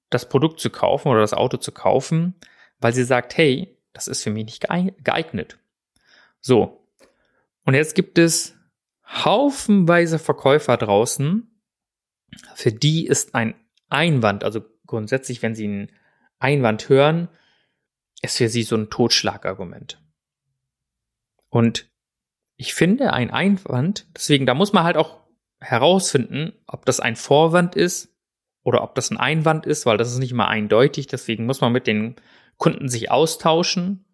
das 0.10 0.28
Produkt 0.30 0.60
zu 0.60 0.70
kaufen 0.70 1.10
oder 1.10 1.22
das 1.22 1.34
Auto 1.34 1.58
zu 1.58 1.72
kaufen, 1.72 2.36
weil 2.80 2.94
sie 2.94 3.04
sagt, 3.04 3.38
hey, 3.38 3.78
das 3.94 4.08
ist 4.08 4.24
für 4.24 4.30
mich 4.30 4.46
nicht 4.46 4.68
geeignet. 5.04 5.58
So. 6.40 6.88
Und 7.66 7.74
jetzt 7.74 7.96
gibt 7.96 8.18
es 8.18 8.56
haufenweise 9.06 10.20
Verkäufer 10.20 10.78
draußen, 10.78 11.50
für 12.56 12.72
die 12.72 13.06
ist 13.06 13.36
ein 13.36 13.56
Einwand, 13.90 14.44
also 14.44 14.62
grundsätzlich, 14.86 15.42
wenn 15.42 15.56
sie 15.56 15.68
ein 15.68 15.92
Einwand 16.40 16.90
hören, 16.90 17.30
ist 18.22 18.38
für 18.38 18.50
sie 18.50 18.64
so 18.64 18.76
ein 18.76 18.90
Totschlagargument. 18.90 20.02
Und 21.50 21.90
ich 22.56 22.74
finde, 22.74 23.14
ein 23.14 23.32
Einwand, 23.32 24.08
deswegen, 24.16 24.46
da 24.46 24.54
muss 24.54 24.74
man 24.74 24.84
halt 24.84 24.98
auch 24.98 25.22
herausfinden, 25.60 26.54
ob 26.68 26.86
das 26.86 27.00
ein 27.00 27.16
Vorwand 27.16 27.76
ist 27.76 28.16
oder 28.64 28.84
ob 28.84 28.96
das 28.96 29.12
ein 29.12 29.18
Einwand 29.18 29.66
ist, 29.66 29.86
weil 29.86 29.98
das 29.98 30.12
ist 30.12 30.20
nicht 30.20 30.32
immer 30.32 30.48
eindeutig. 30.48 31.08
Deswegen 31.08 31.46
muss 31.46 31.62
man 31.62 31.72
mit 31.72 31.88
den 31.88 32.16
Kunden 32.58 32.90
sich 32.90 33.12
austauschen 33.12 34.06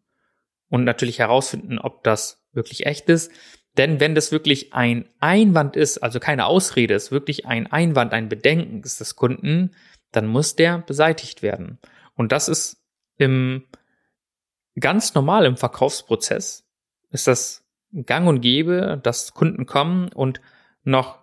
und 0.70 0.84
natürlich 0.84 1.20
herausfinden, 1.20 1.80
ob 1.80 2.04
das 2.04 2.46
wirklich 2.52 2.86
echt 2.86 3.10
ist. 3.10 3.32
Denn 3.78 4.00
wenn 4.00 4.14
das 4.14 4.32
wirklich 4.32 4.74
ein 4.74 5.10
Einwand 5.20 5.76
ist, 5.76 5.98
also 5.98 6.20
keine 6.20 6.46
Ausrede 6.46 6.94
ist, 6.94 7.12
wirklich 7.12 7.48
ein 7.48 7.72
Einwand, 7.72 8.14
ein 8.14 8.30
Bedenken 8.30 8.82
ist 8.84 9.00
des 9.00 9.16
Kunden, 9.16 9.72
dann 10.12 10.28
muss 10.28 10.56
der 10.56 10.80
beseitigt 10.80 11.42
werden. 11.42 11.80
Und 12.16 12.32
das 12.32 12.48
ist 12.48 12.84
im 13.18 13.66
ganz 14.80 15.14
normal 15.14 15.46
im 15.46 15.58
Verkaufsprozess 15.58 16.66
ist 17.12 17.28
das 17.28 17.64
gang 18.06 18.28
und 18.28 18.42
gäbe, 18.42 19.00
dass 19.04 19.34
Kunden 19.34 19.66
kommen 19.66 20.12
und 20.12 20.42
noch 20.84 21.20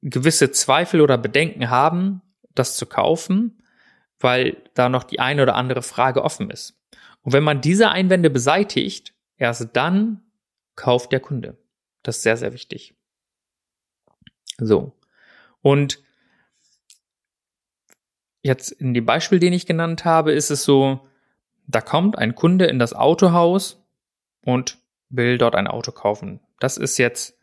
gewisse 0.00 0.50
Zweifel 0.50 1.00
oder 1.00 1.18
Bedenken 1.18 1.70
haben, 1.70 2.22
das 2.54 2.76
zu 2.76 2.86
kaufen, 2.86 3.62
weil 4.18 4.56
da 4.74 4.88
noch 4.88 5.04
die 5.04 5.20
eine 5.20 5.42
oder 5.42 5.56
andere 5.56 5.82
Frage 5.82 6.22
offen 6.22 6.50
ist. 6.50 6.78
Und 7.22 7.32
wenn 7.32 7.42
man 7.42 7.60
diese 7.60 7.90
Einwände 7.90 8.30
beseitigt, 8.30 9.14
erst 9.36 9.70
dann 9.74 10.22
kauft 10.76 11.12
der 11.12 11.20
Kunde. 11.20 11.56
Das 12.02 12.16
ist 12.16 12.22
sehr, 12.22 12.36
sehr 12.36 12.52
wichtig. 12.52 12.94
So. 14.58 14.92
Und 15.60 16.03
jetzt 18.44 18.70
in 18.70 18.94
dem 18.94 19.04
Beispiel, 19.04 19.40
den 19.40 19.52
ich 19.52 19.66
genannt 19.66 20.04
habe, 20.04 20.32
ist 20.32 20.50
es 20.50 20.62
so, 20.62 21.00
Da 21.66 21.80
kommt 21.80 22.18
ein 22.18 22.34
Kunde 22.34 22.66
in 22.66 22.78
das 22.78 22.92
Autohaus 22.92 23.82
und 24.44 24.76
will 25.08 25.38
dort 25.38 25.54
ein 25.54 25.66
Auto 25.66 25.92
kaufen. 25.92 26.40
Das 26.60 26.76
ist 26.76 26.98
jetzt, 26.98 27.38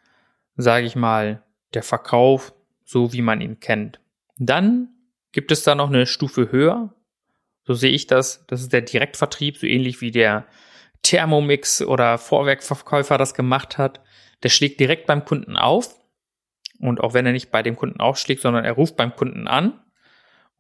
sage 0.56 0.86
ich 0.86 0.96
mal, 0.96 1.44
der 1.74 1.82
Verkauf, 1.82 2.54
so 2.86 3.14
wie 3.14 3.24
man 3.24 3.42
ihn 3.42 3.60
kennt. 3.60 4.00
Dann 4.38 4.90
gibt 5.32 5.52
es 5.52 5.64
da 5.64 5.74
noch 5.74 5.90
eine 5.90 6.06
Stufe 6.06 6.52
höher. 6.52 6.94
So 7.64 7.74
sehe 7.74 7.92
ich 7.92 8.06
das. 8.06 8.46
Das 8.46 8.62
ist 8.62 8.74
der 8.74 8.82
Direktvertrieb, 8.82 9.58
so 9.58 9.66
ähnlich 9.66 10.02
wie 10.02 10.12
der 10.12 10.46
Thermomix 11.02 11.82
oder 11.82 12.20
Vorwerkverkäufer 12.20 13.18
das 13.18 13.34
gemacht 13.34 13.80
hat. 13.80 14.02
Der 14.44 14.50
schlägt 14.50 14.80
direkt 14.80 15.08
beim 15.08 15.26
Kunden 15.26 15.58
auf. 15.58 16.00
Und 16.80 17.02
auch 17.02 17.16
wenn 17.16 17.26
er 17.26 17.32
nicht 17.32 17.50
bei 17.50 17.64
dem 17.64 17.76
Kunden 17.76 18.02
aufschlägt, 18.02 18.42
sondern 18.42 18.66
er 18.66 18.74
ruft 18.74 18.98
beim 18.98 19.16
Kunden 19.16 19.48
an 19.48 19.80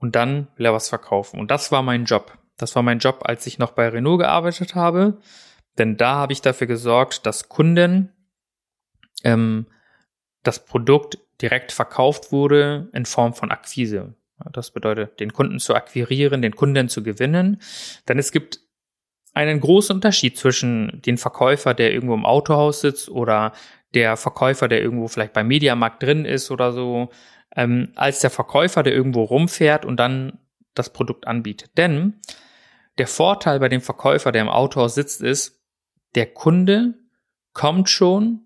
und 0.01 0.15
dann 0.15 0.47
will 0.57 0.65
er 0.65 0.73
was 0.73 0.89
verkaufen. 0.89 1.39
Und 1.39 1.51
das 1.51 1.71
war 1.71 1.83
mein 1.83 2.05
Job. 2.05 2.37
Das 2.57 2.75
war 2.75 2.83
mein 2.83 2.99
Job, 2.99 3.21
als 3.23 3.47
ich 3.47 3.59
noch 3.59 3.71
bei 3.71 3.87
Renault 3.87 4.19
gearbeitet 4.19 4.75
habe. 4.75 5.19
Denn 5.77 5.95
da 5.95 6.15
habe 6.15 6.33
ich 6.33 6.41
dafür 6.41 6.67
gesorgt, 6.67 7.25
dass 7.25 7.47
Kunden 7.47 8.11
ähm, 9.23 9.67
das 10.43 10.65
Produkt 10.65 11.19
direkt 11.41 11.71
verkauft 11.71 12.31
wurde 12.31 12.89
in 12.93 13.05
Form 13.05 13.33
von 13.33 13.51
Akquise. 13.51 14.15
Das 14.51 14.71
bedeutet, 14.71 15.19
den 15.19 15.33
Kunden 15.33 15.59
zu 15.59 15.75
akquirieren, 15.75 16.41
den 16.41 16.55
Kunden 16.55 16.89
zu 16.89 17.03
gewinnen. 17.03 17.61
Denn 18.07 18.17
es 18.17 18.31
gibt 18.31 18.59
einen 19.33 19.59
großen 19.59 19.95
Unterschied 19.95 20.37
zwischen 20.37 21.01
den 21.05 21.17
Verkäufer, 21.17 21.73
der 21.73 21.93
irgendwo 21.93 22.15
im 22.15 22.25
Autohaus 22.25 22.81
sitzt 22.81 23.09
oder 23.09 23.53
der 23.93 24.17
Verkäufer, 24.17 24.67
der 24.67 24.81
irgendwo 24.81 25.07
vielleicht 25.07 25.33
beim 25.33 25.47
Mediamarkt 25.47 26.01
drin 26.01 26.25
ist 26.25 26.49
oder 26.49 26.71
so, 26.71 27.11
ähm, 27.55 27.91
als 27.95 28.19
der 28.19 28.29
Verkäufer, 28.29 28.83
der 28.83 28.93
irgendwo 28.93 29.23
rumfährt 29.23 29.85
und 29.85 29.97
dann 29.97 30.39
das 30.73 30.91
Produkt 30.91 31.27
anbietet. 31.27 31.77
Denn 31.77 32.21
der 32.97 33.07
Vorteil 33.07 33.59
bei 33.59 33.69
dem 33.69 33.81
Verkäufer, 33.81 34.31
der 34.31 34.41
im 34.41 34.49
Autohaus 34.49 34.95
sitzt, 34.95 35.21
ist, 35.21 35.59
der 36.15 36.27
Kunde 36.27 36.95
kommt 37.53 37.89
schon 37.89 38.41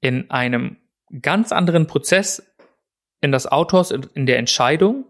in 0.00 0.30
einem 0.30 0.78
ganz 1.22 1.52
anderen 1.52 1.86
Prozess 1.86 2.42
in 3.20 3.32
das 3.32 3.46
Autohaus, 3.46 3.90
in 3.90 4.26
der 4.26 4.38
Entscheidung 4.38 5.06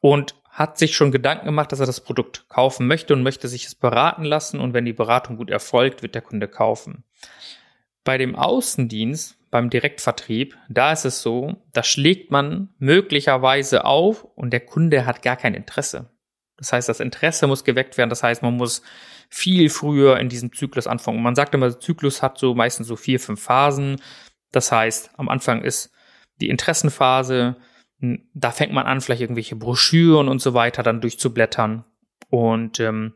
und 0.00 0.34
hat 0.50 0.78
sich 0.78 0.94
schon 0.94 1.10
Gedanken 1.10 1.46
gemacht, 1.46 1.72
dass 1.72 1.80
er 1.80 1.86
das 1.86 2.00
Produkt 2.00 2.48
kaufen 2.48 2.86
möchte 2.86 3.12
und 3.12 3.22
möchte 3.22 3.48
sich 3.48 3.66
es 3.66 3.74
beraten 3.74 4.24
lassen. 4.24 4.60
Und 4.60 4.72
wenn 4.72 4.84
die 4.84 4.92
Beratung 4.92 5.36
gut 5.36 5.50
erfolgt, 5.50 6.02
wird 6.02 6.14
der 6.14 6.22
Kunde 6.22 6.46
kaufen. 6.46 7.04
Bei 8.04 8.18
dem 8.18 8.36
Außendienst, 8.36 9.36
beim 9.54 9.70
Direktvertrieb, 9.70 10.58
da 10.68 10.90
ist 10.90 11.04
es 11.04 11.22
so, 11.22 11.62
da 11.72 11.84
schlägt 11.84 12.32
man 12.32 12.70
möglicherweise 12.80 13.84
auf 13.84 14.24
und 14.24 14.50
der 14.50 14.58
Kunde 14.58 15.06
hat 15.06 15.22
gar 15.22 15.36
kein 15.36 15.54
Interesse. 15.54 16.10
Das 16.56 16.72
heißt, 16.72 16.88
das 16.88 16.98
Interesse 16.98 17.46
muss 17.46 17.62
geweckt 17.62 17.96
werden. 17.96 18.10
Das 18.10 18.24
heißt, 18.24 18.42
man 18.42 18.56
muss 18.56 18.82
viel 19.28 19.70
früher 19.70 20.18
in 20.18 20.28
diesem 20.28 20.52
Zyklus 20.52 20.88
anfangen. 20.88 21.22
man 21.22 21.36
sagt 21.36 21.54
immer, 21.54 21.68
der 21.68 21.78
Zyklus 21.78 22.20
hat 22.20 22.36
so 22.36 22.56
meistens 22.56 22.88
so 22.88 22.96
vier, 22.96 23.20
fünf 23.20 23.44
Phasen. 23.44 24.00
Das 24.50 24.72
heißt, 24.72 25.10
am 25.18 25.28
Anfang 25.28 25.62
ist 25.62 25.92
die 26.40 26.48
Interessenphase, 26.48 27.54
da 28.00 28.50
fängt 28.50 28.72
man 28.72 28.86
an, 28.86 29.00
vielleicht 29.00 29.22
irgendwelche 29.22 29.54
Broschüren 29.54 30.26
und 30.26 30.42
so 30.42 30.52
weiter 30.52 30.82
dann 30.82 31.00
durchzublättern 31.00 31.84
und 32.28 32.80
ähm, 32.80 33.14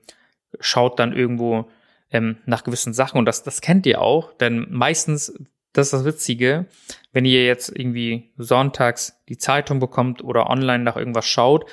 schaut 0.61 1.01
dann 1.01 1.13
irgendwo 1.13 1.69
ähm, 2.13 2.37
nach 2.47 2.63
gewissen 2.63 2.95
Sachen. 2.95 3.19
Und 3.19 3.25
das, 3.25 3.43
das 3.43 3.61
kennt 3.61 3.87
ihr 3.87 4.01
auch, 4.01 4.35
denn 4.35 4.69
meistens, 4.71 5.37
das 5.73 5.89
ist 5.89 5.93
das 5.93 6.05
Witzige, 6.05 6.67
wenn 7.13 7.25
ihr 7.25 7.45
jetzt 7.45 7.69
irgendwie 7.69 8.33
sonntags 8.37 9.21
die 9.29 9.39
Zeitung 9.39 9.81
bekommt 9.81 10.23
oder 10.23 10.49
online 10.49 10.85
nach 10.85 10.97
irgendwas 10.97 11.27
schaut, 11.27 11.71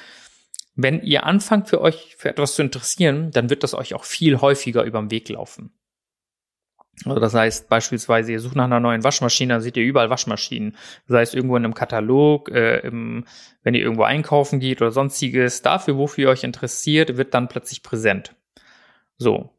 wenn 0.76 1.02
ihr 1.02 1.26
anfangt 1.26 1.70
für 1.70 1.82
euch 1.82 2.16
für 2.18 2.30
etwas 2.30 2.56
zu 2.56 2.62
interessieren, 2.62 3.32
dann 3.32 3.50
wird 3.50 3.64
das 3.64 3.74
euch 3.74 3.94
auch 3.94 4.04
viel 4.04 4.42
häufiger 4.42 4.84
über 4.84 5.00
den 5.00 5.12
Weg 5.12 5.30
laufen. 5.30 5.72
Also 7.04 7.20
das 7.20 7.34
heißt 7.34 7.68
beispielsweise, 7.68 8.32
ihr 8.32 8.40
sucht 8.40 8.56
nach 8.56 8.66
einer 8.66 8.80
neuen 8.80 9.04
Waschmaschine, 9.04 9.56
dann 9.56 9.62
seht 9.62 9.76
ihr 9.76 9.84
überall 9.84 10.10
Waschmaschinen. 10.10 10.78
Das 11.08 11.18
heißt 11.18 11.36
irgendwo 11.36 11.58
in 11.58 11.66
einem 11.66 11.74
Katalog, 11.74 12.50
äh, 12.50 12.80
im, 12.80 13.26
wenn 13.64 13.74
ihr 13.74 13.82
irgendwo 13.82 14.04
einkaufen 14.04 14.60
geht 14.60 14.82
oder 14.82 14.92
sonstiges. 14.92 15.62
Dafür, 15.62 15.98
wofür 15.98 16.26
ihr 16.26 16.30
euch 16.30 16.44
interessiert, 16.44 17.18
wird 17.18 17.34
dann 17.34 17.50
plötzlich 17.50 17.84
präsent. 17.84 18.36
So. 19.18 19.55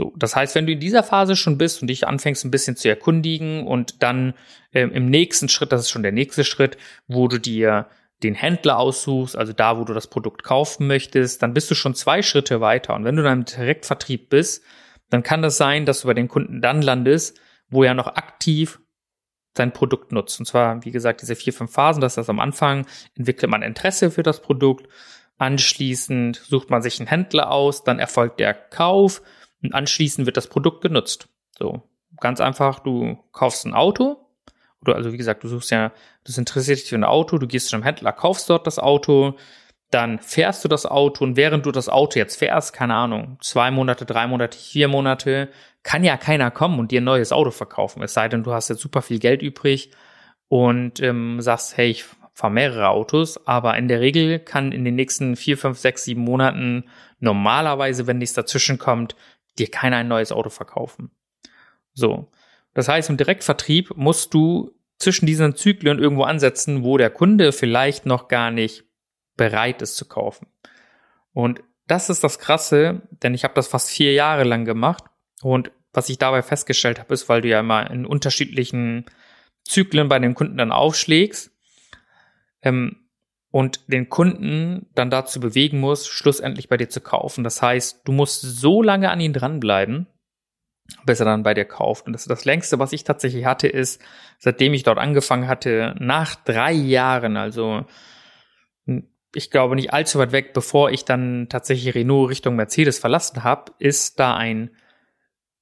So, 0.00 0.14
das 0.16 0.34
heißt, 0.34 0.54
wenn 0.54 0.64
du 0.64 0.72
in 0.72 0.80
dieser 0.80 1.02
Phase 1.02 1.36
schon 1.36 1.58
bist 1.58 1.82
und 1.82 1.88
dich 1.88 2.08
anfängst 2.08 2.42
ein 2.46 2.50
bisschen 2.50 2.74
zu 2.74 2.88
erkundigen 2.88 3.66
und 3.66 4.02
dann 4.02 4.32
äh, 4.72 4.80
im 4.80 5.10
nächsten 5.10 5.50
Schritt, 5.50 5.72
das 5.72 5.82
ist 5.82 5.90
schon 5.90 6.02
der 6.02 6.10
nächste 6.10 6.42
Schritt, 6.42 6.78
wo 7.06 7.28
du 7.28 7.38
dir 7.38 7.86
den 8.22 8.34
Händler 8.34 8.78
aussuchst, 8.78 9.36
also 9.36 9.52
da, 9.52 9.78
wo 9.78 9.84
du 9.84 9.92
das 9.92 10.06
Produkt 10.06 10.42
kaufen 10.42 10.86
möchtest, 10.86 11.42
dann 11.42 11.52
bist 11.52 11.70
du 11.70 11.74
schon 11.74 11.94
zwei 11.94 12.22
Schritte 12.22 12.62
weiter. 12.62 12.94
Und 12.94 13.04
wenn 13.04 13.16
du 13.16 13.22
dann 13.22 13.40
im 13.40 13.44
Direktvertrieb 13.44 14.30
bist, 14.30 14.64
dann 15.10 15.22
kann 15.22 15.42
das 15.42 15.58
sein, 15.58 15.84
dass 15.84 16.00
du 16.00 16.06
bei 16.06 16.14
den 16.14 16.28
Kunden 16.28 16.62
dann 16.62 16.80
landest, 16.80 17.38
wo 17.68 17.84
er 17.84 17.92
noch 17.92 18.06
aktiv 18.06 18.80
sein 19.54 19.74
Produkt 19.74 20.12
nutzt. 20.12 20.40
Und 20.40 20.46
zwar, 20.46 20.82
wie 20.82 20.92
gesagt, 20.92 21.20
diese 21.20 21.36
vier, 21.36 21.52
fünf 21.52 21.72
Phasen, 21.72 22.00
das 22.00 22.12
ist 22.12 22.16
das 22.16 22.30
am 22.30 22.40
Anfang, 22.40 22.86
entwickelt 23.16 23.52
man 23.52 23.60
Interesse 23.60 24.10
für 24.10 24.22
das 24.22 24.40
Produkt, 24.40 24.88
anschließend 25.36 26.36
sucht 26.36 26.70
man 26.70 26.80
sich 26.80 27.00
einen 27.00 27.08
Händler 27.08 27.50
aus, 27.50 27.84
dann 27.84 27.98
erfolgt 27.98 28.40
der 28.40 28.54
Kauf 28.54 29.20
und 29.62 29.74
anschließend 29.74 30.26
wird 30.26 30.36
das 30.36 30.48
Produkt 30.48 30.82
genutzt. 30.82 31.28
So, 31.58 31.82
ganz 32.18 32.40
einfach, 32.40 32.80
du 32.80 33.18
kaufst 33.32 33.66
ein 33.66 33.74
Auto, 33.74 34.16
oder 34.82 34.96
also 34.96 35.12
wie 35.12 35.18
gesagt, 35.18 35.44
du 35.44 35.48
suchst 35.48 35.70
ja, 35.70 35.92
das 36.24 36.38
interessiert 36.38 36.78
dich 36.78 36.88
für 36.88 36.96
ein 36.96 37.04
Auto, 37.04 37.38
du 37.38 37.46
gehst 37.46 37.68
zu 37.68 37.76
einem 37.76 37.82
Händler, 37.82 38.12
kaufst 38.12 38.48
dort 38.48 38.66
das 38.66 38.78
Auto, 38.78 39.36
dann 39.90 40.20
fährst 40.20 40.64
du 40.64 40.68
das 40.68 40.86
Auto 40.86 41.24
und 41.24 41.36
während 41.36 41.66
du 41.66 41.72
das 41.72 41.88
Auto 41.88 42.18
jetzt 42.18 42.38
fährst, 42.38 42.72
keine 42.72 42.94
Ahnung, 42.94 43.38
zwei 43.40 43.70
Monate, 43.70 44.06
drei 44.06 44.26
Monate, 44.26 44.56
vier 44.56 44.88
Monate, 44.88 45.48
kann 45.82 46.04
ja 46.04 46.16
keiner 46.16 46.50
kommen 46.50 46.78
und 46.78 46.92
dir 46.92 47.00
ein 47.00 47.04
neues 47.04 47.32
Auto 47.32 47.50
verkaufen. 47.50 48.02
Es 48.02 48.14
sei 48.14 48.28
denn, 48.28 48.44
du 48.44 48.52
hast 48.52 48.68
jetzt 48.68 48.80
super 48.80 49.02
viel 49.02 49.18
Geld 49.18 49.42
übrig 49.42 49.90
und 50.48 51.00
ähm, 51.00 51.40
sagst, 51.40 51.76
hey, 51.76 51.90
ich 51.90 52.04
fahre 52.34 52.52
mehrere 52.52 52.88
Autos, 52.88 53.46
aber 53.46 53.76
in 53.76 53.88
der 53.88 54.00
Regel 54.00 54.38
kann 54.38 54.72
in 54.72 54.84
den 54.84 54.94
nächsten 54.94 55.36
vier, 55.36 55.58
fünf, 55.58 55.78
sechs, 55.78 56.04
sieben 56.04 56.22
Monaten 56.22 56.84
normalerweise, 57.18 58.06
wenn 58.06 58.18
nichts 58.18 58.34
dazwischen 58.34 58.78
kommt, 58.78 59.14
dir 59.58 59.70
keiner 59.70 59.98
ein 59.98 60.08
neues 60.08 60.32
Auto 60.32 60.50
verkaufen. 60.50 61.10
So. 61.92 62.30
Das 62.74 62.88
heißt, 62.88 63.10
im 63.10 63.16
Direktvertrieb 63.16 63.96
musst 63.96 64.32
du 64.34 64.72
zwischen 64.98 65.26
diesen 65.26 65.56
Zyklen 65.56 65.98
irgendwo 65.98 66.22
ansetzen, 66.22 66.84
wo 66.84 66.98
der 66.98 67.10
Kunde 67.10 67.52
vielleicht 67.52 68.06
noch 68.06 68.28
gar 68.28 68.50
nicht 68.50 68.84
bereit 69.36 69.82
ist 69.82 69.96
zu 69.96 70.06
kaufen. 70.06 70.46
Und 71.32 71.62
das 71.86 72.10
ist 72.10 72.22
das 72.22 72.38
Krasse, 72.38 73.02
denn 73.22 73.34
ich 73.34 73.42
habe 73.42 73.54
das 73.54 73.66
fast 73.66 73.90
vier 73.90 74.12
Jahre 74.12 74.44
lang 74.44 74.64
gemacht 74.64 75.04
und 75.42 75.72
was 75.92 76.08
ich 76.08 76.18
dabei 76.18 76.42
festgestellt 76.42 77.00
habe, 77.00 77.12
ist, 77.14 77.28
weil 77.28 77.40
du 77.40 77.48
ja 77.48 77.60
immer 77.60 77.90
in 77.90 78.06
unterschiedlichen 78.06 79.06
Zyklen 79.64 80.08
bei 80.08 80.18
den 80.18 80.34
Kunden 80.34 80.58
dann 80.58 80.70
aufschlägst 80.70 81.50
ähm, 82.62 83.08
und 83.50 83.80
den 83.88 84.08
Kunden 84.08 84.86
dann 84.94 85.10
dazu 85.10 85.40
bewegen 85.40 85.80
musst, 85.80 86.08
schlussendlich 86.08 86.68
bei 86.68 86.76
dir 86.76 86.88
zu 86.88 87.00
kaufen. 87.00 87.42
Das 87.44 87.60
heißt, 87.62 88.02
du 88.04 88.12
musst 88.12 88.42
so 88.42 88.82
lange 88.82 89.10
an 89.10 89.20
ihn 89.20 89.32
dranbleiben, 89.32 90.06
bis 91.04 91.20
er 91.20 91.26
dann 91.26 91.42
bei 91.42 91.54
dir 91.54 91.64
kauft. 91.64 92.06
Und 92.06 92.12
das, 92.12 92.24
das 92.26 92.44
längste, 92.44 92.78
was 92.78 92.92
ich 92.92 93.04
tatsächlich 93.04 93.44
hatte, 93.44 93.66
ist, 93.66 94.00
seitdem 94.38 94.72
ich 94.72 94.84
dort 94.84 94.98
angefangen 94.98 95.48
hatte, 95.48 95.94
nach 95.98 96.36
drei 96.36 96.72
Jahren, 96.72 97.36
also 97.36 97.84
ich 99.34 99.50
glaube 99.50 99.76
nicht 99.76 99.92
allzu 99.92 100.18
weit 100.18 100.32
weg, 100.32 100.52
bevor 100.52 100.90
ich 100.90 101.04
dann 101.04 101.48
tatsächlich 101.48 101.94
Renault 101.94 102.30
Richtung 102.30 102.56
Mercedes 102.56 102.98
verlassen 102.98 103.44
habe, 103.44 103.72
ist 103.78 104.18
da 104.18 104.36
ein 104.36 104.70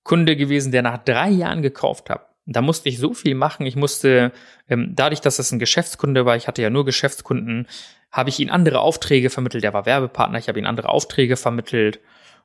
Kunde 0.05 0.37
gewesen, 0.37 0.73
der 0.73 0.83
nach 0.83 0.99
drei 0.99 1.29
Jahren 1.29 1.63
gekauft 1.63 2.09
hat. 2.09 2.27
Da 2.51 2.63
musste 2.63 2.89
ich 2.89 2.99
so 2.99 3.13
viel 3.13 3.35
machen. 3.35 3.67
Ich 3.67 3.77
musste, 3.77 4.33
ähm, 4.69 4.93
dadurch, 4.95 5.21
dass 5.21 5.39
es 5.39 5.53
ein 5.53 5.59
Geschäftskunde 5.59 6.25
war, 6.25 6.37
ich 6.37 6.49
hatte 6.49 6.63
ja 6.63 6.71
nur 6.71 6.85
Geschäftskunden, 6.87 7.67
habe 8.11 8.31
ich 8.31 8.41
ihm 8.41 8.51
andere 8.51 8.81
Aufträge 8.81 9.29
vermittelt. 9.29 9.65
Der 9.65 9.75
war 9.75 9.85
Werbepartner, 9.85 10.39
ich 10.39 10.49
habe 10.49 10.59
ihm 10.59 10.67
andere 10.67 10.89
Aufträge 10.89 11.37
vermittelt 11.37 12.01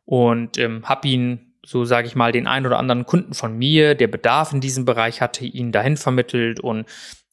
und 0.06 0.58
ähm, 0.58 0.84
habe 0.84 1.08
ihn, 1.08 1.54
so 1.66 1.86
sage 1.86 2.08
ich 2.08 2.16
mal, 2.16 2.34
den 2.34 2.48
ein 2.48 2.66
oder 2.66 2.80
anderen 2.80 3.06
Kunden 3.06 3.34
von 3.34 3.58
mir, 3.58 3.96
der 3.96 4.08
Bedarf 4.08 4.52
in 4.52 4.60
diesem 4.60 4.84
Bereich 4.84 5.22
hatte, 5.22 5.46
ihn 5.46 5.72
dahin 5.72 5.96
vermittelt 5.96 6.60
und 6.60 6.86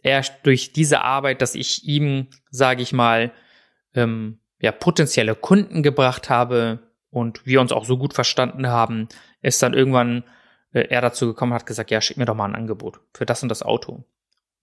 er 0.02 0.24
durch 0.44 0.72
diese 0.72 1.02
Arbeit, 1.02 1.42
dass 1.42 1.56
ich 1.56 1.84
ihm, 1.84 2.28
sage 2.50 2.82
ich 2.82 2.92
mal, 2.92 3.32
ähm, 3.94 4.38
ja, 4.60 4.70
potenzielle 4.70 5.34
Kunden 5.34 5.82
gebracht 5.82 6.30
habe 6.30 6.90
und 7.10 7.44
wir 7.44 7.60
uns 7.60 7.72
auch 7.72 7.84
so 7.84 7.98
gut 7.98 8.14
verstanden 8.14 8.68
haben, 8.68 9.08
ist 9.42 9.62
dann 9.62 9.74
irgendwann 9.74 10.22
äh, 10.72 10.86
er 10.88 11.00
dazu 11.00 11.26
gekommen 11.26 11.54
hat 11.54 11.66
gesagt, 11.66 11.90
ja, 11.90 12.00
schick 12.00 12.16
mir 12.16 12.26
doch 12.26 12.34
mal 12.34 12.46
ein 12.46 12.54
Angebot 12.56 13.00
für 13.14 13.26
das 13.26 13.42
und 13.42 13.48
das 13.48 13.62
Auto. 13.62 14.04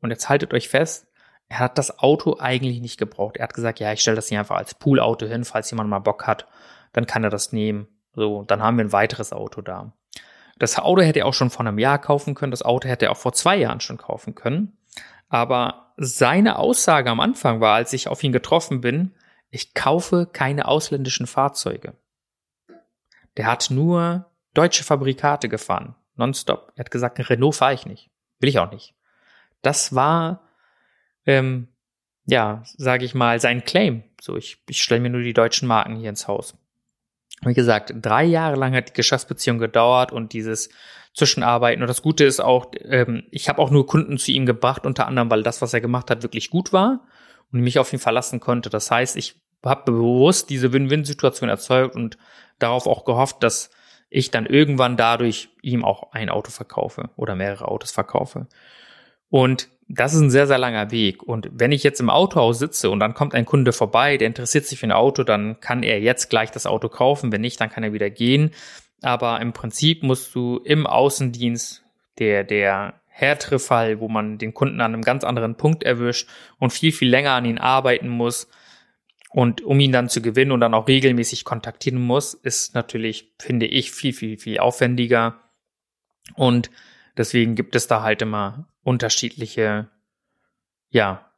Und 0.01 0.11
jetzt 0.11 0.29
haltet 0.29 0.53
euch 0.53 0.69
fest, 0.69 1.07
er 1.49 1.59
hat 1.59 1.77
das 1.77 1.99
Auto 1.99 2.37
eigentlich 2.39 2.81
nicht 2.81 2.97
gebraucht. 2.97 3.37
Er 3.37 3.43
hat 3.43 3.53
gesagt, 3.53 3.79
ja, 3.79 3.91
ich 3.93 4.01
stelle 4.01 4.15
das 4.15 4.27
hier 4.27 4.39
einfach 4.39 4.57
als 4.57 4.75
Poolauto 4.75 5.25
hin, 5.25 5.45
falls 5.45 5.71
jemand 5.71 5.89
mal 5.89 5.99
Bock 5.99 6.27
hat, 6.27 6.47
dann 6.93 7.05
kann 7.05 7.23
er 7.23 7.29
das 7.29 7.53
nehmen. 7.53 7.87
So, 8.13 8.43
dann 8.43 8.61
haben 8.61 8.77
wir 8.77 8.85
ein 8.85 8.91
weiteres 8.91 9.31
Auto 9.31 9.61
da. 9.61 9.93
Das 10.59 10.77
Auto 10.79 11.01
hätte 11.01 11.19
er 11.19 11.25
auch 11.27 11.33
schon 11.33 11.49
vor 11.49 11.65
einem 11.65 11.77
Jahr 11.77 11.99
kaufen 11.99 12.33
können, 12.33 12.51
das 12.51 12.63
Auto 12.63 12.87
hätte 12.87 13.05
er 13.05 13.11
auch 13.11 13.17
vor 13.17 13.33
zwei 13.33 13.55
Jahren 13.57 13.79
schon 13.79 13.97
kaufen 13.97 14.33
können. 14.33 14.77
Aber 15.29 15.93
seine 15.97 16.57
Aussage 16.57 17.09
am 17.09 17.19
Anfang 17.19 17.61
war, 17.61 17.75
als 17.75 17.93
ich 17.93 18.07
auf 18.07 18.23
ihn 18.23 18.31
getroffen 18.31 18.81
bin, 18.81 19.13
ich 19.49 19.73
kaufe 19.73 20.27
keine 20.31 20.67
ausländischen 20.67 21.27
Fahrzeuge. 21.27 21.93
der 23.37 23.45
hat 23.45 23.69
nur 23.69 24.25
deutsche 24.57 24.83
Fabrikate 24.83 25.49
gefahren. 25.49 25.95
Nonstop. 26.15 26.71
Er 26.75 26.85
hat 26.85 26.91
gesagt, 26.91 27.29
Renault 27.29 27.55
fahre 27.55 27.73
ich 27.73 27.85
nicht. 27.85 28.09
Will 28.39 28.49
ich 28.49 28.59
auch 28.59 28.71
nicht. 28.71 28.95
Das 29.61 29.93
war, 29.93 30.41
ähm, 31.25 31.67
ja, 32.25 32.63
sage 32.75 33.05
ich 33.05 33.13
mal, 33.13 33.39
sein 33.39 33.63
Claim. 33.63 34.03
So, 34.19 34.35
ich, 34.35 34.57
ich 34.67 34.81
stelle 34.81 35.01
mir 35.01 35.09
nur 35.09 35.21
die 35.21 35.33
deutschen 35.33 35.67
Marken 35.67 35.95
hier 35.95 36.09
ins 36.09 36.27
Haus. 36.27 36.55
Wie 37.41 37.53
gesagt, 37.53 37.93
drei 38.01 38.23
Jahre 38.23 38.55
lang 38.55 38.73
hat 38.73 38.89
die 38.89 38.93
Geschäftsbeziehung 38.93 39.59
gedauert 39.59 40.11
und 40.11 40.33
dieses 40.33 40.69
Zwischenarbeiten. 41.13 41.83
Und 41.83 41.87
das 41.87 42.01
Gute 42.01 42.23
ist 42.23 42.39
auch, 42.39 42.71
ähm, 42.81 43.23
ich 43.29 43.49
habe 43.49 43.61
auch 43.61 43.69
nur 43.69 43.85
Kunden 43.85 44.17
zu 44.17 44.31
ihm 44.31 44.47
gebracht, 44.47 44.85
unter 44.87 45.07
anderem, 45.07 45.29
weil 45.29 45.43
das, 45.43 45.61
was 45.61 45.73
er 45.73 45.81
gemacht 45.81 46.09
hat, 46.09 46.23
wirklich 46.23 46.49
gut 46.49 46.73
war 46.73 47.05
und 47.51 47.61
mich 47.61 47.77
auf 47.77 47.93
ihn 47.93 47.99
verlassen 47.99 48.39
konnte. 48.39 48.71
Das 48.71 48.89
heißt, 48.89 49.17
ich 49.17 49.39
habe 49.63 49.91
bewusst 49.91 50.49
diese 50.49 50.73
Win-Win-Situation 50.73 51.49
erzeugt 51.49 51.95
und 51.95 52.17
darauf 52.57 52.87
auch 52.87 53.05
gehofft, 53.05 53.43
dass 53.43 53.69
ich 54.09 54.31
dann 54.31 54.45
irgendwann 54.45 54.97
dadurch 54.97 55.49
ihm 55.61 55.83
auch 55.83 56.11
ein 56.11 56.29
Auto 56.29 56.51
verkaufe 56.51 57.09
oder 57.15 57.35
mehrere 57.35 57.67
Autos 57.67 57.91
verkaufe. 57.91 58.47
Und 59.29 59.69
das 59.89 60.13
ist 60.13 60.21
ein 60.21 60.29
sehr, 60.29 60.47
sehr 60.47 60.57
langer 60.57 60.91
Weg. 60.91 61.23
Und 61.23 61.49
wenn 61.53 61.71
ich 61.71 61.83
jetzt 61.83 61.99
im 61.99 62.09
Autohaus 62.09 62.59
sitze 62.59 62.89
und 62.89 62.99
dann 62.99 63.13
kommt 63.13 63.33
ein 63.33 63.45
Kunde 63.45 63.71
vorbei, 63.71 64.17
der 64.17 64.27
interessiert 64.27 64.65
sich 64.65 64.79
für 64.79 64.87
ein 64.87 64.91
Auto, 64.91 65.23
dann 65.23 65.59
kann 65.59 65.83
er 65.83 65.99
jetzt 65.99 66.29
gleich 66.29 66.51
das 66.51 66.65
Auto 66.65 66.89
kaufen. 66.89 67.31
Wenn 67.31 67.41
nicht, 67.41 67.59
dann 67.59 67.69
kann 67.69 67.83
er 67.83 67.93
wieder 67.93 68.09
gehen. 68.09 68.51
Aber 69.01 69.39
im 69.41 69.53
Prinzip 69.53 70.03
musst 70.03 70.33
du 70.35 70.57
im 70.63 70.87
Außendienst 70.87 71.83
der, 72.19 72.43
der 72.43 72.95
härtere 73.07 73.59
Fall, 73.59 73.99
wo 73.99 74.09
man 74.09 74.37
den 74.37 74.53
Kunden 74.53 74.81
an 74.81 74.93
einem 74.93 75.03
ganz 75.03 75.23
anderen 75.23 75.55
Punkt 75.55 75.83
erwischt 75.83 76.29
und 76.59 76.71
viel, 76.71 76.91
viel 76.91 77.09
länger 77.09 77.31
an 77.31 77.45
ihn 77.45 77.57
arbeiten 77.57 78.09
muss, 78.09 78.47
und 79.29 79.61
um 79.61 79.79
ihn 79.79 79.91
dann 79.91 80.09
zu 80.09 80.21
gewinnen 80.21 80.51
und 80.51 80.61
dann 80.61 80.73
auch 80.73 80.87
regelmäßig 80.87 81.43
kontaktieren 81.43 82.01
muss, 82.01 82.33
ist 82.33 82.75
natürlich, 82.75 83.33
finde 83.39 83.65
ich, 83.65 83.91
viel, 83.91 84.13
viel, 84.13 84.37
viel 84.37 84.59
aufwendiger. 84.59 85.39
Und 86.35 86.71
deswegen 87.17 87.55
gibt 87.55 87.75
es 87.75 87.87
da 87.87 88.01
halt 88.01 88.21
immer 88.21 88.67
unterschiedliche, 88.83 89.89
ja, 90.89 91.29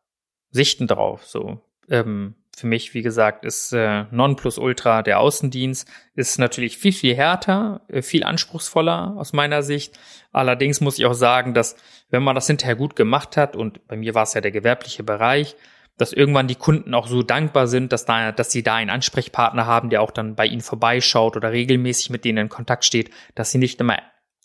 Sichten 0.52 0.88
drauf. 0.88 1.25
So, 1.25 1.62
ähm, 1.89 2.36
für 2.56 2.67
mich, 2.67 2.93
wie 2.93 3.02
gesagt, 3.02 3.45
ist 3.45 3.71
äh, 3.71 4.06
Nonplusultra 4.12 5.02
der 5.02 5.19
Außendienst, 5.19 5.88
ist 6.15 6.39
natürlich 6.39 6.78
viel, 6.78 6.91
viel 6.91 7.15
härter, 7.15 7.82
äh, 7.88 8.02
viel 8.02 8.23
anspruchsvoller 8.23 9.15
aus 9.17 9.34
meiner 9.34 9.63
Sicht. 9.63 9.97
Allerdings 10.32 10.82
muss 10.82 10.99
ich 10.99 11.06
auch 11.06 11.13
sagen, 11.13 11.54
dass 11.54 11.75
wenn 12.10 12.23
man 12.23 12.36
das 12.36 12.47
hinterher 12.47 12.75
gut 12.75 12.95
gemacht 12.95 13.38
hat, 13.38 13.56
und 13.56 13.88
bei 13.88 13.95
mir 13.95 14.13
war 14.13 14.23
es 14.23 14.34
ja 14.34 14.41
der 14.41 14.52
gewerbliche 14.52 15.04
Bereich, 15.04 15.56
dass 16.00 16.14
irgendwann 16.14 16.48
die 16.48 16.56
Kunden 16.56 16.94
auch 16.94 17.08
so 17.08 17.24
dankbar 17.24 17.68
sind, 17.68 17.92
dass 17.92 18.06
da, 18.06 18.32
dass 18.32 18.52
sie 18.52 18.64
da 18.64 18.76
einen 18.76 18.90
Ansprechpartner 18.90 19.66
haben, 19.66 19.90
der 19.90 20.02
auch 20.02 20.12
dann 20.12 20.34
bei 20.34 20.46
ihnen 20.46 20.62
vorbeischaut 20.62 21.36
oder 21.36 21.52
regelmäßig 21.52 22.10
mit 22.10 22.24
denen 22.24 22.38
in 22.38 22.50
Kontakt 22.50 22.86
steht, 22.86 23.12
dass 23.36 23.52
sie 23.52 23.58
nicht 23.58 23.82
immer 23.82 23.98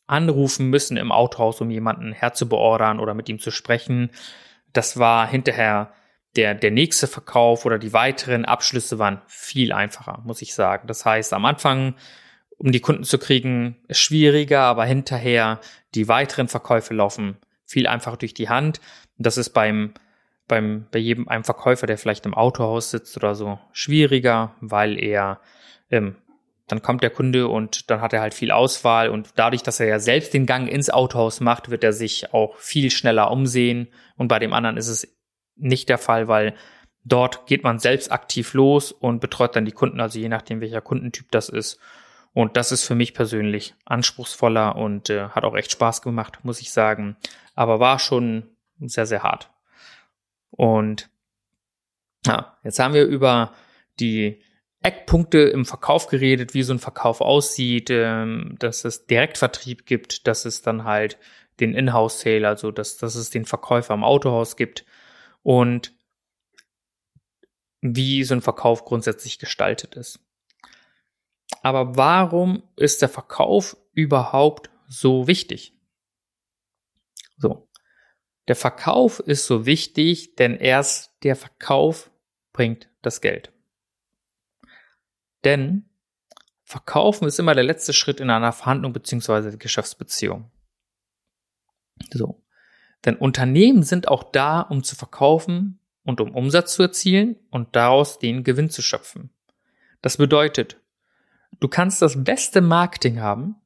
anrufen 0.08 0.68
müssen 0.68 0.96
im 0.96 1.12
Autohaus, 1.12 1.60
um 1.60 1.70
jemanden 1.70 2.12
herzubeordern 2.12 2.98
oder 2.98 3.14
mit 3.14 3.28
ihm 3.28 3.38
zu 3.38 3.52
sprechen. 3.52 4.10
Das 4.72 4.98
war 4.98 5.28
hinterher 5.28 5.92
der, 6.34 6.56
der 6.56 6.72
nächste 6.72 7.06
Verkauf 7.06 7.64
oder 7.64 7.78
die 7.78 7.92
weiteren 7.92 8.44
Abschlüsse 8.44 8.98
waren 8.98 9.22
viel 9.28 9.72
einfacher, 9.72 10.22
muss 10.24 10.42
ich 10.42 10.54
sagen. 10.54 10.88
Das 10.88 11.04
heißt, 11.04 11.32
am 11.32 11.44
Anfang, 11.44 11.94
um 12.58 12.72
die 12.72 12.80
Kunden 12.80 13.04
zu 13.04 13.16
kriegen, 13.16 13.76
ist 13.86 14.00
schwieriger, 14.00 14.62
aber 14.62 14.86
hinterher 14.86 15.60
die 15.94 16.08
weiteren 16.08 16.48
Verkäufe 16.48 16.94
laufen 16.94 17.36
viel 17.64 17.86
einfacher 17.86 18.16
durch 18.16 18.34
die 18.34 18.48
Hand. 18.48 18.80
Das 19.18 19.38
ist 19.38 19.50
beim 19.50 19.94
beim, 20.48 20.86
bei 20.90 20.98
jedem 20.98 21.28
einem 21.28 21.44
Verkäufer, 21.44 21.86
der 21.86 21.98
vielleicht 21.98 22.26
im 22.26 22.34
Autohaus 22.34 22.90
sitzt 22.90 23.16
oder 23.16 23.34
so, 23.34 23.58
schwieriger, 23.72 24.54
weil 24.60 24.98
er 25.02 25.40
ähm, 25.90 26.16
dann 26.66 26.80
kommt 26.80 27.02
der 27.02 27.10
Kunde 27.10 27.48
und 27.48 27.90
dann 27.90 28.00
hat 28.00 28.12
er 28.12 28.22
halt 28.22 28.32
viel 28.32 28.50
Auswahl 28.50 29.10
und 29.10 29.30
dadurch, 29.36 29.62
dass 29.62 29.80
er 29.80 29.86
ja 29.86 29.98
selbst 29.98 30.32
den 30.32 30.46
Gang 30.46 30.68
ins 30.68 30.88
Autohaus 30.88 31.40
macht, 31.40 31.70
wird 31.70 31.84
er 31.84 31.92
sich 31.92 32.32
auch 32.32 32.56
viel 32.56 32.90
schneller 32.90 33.30
umsehen 33.30 33.88
und 34.16 34.28
bei 34.28 34.38
dem 34.38 34.52
anderen 34.52 34.76
ist 34.76 34.88
es 34.88 35.14
nicht 35.56 35.88
der 35.88 35.98
Fall, 35.98 36.26
weil 36.26 36.54
dort 37.04 37.46
geht 37.46 37.64
man 37.64 37.78
selbst 37.78 38.10
aktiv 38.10 38.54
los 38.54 38.92
und 38.92 39.20
betreut 39.20 39.54
dann 39.56 39.66
die 39.66 39.72
Kunden, 39.72 40.00
also 40.00 40.18
je 40.18 40.28
nachdem, 40.28 40.60
welcher 40.60 40.80
Kundentyp 40.80 41.30
das 41.30 41.48
ist. 41.48 41.78
Und 42.32 42.56
das 42.56 42.72
ist 42.72 42.84
für 42.84 42.96
mich 42.96 43.14
persönlich 43.14 43.74
anspruchsvoller 43.84 44.74
und 44.74 45.08
äh, 45.08 45.28
hat 45.28 45.44
auch 45.44 45.54
echt 45.54 45.70
Spaß 45.70 46.02
gemacht, 46.02 46.40
muss 46.42 46.60
ich 46.60 46.72
sagen. 46.72 47.16
Aber 47.54 47.78
war 47.78 48.00
schon 48.00 48.48
sehr, 48.80 49.06
sehr 49.06 49.22
hart. 49.22 49.53
Und 50.56 51.10
ja, 52.26 52.58
jetzt 52.62 52.78
haben 52.78 52.94
wir 52.94 53.04
über 53.04 53.52
die 54.00 54.42
Eckpunkte 54.82 55.38
im 55.38 55.64
Verkauf 55.64 56.06
geredet, 56.08 56.54
wie 56.54 56.62
so 56.62 56.74
ein 56.74 56.78
Verkauf 56.78 57.20
aussieht, 57.20 57.88
ähm, 57.90 58.56
dass 58.58 58.84
es 58.84 59.06
Direktvertrieb 59.06 59.86
gibt, 59.86 60.26
dass 60.26 60.44
es 60.44 60.62
dann 60.62 60.84
halt 60.84 61.18
den 61.60 61.74
Inhouse-Sale, 61.74 62.46
also 62.46 62.70
dass, 62.70 62.96
dass 62.98 63.14
es 63.14 63.30
den 63.30 63.44
Verkäufer 63.44 63.94
im 63.94 64.04
Autohaus 64.04 64.56
gibt 64.56 64.84
und 65.42 65.94
wie 67.80 68.24
so 68.24 68.34
ein 68.34 68.42
Verkauf 68.42 68.84
grundsätzlich 68.84 69.38
gestaltet 69.38 69.94
ist. 69.94 70.20
Aber 71.62 71.96
warum 71.96 72.62
ist 72.76 73.02
der 73.02 73.08
Verkauf 73.08 73.76
überhaupt 73.92 74.70
so 74.86 75.26
wichtig? 75.26 75.78
So. 77.36 77.68
Der 78.48 78.56
Verkauf 78.56 79.20
ist 79.20 79.46
so 79.46 79.66
wichtig, 79.66 80.36
denn 80.36 80.56
erst 80.56 81.12
der 81.22 81.36
Verkauf 81.36 82.10
bringt 82.52 82.88
das 83.02 83.20
Geld. 83.20 83.52
Denn 85.44 85.88
Verkaufen 86.62 87.28
ist 87.28 87.38
immer 87.38 87.54
der 87.54 87.64
letzte 87.64 87.92
Schritt 87.92 88.20
in 88.20 88.30
einer 88.30 88.52
Verhandlung 88.52 88.92
beziehungsweise 88.92 89.56
Geschäftsbeziehung. 89.56 90.50
So. 92.12 92.42
Denn 93.04 93.16
Unternehmen 93.16 93.82
sind 93.82 94.08
auch 94.08 94.24
da, 94.24 94.60
um 94.60 94.82
zu 94.82 94.96
verkaufen 94.96 95.78
und 96.04 96.20
um 96.20 96.34
Umsatz 96.34 96.74
zu 96.74 96.82
erzielen 96.82 97.36
und 97.50 97.76
daraus 97.76 98.18
den 98.18 98.44
Gewinn 98.44 98.70
zu 98.70 98.82
schöpfen. 98.82 99.30
Das 100.00 100.16
bedeutet, 100.16 100.80
du 101.60 101.68
kannst 101.68 102.02
das 102.02 102.24
beste 102.24 102.60
Marketing 102.60 103.20
haben, 103.20 103.56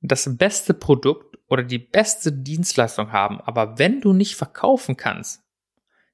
das 0.00 0.36
beste 0.36 0.74
Produkt 0.74 1.33
oder 1.54 1.62
die 1.62 1.78
beste 1.78 2.32
Dienstleistung 2.32 3.12
haben, 3.12 3.40
aber 3.40 3.78
wenn 3.78 4.00
du 4.00 4.12
nicht 4.12 4.34
verkaufen 4.34 4.96
kannst, 4.96 5.42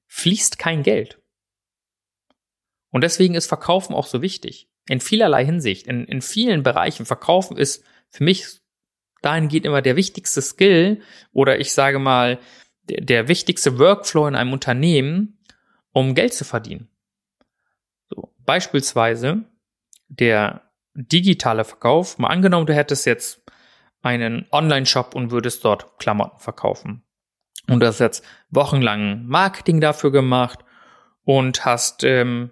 fließt 0.07 0.59
kein 0.59 0.83
Geld. 0.83 1.19
Und 2.91 3.03
deswegen 3.03 3.33
ist 3.33 3.47
Verkaufen 3.47 3.95
auch 3.95 4.05
so 4.05 4.21
wichtig. 4.21 4.69
In 4.87 4.99
vielerlei 4.99 5.43
Hinsicht. 5.45 5.87
In, 5.87 6.05
in 6.05 6.21
vielen 6.21 6.61
Bereichen. 6.61 7.05
Verkaufen 7.05 7.57
ist 7.57 7.83
für 8.09 8.23
mich 8.23 8.45
dahingehend 9.21 9.65
immer 9.65 9.81
der 9.81 9.95
wichtigste 9.95 10.41
Skill 10.41 11.01
oder 11.31 11.59
ich 11.59 11.73
sage 11.73 11.99
mal 11.99 12.39
der, 12.83 13.01
der 13.01 13.27
wichtigste 13.27 13.79
Workflow 13.79 14.27
in 14.27 14.35
einem 14.35 14.53
Unternehmen, 14.53 15.39
um 15.91 16.13
Geld 16.13 16.33
zu 16.33 16.43
verdienen. 16.43 16.89
So, 18.09 18.33
beispielsweise 18.39 19.45
der 20.07 20.69
digitale 20.93 21.63
Verkauf. 21.63 22.17
Mal 22.17 22.27
angenommen, 22.27 22.67
du 22.67 22.75
hättest 22.75 23.05
jetzt 23.05 23.40
einen 24.01 24.47
Online-Shop 24.51 25.15
und 25.15 25.31
würdest 25.31 25.63
dort 25.65 25.99
Klamotten 25.99 26.39
verkaufen. 26.39 27.03
Und 27.67 27.81
du 27.81 27.87
hast 27.87 27.99
jetzt 27.99 28.25
wochenlang 28.49 29.25
Marketing 29.27 29.79
dafür 29.79 30.11
gemacht 30.11 30.59
und 31.23 31.63
hast 31.65 32.03
ähm, 32.03 32.51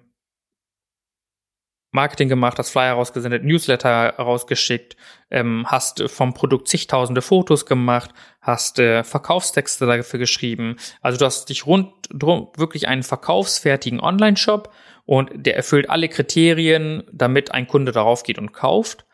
Marketing 1.91 2.29
gemacht, 2.29 2.59
hast 2.59 2.69
Flyer 2.69 2.93
rausgesendet, 2.93 3.43
Newsletter 3.43 4.15
rausgeschickt, 4.17 4.95
ähm, 5.31 5.65
hast 5.67 6.07
vom 6.09 6.35
Produkt 6.35 6.67
zigtausende 6.67 7.23
Fotos 7.23 7.65
gemacht, 7.65 8.11
hast 8.41 8.77
äh, 8.77 9.03
Verkaufstexte 9.03 9.87
dafür 9.87 10.19
geschrieben. 10.19 10.75
Also 11.01 11.17
du 11.17 11.25
hast 11.25 11.49
dich 11.49 11.65
rundrum 11.65 12.49
wirklich 12.55 12.87
einen 12.87 13.03
verkaufsfertigen 13.03 13.99
Online-Shop 13.99 14.71
und 15.05 15.31
der 15.33 15.55
erfüllt 15.55 15.89
alle 15.89 16.09
Kriterien, 16.09 17.03
damit 17.11 17.51
ein 17.51 17.67
Kunde 17.67 17.91
darauf 17.91 18.21
geht 18.21 18.37
und 18.37 18.53
kauft. 18.53 19.05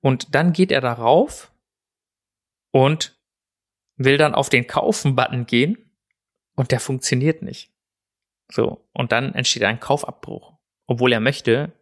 Und 0.00 0.34
dann 0.34 0.52
geht 0.52 0.72
er 0.72 0.80
darauf 0.80 1.51
und 2.72 3.16
will 3.96 4.18
dann 4.18 4.34
auf 4.34 4.48
den 4.48 4.66
Kaufen-Button 4.66 5.46
gehen 5.46 5.78
und 6.56 6.72
der 6.72 6.80
funktioniert 6.80 7.42
nicht. 7.42 7.70
So, 8.50 8.84
und 8.92 9.12
dann 9.12 9.34
entsteht 9.34 9.62
ein 9.62 9.80
Kaufabbruch. 9.80 10.54
Obwohl 10.86 11.12
er 11.12 11.20
möchte, 11.20 11.72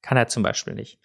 kann 0.00 0.16
er 0.16 0.28
zum 0.28 0.42
Beispiel 0.42 0.74
nicht. 0.74 1.00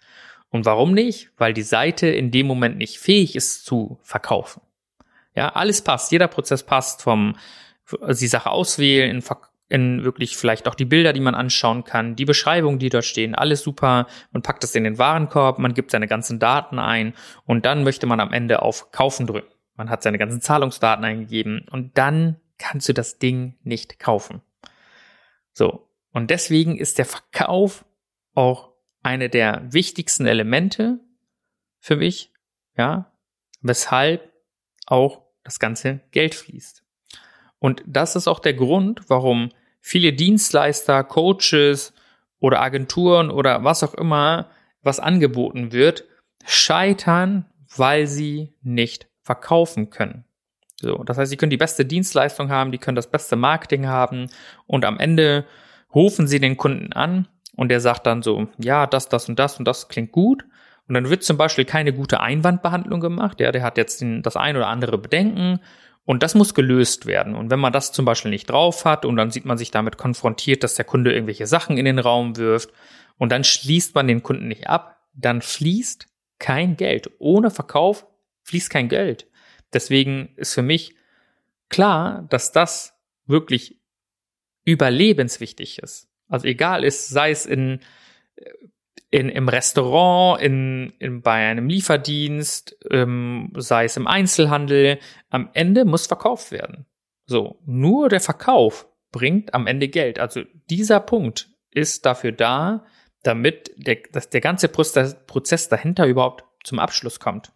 Und 0.50 0.64
warum 0.64 0.92
nicht? 0.92 1.30
Weil 1.36 1.52
die 1.52 1.62
Seite 1.62 2.06
in 2.06 2.30
dem 2.30 2.46
Moment 2.46 2.78
nicht 2.78 2.98
fähig 2.98 3.36
ist 3.36 3.64
zu 3.64 3.98
verkaufen. 4.02 4.62
Ja, 5.34 5.50
alles 5.50 5.82
passt, 5.82 6.12
jeder 6.12 6.28
Prozess 6.28 6.62
passt 6.62 7.02
vom 7.02 7.36
die 8.08 8.28
Sache 8.28 8.50
auswählen, 8.50 9.10
in, 9.10 9.24
in 9.70 10.02
wirklich 10.02 10.36
vielleicht 10.36 10.68
auch 10.68 10.74
die 10.74 10.84
Bilder, 10.84 11.12
die 11.12 11.20
man 11.20 11.36
anschauen 11.36 11.84
kann, 11.84 12.16
die 12.16 12.24
Beschreibungen, 12.24 12.80
die 12.80 12.88
dort 12.88 13.04
stehen, 13.04 13.36
alles 13.36 13.62
super. 13.62 14.08
Man 14.32 14.42
packt 14.42 14.64
es 14.64 14.74
in 14.74 14.84
den 14.84 14.98
Warenkorb, 14.98 15.58
man 15.58 15.74
gibt 15.74 15.92
seine 15.92 16.08
ganzen 16.08 16.40
Daten 16.40 16.78
ein 16.78 17.14
und 17.46 17.64
dann 17.64 17.84
möchte 17.84 18.06
man 18.06 18.18
am 18.20 18.32
Ende 18.32 18.62
auf 18.62 18.90
Kaufen 18.90 19.26
drücken. 19.26 19.54
Man 19.76 19.88
hat 19.88 20.02
seine 20.02 20.18
ganzen 20.18 20.40
Zahlungsdaten 20.40 21.04
eingegeben 21.04 21.66
und 21.70 21.96
dann 21.96 22.36
kannst 22.58 22.88
du 22.88 22.92
das 22.92 23.18
Ding 23.18 23.56
nicht 23.62 23.98
kaufen. 23.98 24.42
So. 25.52 25.88
Und 26.12 26.30
deswegen 26.30 26.76
ist 26.76 26.98
der 26.98 27.06
Verkauf 27.06 27.84
auch 28.34 28.72
eine 29.02 29.28
der 29.28 29.62
wichtigsten 29.72 30.26
Elemente 30.26 30.98
für 31.78 31.96
mich, 31.96 32.32
ja, 32.76 33.12
weshalb 33.60 34.32
auch 34.86 35.22
das 35.44 35.60
ganze 35.60 36.00
Geld 36.10 36.34
fließt. 36.34 36.82
Und 37.60 37.84
das 37.86 38.16
ist 38.16 38.26
auch 38.26 38.40
der 38.40 38.54
Grund, 38.54 39.08
warum 39.08 39.50
viele 39.80 40.12
Dienstleister, 40.12 41.04
Coaches 41.04 41.92
oder 42.38 42.60
Agenturen 42.60 43.30
oder 43.30 43.64
was 43.64 43.82
auch 43.82 43.94
immer, 43.94 44.48
was 44.82 45.00
angeboten 45.00 45.72
wird, 45.72 46.04
scheitern, 46.44 47.46
weil 47.76 48.06
sie 48.06 48.52
nicht 48.62 49.08
verkaufen 49.22 49.90
können. 49.90 50.24
So, 50.76 51.04
das 51.04 51.18
heißt, 51.18 51.30
sie 51.30 51.36
können 51.36 51.50
die 51.50 51.58
beste 51.58 51.84
Dienstleistung 51.84 52.50
haben, 52.50 52.72
die 52.72 52.78
können 52.78 52.96
das 52.96 53.10
beste 53.10 53.36
Marketing 53.36 53.86
haben 53.86 54.30
und 54.66 54.84
am 54.84 54.98
Ende 54.98 55.44
rufen 55.94 56.26
sie 56.26 56.40
den 56.40 56.56
Kunden 56.56 56.92
an 56.92 57.28
und 57.56 57.68
der 57.68 57.80
sagt 57.80 58.06
dann 58.06 58.22
so, 58.22 58.48
ja, 58.58 58.86
das, 58.86 59.08
das 59.08 59.28
und 59.28 59.38
das 59.38 59.58
und 59.58 59.66
das 59.66 59.88
klingt 59.88 60.12
gut. 60.12 60.44
Und 60.88 60.94
dann 60.94 61.08
wird 61.08 61.22
zum 61.22 61.36
Beispiel 61.36 61.64
keine 61.64 61.92
gute 61.92 62.20
Einwandbehandlung 62.20 63.00
gemacht. 63.00 63.38
Ja, 63.38 63.52
der 63.52 63.62
hat 63.62 63.76
jetzt 63.76 64.00
den, 64.00 64.22
das 64.22 64.36
ein 64.36 64.56
oder 64.56 64.66
andere 64.66 64.98
Bedenken 64.98 65.60
und 66.04 66.22
das 66.22 66.34
muss 66.34 66.54
gelöst 66.54 67.06
werden. 67.06 67.34
Und 67.34 67.50
wenn 67.50 67.60
man 67.60 67.72
das 67.72 67.92
zum 67.92 68.04
Beispiel 68.04 68.30
nicht 68.30 68.50
drauf 68.50 68.84
hat 68.84 69.04
und 69.04 69.16
dann 69.16 69.30
sieht 69.30 69.44
man 69.44 69.58
sich 69.58 69.70
damit 69.70 69.96
konfrontiert, 69.96 70.64
dass 70.64 70.74
der 70.74 70.84
Kunde 70.84 71.12
irgendwelche 71.12 71.46
Sachen 71.46 71.76
in 71.78 71.84
den 71.84 71.98
Raum 71.98 72.36
wirft 72.36 72.70
und 73.18 73.30
dann 73.30 73.44
schließt 73.44 73.94
man 73.94 74.08
den 74.08 74.22
Kunden 74.22 74.48
nicht 74.48 74.66
ab, 74.68 75.06
dann 75.14 75.42
fließt 75.42 76.08
kein 76.38 76.76
Geld. 76.76 77.10
Ohne 77.18 77.50
Verkauf 77.50 78.06
fließt 78.44 78.70
kein 78.70 78.88
Geld. 78.88 79.28
Deswegen 79.72 80.34
ist 80.36 80.54
für 80.54 80.62
mich 80.62 80.94
klar, 81.68 82.26
dass 82.30 82.52
das 82.52 82.98
wirklich 83.26 83.78
überlebenswichtig 84.64 85.78
ist. 85.78 86.08
Also 86.28 86.46
egal 86.46 86.84
ist, 86.84 87.08
sei 87.08 87.30
es 87.30 87.46
in, 87.46 87.80
in 89.10 89.28
im 89.28 89.48
Restaurant, 89.48 90.40
in, 90.40 90.92
in 90.98 91.22
bei 91.22 91.48
einem 91.48 91.68
Lieferdienst, 91.68 92.76
ähm, 92.90 93.52
sei 93.56 93.84
es 93.84 93.96
im 93.96 94.06
Einzelhandel, 94.06 94.98
am 95.30 95.50
Ende 95.52 95.84
muss 95.84 96.06
verkauft 96.06 96.52
werden. 96.52 96.86
So, 97.26 97.60
nur 97.64 98.08
der 98.08 98.20
Verkauf 98.20 98.88
bringt 99.12 99.54
am 99.54 99.66
Ende 99.66 99.88
Geld. 99.88 100.20
Also 100.20 100.42
dieser 100.68 101.00
Punkt 101.00 101.50
ist 101.72 102.06
dafür 102.06 102.32
da, 102.32 102.86
damit 103.22 103.72
der, 103.76 103.98
dass 104.12 104.30
der 104.30 104.40
ganze 104.40 104.68
Prozess 104.68 105.68
dahinter 105.68 106.06
überhaupt 106.06 106.44
zum 106.64 106.78
Abschluss 106.78 107.20
kommt. 107.20 107.52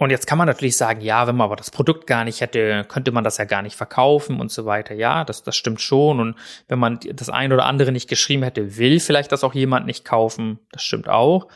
Und 0.00 0.08
jetzt 0.08 0.26
kann 0.26 0.38
man 0.38 0.46
natürlich 0.46 0.78
sagen, 0.78 1.02
ja, 1.02 1.26
wenn 1.26 1.36
man 1.36 1.44
aber 1.44 1.56
das 1.56 1.70
Produkt 1.70 2.06
gar 2.06 2.24
nicht 2.24 2.40
hätte, 2.40 2.86
könnte 2.88 3.12
man 3.12 3.22
das 3.22 3.36
ja 3.36 3.44
gar 3.44 3.60
nicht 3.60 3.76
verkaufen 3.76 4.40
und 4.40 4.50
so 4.50 4.64
weiter. 4.64 4.94
Ja, 4.94 5.24
das, 5.24 5.42
das 5.42 5.56
stimmt 5.56 5.82
schon. 5.82 6.20
Und 6.20 6.36
wenn 6.68 6.78
man 6.78 7.00
das 7.12 7.28
ein 7.28 7.52
oder 7.52 7.66
andere 7.66 7.92
nicht 7.92 8.08
geschrieben 8.08 8.42
hätte, 8.42 8.78
will 8.78 8.98
vielleicht 8.98 9.30
das 9.30 9.44
auch 9.44 9.52
jemand 9.52 9.84
nicht 9.84 10.06
kaufen. 10.06 10.58
Das 10.72 10.82
stimmt 10.82 11.10
auch. 11.10 11.48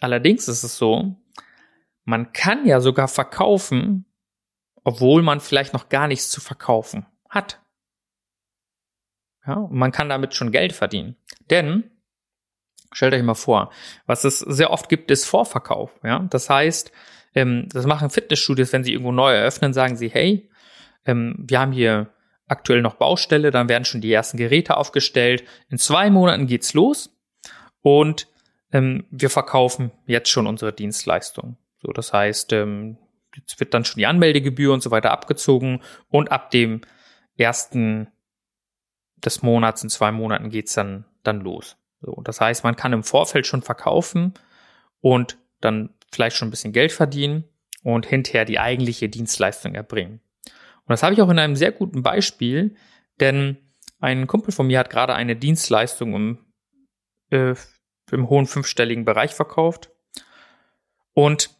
Allerdings 0.00 0.46
ist 0.46 0.62
es 0.62 0.76
so, 0.76 1.16
man 2.04 2.32
kann 2.32 2.66
ja 2.66 2.78
sogar 2.78 3.08
verkaufen, 3.08 4.06
obwohl 4.84 5.22
man 5.22 5.40
vielleicht 5.40 5.72
noch 5.72 5.88
gar 5.88 6.06
nichts 6.06 6.30
zu 6.30 6.40
verkaufen 6.40 7.06
hat. 7.28 7.60
Ja, 9.44 9.54
und 9.54 9.74
man 9.74 9.90
kann 9.90 10.08
damit 10.08 10.36
schon 10.36 10.52
Geld 10.52 10.72
verdienen. 10.72 11.16
Denn, 11.50 11.90
stellt 12.92 13.12
euch 13.12 13.24
mal 13.24 13.34
vor, 13.34 13.72
was 14.06 14.22
es 14.22 14.38
sehr 14.38 14.70
oft 14.70 14.88
gibt, 14.88 15.10
ist 15.10 15.24
Vorverkauf. 15.24 15.90
Ja, 16.04 16.20
das 16.30 16.48
heißt, 16.48 16.92
ähm, 17.34 17.68
das 17.72 17.86
machen 17.86 18.10
Fitnessstudios, 18.10 18.72
wenn 18.72 18.84
sie 18.84 18.92
irgendwo 18.92 19.12
neu 19.12 19.32
eröffnen, 19.32 19.72
sagen 19.72 19.96
sie, 19.96 20.08
hey, 20.08 20.50
ähm, 21.04 21.34
wir 21.38 21.60
haben 21.60 21.72
hier 21.72 22.10
aktuell 22.46 22.82
noch 22.82 22.94
Baustelle, 22.94 23.50
dann 23.50 23.68
werden 23.68 23.84
schon 23.84 24.00
die 24.00 24.12
ersten 24.12 24.36
Geräte 24.36 24.76
aufgestellt. 24.76 25.44
In 25.68 25.78
zwei 25.78 26.10
Monaten 26.10 26.46
geht's 26.46 26.74
los 26.74 27.16
und 27.80 28.28
ähm, 28.72 29.06
wir 29.10 29.30
verkaufen 29.30 29.90
jetzt 30.06 30.28
schon 30.28 30.46
unsere 30.46 30.72
Dienstleistung. 30.72 31.56
So, 31.78 31.92
das 31.92 32.12
heißt, 32.12 32.52
ähm, 32.52 32.98
jetzt 33.34 33.58
wird 33.58 33.74
dann 33.74 33.84
schon 33.84 33.98
die 33.98 34.06
Anmeldegebühr 34.06 34.72
und 34.72 34.82
so 34.82 34.90
weiter 34.90 35.10
abgezogen 35.10 35.82
und 36.08 36.30
ab 36.30 36.50
dem 36.50 36.82
ersten 37.36 38.08
des 39.16 39.42
Monats 39.42 39.82
in 39.82 39.88
zwei 39.88 40.12
Monaten 40.12 40.50
geht's 40.50 40.74
dann 40.74 41.04
dann 41.22 41.40
los. 41.40 41.76
So, 42.00 42.20
das 42.24 42.40
heißt, 42.40 42.64
man 42.64 42.76
kann 42.76 42.92
im 42.92 43.04
Vorfeld 43.04 43.46
schon 43.46 43.62
verkaufen 43.62 44.34
und 45.00 45.38
dann 45.60 45.90
vielleicht 46.12 46.36
schon 46.36 46.48
ein 46.48 46.50
bisschen 46.50 46.72
Geld 46.72 46.92
verdienen 46.92 47.44
und 47.82 48.06
hinterher 48.06 48.44
die 48.44 48.58
eigentliche 48.58 49.08
Dienstleistung 49.08 49.74
erbringen. 49.74 50.20
Und 50.44 50.88
das 50.88 51.02
habe 51.02 51.14
ich 51.14 51.22
auch 51.22 51.30
in 51.30 51.38
einem 51.38 51.56
sehr 51.56 51.72
guten 51.72 52.02
Beispiel, 52.02 52.76
denn 53.20 53.56
ein 54.00 54.26
Kumpel 54.26 54.52
von 54.52 54.66
mir 54.66 54.78
hat 54.78 54.90
gerade 54.90 55.14
eine 55.14 55.36
Dienstleistung 55.36 56.14
im, 56.14 56.38
äh, 57.30 57.54
im 58.10 58.28
hohen 58.28 58.46
fünfstelligen 58.46 59.04
Bereich 59.04 59.32
verkauft 59.32 59.90
und 61.14 61.50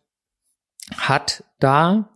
hat 0.96 1.44
da 1.60 2.08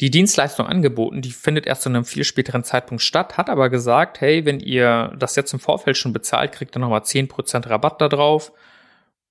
die 0.00 0.10
Dienstleistung 0.10 0.66
angeboten, 0.66 1.22
die 1.22 1.32
findet 1.32 1.66
erst 1.66 1.82
zu 1.82 1.88
einem 1.88 2.04
viel 2.04 2.22
späteren 2.22 2.62
Zeitpunkt 2.62 3.02
statt, 3.02 3.36
hat 3.36 3.50
aber 3.50 3.68
gesagt, 3.68 4.20
hey, 4.20 4.44
wenn 4.44 4.60
ihr 4.60 5.12
das 5.18 5.34
jetzt 5.34 5.52
im 5.52 5.58
Vorfeld 5.58 5.96
schon 5.96 6.12
bezahlt, 6.12 6.52
kriegt 6.52 6.76
ihr 6.76 6.78
nochmal 6.78 7.00
10% 7.00 7.68
Rabatt 7.68 8.00
da 8.00 8.08
drauf 8.08 8.52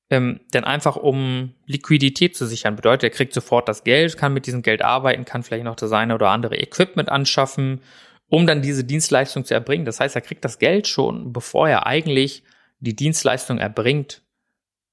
ähm, 0.09 0.39
denn 0.53 0.63
einfach 0.63 0.95
um 0.95 1.53
Liquidität 1.65 2.35
zu 2.35 2.45
sichern, 2.45 2.75
bedeutet, 2.75 3.03
er 3.03 3.15
kriegt 3.15 3.33
sofort 3.33 3.67
das 3.67 3.83
Geld, 3.83 4.17
kann 4.17 4.33
mit 4.33 4.45
diesem 4.45 4.61
Geld 4.61 4.81
arbeiten, 4.81 5.25
kann 5.25 5.43
vielleicht 5.43 5.65
noch 5.65 5.75
das 5.75 5.91
eine 5.91 6.15
oder 6.15 6.29
andere 6.29 6.57
Equipment 6.57 7.09
anschaffen, 7.09 7.81
um 8.29 8.47
dann 8.47 8.61
diese 8.61 8.83
Dienstleistung 8.83 9.45
zu 9.45 9.53
erbringen. 9.53 9.85
Das 9.85 9.99
heißt, 9.99 10.15
er 10.15 10.21
kriegt 10.21 10.45
das 10.45 10.59
Geld 10.59 10.87
schon, 10.87 11.33
bevor 11.33 11.67
er 11.67 11.85
eigentlich 11.85 12.43
die 12.79 12.95
Dienstleistung 12.95 13.57
erbringt, 13.57 14.21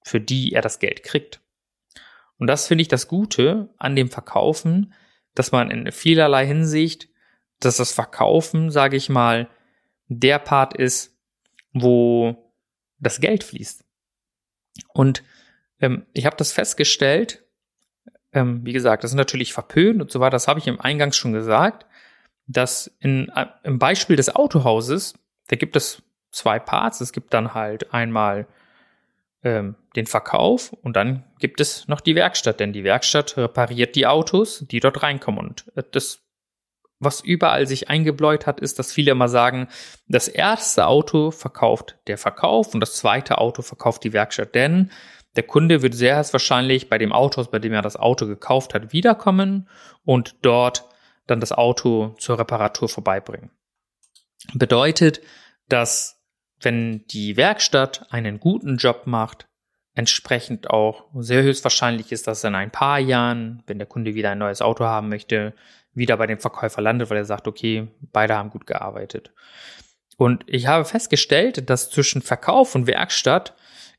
für 0.03 0.21
die 0.21 0.53
er 0.53 0.63
das 0.63 0.79
Geld 0.79 1.03
kriegt. 1.03 1.41
Und 2.39 2.49
das 2.49 2.67
finde 2.67 2.83
ich 2.83 2.89
das 2.89 3.09
Gute 3.09 3.73
an 3.79 3.95
dem 3.95 4.11
Verkaufen, 4.11 4.93
dass 5.35 5.53
man 5.53 5.71
in 5.71 5.91
vielerlei 5.93 6.47
Hinsicht, 6.47 7.09
dass 7.61 7.77
das 7.77 7.93
Verkaufen, 7.93 8.71
sage 8.71 8.97
ich 8.97 9.09
mal, 9.09 9.49
der 10.09 10.39
Part 10.39 10.77
ist, 10.77 11.17
wo 11.73 12.53
das 12.99 13.21
Geld 13.21 13.45
fließt. 13.45 13.84
Und 14.93 15.23
ähm, 15.81 16.07
ich 16.13 16.27
habe 16.27 16.37
das 16.37 16.53
festgestellt, 16.53 17.43
ähm, 18.33 18.65
wie 18.65 18.73
gesagt, 18.73 19.05
das 19.05 19.13
ist 19.13 19.17
natürlich 19.17 19.53
verpönt 19.53 20.01
und 20.03 20.11
so 20.11 20.21
weiter, 20.21 20.33
das 20.33 20.49
habe 20.49 20.59
ich 20.59 20.67
im 20.67 20.81
Eingangs 20.81 21.17
schon 21.17 21.33
gesagt, 21.33 21.87
dass 22.47 22.95
in, 23.01 23.29
äh, 23.31 23.47
im 23.63 23.79
Beispiel 23.79 24.17
des 24.17 24.35
Autohauses, 24.35 25.15
da 25.49 25.57
gibt 25.57 25.77
es 25.77 26.03
zwei 26.35 26.59
Parts. 26.59 27.01
Es 27.01 27.13
gibt 27.13 27.33
dann 27.33 27.55
halt 27.55 27.95
einmal 27.95 28.47
ähm, 29.43 29.77
den 29.97 30.07
Verkauf 30.07 30.73
und 30.73 30.97
dann 30.97 31.25
gibt 31.39 31.61
es 31.61 31.89
noch 31.89 32.01
die 32.01 32.15
Werkstatt, 32.15 32.61
denn 32.61 32.73
die 32.73 32.85
Werkstatt 32.85 33.37
repariert 33.37 33.95
die 33.95 34.07
Autos, 34.07 34.65
die 34.71 34.81
dort 34.81 35.03
reinkommen. 35.03 35.47
Und 35.47 35.73
äh, 35.77 35.83
das 35.91 36.21
was 37.05 37.21
überall 37.21 37.67
sich 37.67 37.89
eingebläut 37.89 38.47
hat, 38.47 38.61
ist, 38.61 38.79
dass 38.79 38.93
viele 38.93 39.13
immer 39.13 39.29
sagen, 39.29 39.69
das 40.09 40.29
erste 40.29 40.87
Auto 40.87 41.31
verkauft 41.31 41.99
der 42.07 42.19
Verkauf 42.19 42.75
und 42.75 42.81
das 42.81 42.97
zweite 42.97 43.39
Auto 43.39 43.63
verkauft 43.63 44.05
die 44.05 44.13
Werkstatt. 44.13 44.55
Denn 44.55 44.91
der 45.37 45.45
Kunde 45.45 45.83
wird 45.83 45.95
sehr 45.95 46.17
wahrscheinlich 46.33 46.89
bei 46.89 46.99
dem 46.99 47.13
Auto, 47.13 47.45
bei 47.45 47.59
dem 47.59 47.73
er 47.73 47.83
das 47.83 47.97
Auto 47.97 48.27
gekauft 48.27 48.75
hat, 48.75 48.93
wiederkommen 48.93 49.69
und 50.05 50.37
dort 50.43 50.89
dann 51.27 51.41
das 51.41 51.53
Auto 51.53 52.15
zur 52.19 52.39
Reparatur 52.39 52.89
vorbeibringen. 52.89 53.51
Bedeutet, 54.53 55.21
dass 55.69 56.23
wenn 56.61 57.05
die 57.07 57.37
Werkstatt 57.37 58.07
einen 58.11 58.41
guten 58.41 58.77
Job 58.77 59.03
macht, 59.07 59.47
entsprechend 59.95 60.71
auch 60.71 61.07
sehr 61.15 61.43
höchstwahrscheinlich 61.43 62.11
ist, 62.13 62.27
dass 62.27 62.45
in 62.45 62.55
ein 62.55 62.71
paar 62.71 62.99
Jahren, 62.99 63.63
wenn 63.67 63.79
der 63.79 63.87
Kunde 63.87 64.15
wieder 64.15 64.31
ein 64.31 64.39
neues 64.39 64.61
Auto 64.61 64.85
haben 64.85 65.09
möchte, 65.09 65.55
wieder 65.95 66.17
bei 66.17 66.27
dem 66.27 66.39
Verkäufer 66.39 66.83
landet, 66.83 67.11
weil 67.11 67.19
er 67.19 67.25
sagt, 67.25 67.49
okay, 67.49 67.89
beide 68.13 68.37
haben 68.37 68.51
gut 68.51 68.67
gearbeitet. 68.67 69.33
Und 70.17 70.45
ich 70.47 70.67
habe 70.67 70.85
festgestellt, 70.85 71.69
dass 71.71 71.91
zwischen 71.91 72.23
Verkauf 72.23 72.75
und 72.75 72.87
Werkstatt 72.87 73.55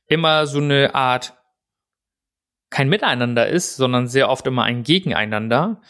immer 0.07 0.47
so 0.47 0.59
eine 0.59 0.95
Art 0.95 1.34
kein 2.69 2.89
Miteinander 2.89 3.47
ist, 3.47 3.76
sondern 3.76 4.07
sehr 4.07 4.30
oft 4.30 4.45
immer 4.47 4.63
ein 4.63 4.84
Gegeneinander. 4.84 5.82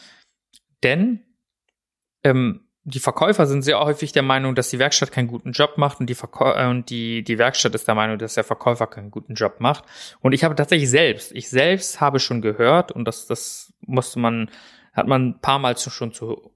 Denn 0.83 1.23
ähm, 2.23 2.65
die 2.83 2.99
Verkäufer 2.99 3.47
sind 3.47 3.63
sehr 3.63 3.79
häufig 3.79 4.11
der 4.11 4.21
Meinung, 4.21 4.53
dass 4.53 4.69
die 4.69 4.77
Werkstatt 4.77 5.11
keinen 5.11 5.27
guten 5.27 5.53
Job 5.53 5.77
macht 5.77 5.99
und 5.99 6.07
die, 6.07 6.13
Verkäu 6.13 6.51
äh, 6.51 6.67
und 6.67 6.91
die, 6.91 7.23
die 7.23 7.39
Werkstatt 7.39 7.73
ist 7.73 7.87
der 7.87 7.95
Meinung, 7.95 8.19
dass 8.19 8.35
der 8.35 8.43
Verkäufer 8.43 8.85
keinen 8.85 9.09
guten 9.09 9.33
Job 9.33 9.55
macht. 9.59 9.85
Und 10.21 10.33
ich 10.33 10.43
habe 10.43 10.53
tatsächlich 10.53 10.89
selbst, 10.89 11.31
ich 11.31 11.49
selbst 11.49 11.99
habe 11.99 12.19
schon 12.19 12.41
gehört 12.41 12.91
und 12.91 13.05
das, 13.05 13.25
das 13.25 13.73
musste 13.81 14.19
man 14.19 14.51
hat 14.95 15.07
man 15.07 15.29
ein 15.29 15.41
paar 15.41 15.59
Mal 15.59 15.77
schon 15.77 16.13
zu 16.13 16.51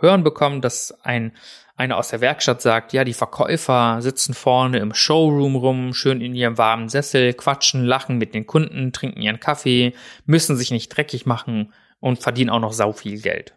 hören 0.00 0.24
bekommen, 0.24 0.60
dass 0.60 0.92
ein 1.02 1.32
einer 1.76 1.98
aus 1.98 2.08
der 2.08 2.22
Werkstatt 2.22 2.62
sagt, 2.62 2.94
ja, 2.94 3.04
die 3.04 3.12
Verkäufer 3.12 4.00
sitzen 4.00 4.32
vorne 4.32 4.78
im 4.78 4.94
Showroom 4.94 5.56
rum, 5.56 5.92
schön 5.92 6.22
in 6.22 6.34
ihrem 6.34 6.56
warmen 6.56 6.88
Sessel, 6.88 7.34
quatschen, 7.34 7.84
lachen 7.84 8.16
mit 8.16 8.34
den 8.34 8.46
Kunden, 8.46 8.92
trinken 8.92 9.20
ihren 9.20 9.40
Kaffee, 9.40 9.92
müssen 10.24 10.56
sich 10.56 10.70
nicht 10.70 10.88
dreckig 10.88 11.26
machen 11.26 11.74
und 12.00 12.18
verdienen 12.18 12.50
auch 12.50 12.60
noch 12.60 12.72
sau 12.72 12.92
viel 12.92 13.20
Geld. 13.20 13.54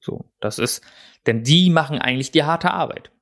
So, 0.00 0.32
das 0.40 0.58
ist, 0.58 0.82
denn 1.26 1.44
die 1.44 1.70
machen 1.70 1.98
eigentlich 1.98 2.32
die 2.32 2.42
harte 2.42 2.72
Arbeit. 2.72 3.12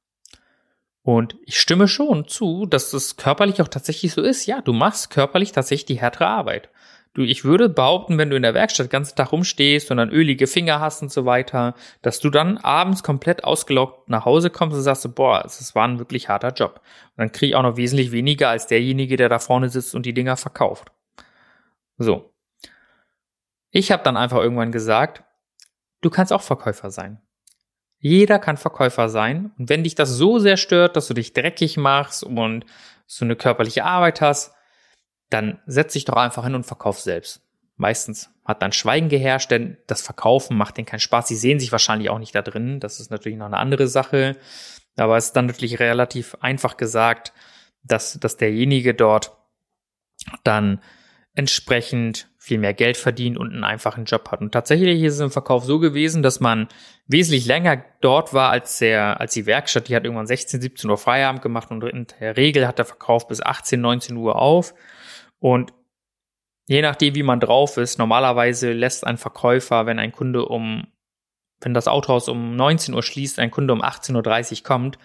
Und 1.02 1.36
ich 1.44 1.60
stimme 1.60 1.88
schon 1.88 2.28
zu, 2.28 2.66
dass 2.66 2.90
das 2.90 3.16
körperlich 3.16 3.60
auch 3.60 3.68
tatsächlich 3.68 4.12
so 4.12 4.22
ist. 4.22 4.46
Ja, 4.46 4.60
du 4.60 4.72
machst 4.72 5.10
körperlich 5.10 5.52
tatsächlich 5.52 5.86
die 5.86 6.00
härtere 6.00 6.28
Arbeit. 6.28 6.70
Du, 7.18 7.24
ich 7.24 7.44
würde 7.44 7.68
behaupten, 7.68 8.16
wenn 8.16 8.30
du 8.30 8.36
in 8.36 8.44
der 8.44 8.54
Werkstatt 8.54 8.86
den 8.86 8.90
ganzen 8.90 9.16
Tag 9.16 9.32
rumstehst 9.32 9.90
und 9.90 9.96
dann 9.96 10.08
ölige 10.08 10.46
Finger 10.46 10.78
hast 10.78 11.02
und 11.02 11.10
so 11.10 11.24
weiter, 11.24 11.74
dass 12.00 12.20
du 12.20 12.30
dann 12.30 12.58
abends 12.58 13.02
komplett 13.02 13.42
ausgelaugt 13.42 14.08
nach 14.08 14.24
Hause 14.24 14.50
kommst 14.50 14.76
und 14.76 14.84
sagst, 14.84 15.12
boah, 15.16 15.44
es 15.44 15.74
war 15.74 15.88
ein 15.88 15.98
wirklich 15.98 16.28
harter 16.28 16.52
Job. 16.52 16.76
Und 16.76 17.18
dann 17.18 17.32
kriege 17.32 17.46
ich 17.50 17.56
auch 17.56 17.64
noch 17.64 17.76
wesentlich 17.76 18.12
weniger 18.12 18.50
als 18.50 18.68
derjenige, 18.68 19.16
der 19.16 19.28
da 19.28 19.40
vorne 19.40 19.68
sitzt 19.68 19.96
und 19.96 20.06
die 20.06 20.14
Dinger 20.14 20.36
verkauft. 20.36 20.92
So. 21.96 22.32
Ich 23.72 23.90
habe 23.90 24.04
dann 24.04 24.16
einfach 24.16 24.38
irgendwann 24.38 24.70
gesagt, 24.70 25.24
du 26.02 26.10
kannst 26.10 26.32
auch 26.32 26.42
Verkäufer 26.42 26.92
sein. 26.92 27.20
Jeder 27.98 28.38
kann 28.38 28.56
Verkäufer 28.56 29.08
sein. 29.08 29.50
Und 29.58 29.68
wenn 29.68 29.82
dich 29.82 29.96
das 29.96 30.10
so 30.10 30.38
sehr 30.38 30.56
stört, 30.56 30.94
dass 30.94 31.08
du 31.08 31.14
dich 31.14 31.32
dreckig 31.32 31.78
machst 31.78 32.22
und 32.22 32.64
so 33.06 33.24
eine 33.24 33.34
körperliche 33.34 33.84
Arbeit 33.84 34.20
hast, 34.20 34.54
dann 35.30 35.60
setz 35.66 35.92
dich 35.92 36.04
doch 36.04 36.16
einfach 36.16 36.44
hin 36.44 36.54
und 36.54 36.64
verkauf 36.64 37.00
selbst. 37.00 37.42
Meistens 37.76 38.30
hat 38.44 38.62
dann 38.62 38.72
Schweigen 38.72 39.08
geherrscht, 39.08 39.50
denn 39.50 39.76
das 39.86 40.02
Verkaufen 40.02 40.56
macht 40.56 40.76
denen 40.76 40.86
keinen 40.86 41.00
Spaß. 41.00 41.28
Sie 41.28 41.36
sehen 41.36 41.60
sich 41.60 41.70
wahrscheinlich 41.70 42.10
auch 42.10 42.18
nicht 42.18 42.34
da 42.34 42.42
drin. 42.42 42.80
Das 42.80 42.98
ist 42.98 43.10
natürlich 43.10 43.38
noch 43.38 43.46
eine 43.46 43.58
andere 43.58 43.86
Sache. 43.86 44.36
Aber 44.96 45.16
es 45.16 45.26
ist 45.26 45.36
dann 45.36 45.46
natürlich 45.46 45.78
relativ 45.78 46.36
einfach 46.40 46.76
gesagt, 46.76 47.32
dass, 47.84 48.18
dass 48.18 48.36
derjenige 48.36 48.94
dort 48.94 49.36
dann 50.42 50.80
entsprechend 51.34 52.28
viel 52.36 52.58
mehr 52.58 52.74
Geld 52.74 52.96
verdient 52.96 53.36
und 53.38 53.52
einen 53.52 53.62
einfachen 53.62 54.06
Job 54.06 54.30
hat. 54.32 54.40
Und 54.40 54.50
tatsächlich 54.52 55.02
ist 55.02 55.14
es 55.14 55.20
im 55.20 55.30
Verkauf 55.30 55.64
so 55.64 55.78
gewesen, 55.78 56.22
dass 56.22 56.40
man 56.40 56.66
wesentlich 57.06 57.46
länger 57.46 57.84
dort 58.00 58.34
war 58.34 58.50
als 58.50 58.78
der, 58.78 59.20
als 59.20 59.34
die 59.34 59.46
Werkstatt. 59.46 59.88
Die 59.88 59.94
hat 59.94 60.04
irgendwann 60.04 60.26
16, 60.26 60.60
17 60.60 60.90
Uhr 60.90 60.98
Feierabend 60.98 61.42
gemacht 61.42 61.70
und 61.70 61.84
in 61.84 62.06
der 62.18 62.36
Regel 62.36 62.66
hat 62.66 62.78
der 62.78 62.86
Verkauf 62.86 63.28
bis 63.28 63.40
18, 63.40 63.80
19 63.80 64.16
Uhr 64.16 64.36
auf. 64.36 64.74
Und 65.38 65.72
je 66.66 66.82
nachdem, 66.82 67.14
wie 67.14 67.22
man 67.22 67.40
drauf 67.40 67.76
ist, 67.76 67.98
normalerweise 67.98 68.72
lässt 68.72 69.06
ein 69.06 69.18
Verkäufer, 69.18 69.86
wenn 69.86 69.98
ein 69.98 70.12
Kunde 70.12 70.44
um, 70.44 70.86
wenn 71.60 71.74
das 71.74 71.88
Autohaus 71.88 72.28
um 72.28 72.56
19 72.56 72.94
Uhr 72.94 73.02
schließt, 73.02 73.38
ein 73.38 73.50
Kunde 73.50 73.72
um 73.72 73.82
18.30 73.82 74.58
Uhr 74.58 74.64
kommt, 74.64 74.98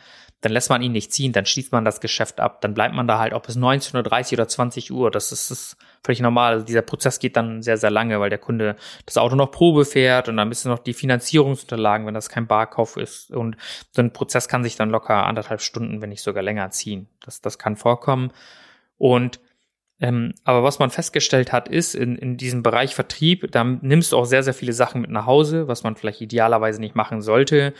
dann 0.43 0.51
lässt 0.51 0.69
man 0.69 0.81
ihn 0.81 0.91
nicht 0.91 1.13
ziehen, 1.13 1.31
dann 1.31 1.45
schließt 1.45 1.71
man 1.71 1.85
das 1.85 2.01
Geschäft 2.01 2.41
ab, 2.41 2.59
dann 2.59 2.73
bleibt 2.73 2.93
man 2.93 3.07
da 3.07 3.17
halt 3.17 3.33
auch 3.33 3.41
bis 3.41 3.55
19.30 3.55 3.95
Uhr 3.95 4.33
oder 4.33 4.47
20 4.49 4.91
Uhr. 4.91 5.09
Das 5.09 5.31
ist, 5.31 5.49
ist 5.51 5.77
völlig 6.03 6.19
normal. 6.19 6.53
Also 6.53 6.65
dieser 6.65 6.81
Prozess 6.81 7.19
geht 7.19 7.37
dann 7.37 7.61
sehr, 7.61 7.77
sehr 7.77 7.89
lange, 7.89 8.19
weil 8.19 8.29
der 8.29 8.39
Kunde 8.39 8.75
das 9.05 9.17
Auto 9.17 9.37
noch 9.37 9.51
Probe 9.51 9.85
fährt 9.85 10.27
und 10.27 10.35
dann 10.35 10.49
müssen 10.49 10.67
noch 10.67 10.79
die 10.79 10.93
Finanzierungsunterlagen, 10.93 12.05
wenn 12.05 12.13
das 12.13 12.27
kein 12.27 12.45
Barkauf 12.45 12.97
ist. 12.97 13.31
Und 13.31 13.55
so 13.91 14.01
ein 14.01 14.11
Prozess 14.11 14.49
kann 14.49 14.65
sich 14.65 14.75
dann 14.75 14.89
locker 14.89 15.25
anderthalb 15.25 15.61
Stunden, 15.61 16.01
wenn 16.01 16.09
nicht 16.09 16.23
sogar 16.23 16.43
länger 16.43 16.69
ziehen. 16.71 17.07
Das, 17.23 17.39
das 17.39 17.57
kann 17.57 17.77
vorkommen. 17.77 18.33
Und 18.97 19.39
ähm, 20.03 20.33
aber 20.43 20.63
was 20.63 20.79
man 20.79 20.89
festgestellt 20.89 21.53
hat, 21.53 21.69
ist, 21.69 21.95
in, 21.95 22.17
in 22.17 22.35
diesem 22.35 22.61
Bereich 22.61 22.93
Vertrieb, 22.93 23.49
da 23.53 23.63
nimmst 23.63 24.11
du 24.11 24.17
auch 24.17 24.25
sehr, 24.25 24.43
sehr 24.43 24.53
viele 24.53 24.73
Sachen 24.73 24.99
mit 24.99 25.09
nach 25.09 25.25
Hause, 25.25 25.69
was 25.69 25.83
man 25.83 25.95
vielleicht 25.95 26.19
idealerweise 26.19 26.81
nicht 26.81 26.93
machen 26.93 27.21
sollte. 27.21 27.73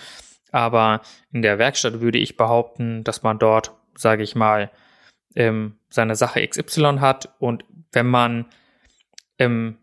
Aber 0.50 1.02
in 1.34 1.42
der 1.42 1.60
Werkstatt 1.60 2.00
würde 2.00 2.20
ich 2.20 2.38
behaupten, 2.38 3.04
dass 3.04 3.24
man 3.24 3.40
dort, 3.40 3.74
sage 3.96 4.24
ich 4.24 4.36
mal, 4.36 4.72
ähm, 5.36 5.76
seine 5.90 6.16
Sache 6.16 6.48
XY 6.48 7.00
hat 7.02 7.34
und 7.40 7.66
wenn 7.92 8.08
man 8.08 8.46
ähm, 9.38 9.78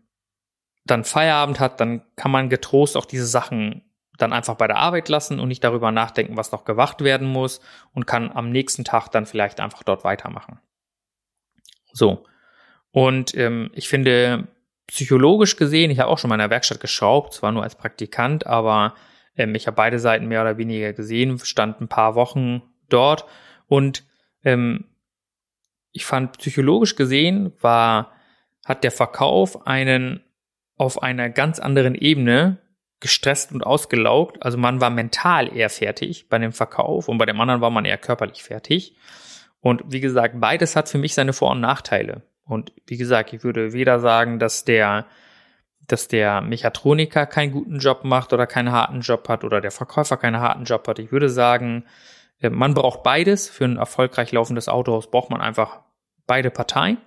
dann 0.83 1.03
Feierabend 1.03 1.59
hat, 1.59 1.79
dann 1.79 2.01
kann 2.15 2.31
man 2.31 2.49
getrost 2.49 2.97
auch 2.97 3.05
diese 3.05 3.27
Sachen 3.27 3.83
dann 4.17 4.33
einfach 4.33 4.55
bei 4.55 4.65
der 4.65 4.77
Arbeit 4.77 5.09
lassen 5.09 5.39
und 5.39 5.49
nicht 5.49 5.63
darüber 5.63 5.91
nachdenken, 5.91 6.37
was 6.37 6.51
noch 6.51 6.65
gewacht 6.65 7.03
werden 7.03 7.27
muss 7.27 7.61
und 7.93 8.07
kann 8.07 8.31
am 8.31 8.49
nächsten 8.49 8.83
Tag 8.83 9.09
dann 9.09 9.27
vielleicht 9.27 9.59
einfach 9.59 9.83
dort 9.83 10.03
weitermachen. 10.03 10.59
So. 11.93 12.25
Und 12.91 13.35
ähm, 13.35 13.71
ich 13.73 13.87
finde, 13.87 14.47
psychologisch 14.87 15.55
gesehen, 15.55 15.91
ich 15.91 15.99
habe 15.99 16.09
auch 16.09 16.17
schon 16.17 16.29
mal 16.29 16.35
in 16.35 16.39
der 16.39 16.49
Werkstatt 16.49 16.81
geschraubt, 16.81 17.33
zwar 17.33 17.51
nur 17.51 17.63
als 17.63 17.75
Praktikant, 17.75 18.45
aber 18.45 18.95
ähm, 19.37 19.55
ich 19.55 19.67
habe 19.67 19.75
beide 19.75 19.99
Seiten 19.99 20.27
mehr 20.27 20.41
oder 20.41 20.57
weniger 20.57 20.93
gesehen, 20.93 21.39
stand 21.39 21.79
ein 21.79 21.87
paar 21.87 22.15
Wochen 22.15 22.61
dort 22.89 23.25
und 23.67 24.03
ähm, 24.43 24.85
ich 25.93 26.05
fand 26.05 26.37
psychologisch 26.37 26.95
gesehen 26.95 27.53
war, 27.61 28.11
hat 28.65 28.83
der 28.83 28.91
Verkauf 28.91 29.65
einen 29.65 30.21
auf 30.77 31.01
einer 31.01 31.29
ganz 31.29 31.59
anderen 31.59 31.95
Ebene 31.95 32.57
gestresst 32.99 33.51
und 33.51 33.65
ausgelaugt. 33.65 34.43
Also 34.43 34.57
man 34.57 34.79
war 34.79 34.89
mental 34.89 35.55
eher 35.55 35.69
fertig 35.69 36.29
bei 36.29 36.37
dem 36.37 36.53
Verkauf 36.53 37.07
und 37.07 37.17
bei 37.17 37.25
dem 37.25 37.39
anderen 37.39 37.61
war 37.61 37.69
man 37.69 37.85
eher 37.85 37.97
körperlich 37.97 38.43
fertig. 38.43 38.95
Und 39.61 39.83
wie 39.87 40.01
gesagt, 40.01 40.39
beides 40.39 40.75
hat 40.75 40.89
für 40.89 40.97
mich 40.97 41.13
seine 41.13 41.33
Vor- 41.33 41.51
und 41.51 41.61
Nachteile. 41.61 42.23
Und 42.45 42.73
wie 42.87 42.97
gesagt, 42.97 43.31
ich 43.31 43.43
würde 43.43 43.73
weder 43.73 43.99
sagen, 43.99 44.39
dass 44.39 44.65
der, 44.65 45.05
dass 45.87 46.07
der 46.07 46.41
Mechatroniker 46.41 47.27
keinen 47.27 47.51
guten 47.51 47.77
Job 47.77 48.03
macht 48.03 48.33
oder 48.33 48.47
keinen 48.47 48.71
harten 48.71 49.01
Job 49.01 49.29
hat 49.29 49.43
oder 49.43 49.61
der 49.61 49.71
Verkäufer 49.71 50.17
keinen 50.17 50.41
harten 50.41 50.65
Job 50.65 50.87
hat. 50.87 50.99
Ich 50.99 51.11
würde 51.11 51.29
sagen, 51.29 51.85
äh, 52.39 52.49
man 52.49 52.73
braucht 52.73 53.03
beides. 53.03 53.49
Für 53.49 53.65
ein 53.65 53.77
erfolgreich 53.77 54.31
laufendes 54.31 54.67
Autohaus 54.67 55.09
braucht 55.09 55.29
man 55.29 55.41
einfach 55.41 55.81
beide 56.25 56.49
Parteien. 56.49 56.97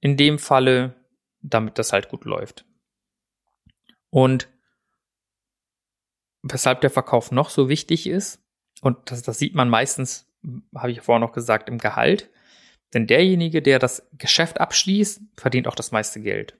In 0.00 0.16
dem 0.16 0.38
Falle, 0.38 0.94
damit 1.40 1.78
das 1.78 1.92
halt 1.92 2.08
gut 2.08 2.24
läuft. 2.24 2.64
Und 4.10 4.48
weshalb 6.42 6.80
der 6.80 6.90
Verkauf 6.90 7.30
noch 7.30 7.50
so 7.50 7.68
wichtig 7.68 8.08
ist, 8.08 8.42
und 8.80 9.10
das, 9.10 9.22
das 9.22 9.38
sieht 9.38 9.54
man 9.54 9.68
meistens 9.68 10.27
habe 10.74 10.90
ich 10.90 11.00
vorher 11.00 11.20
noch 11.20 11.32
gesagt, 11.32 11.68
im 11.68 11.78
Gehalt. 11.78 12.30
Denn 12.94 13.06
derjenige, 13.06 13.60
der 13.60 13.78
das 13.78 14.08
Geschäft 14.16 14.60
abschließt, 14.60 15.20
verdient 15.36 15.68
auch 15.68 15.74
das 15.74 15.92
meiste 15.92 16.20
Geld. 16.20 16.56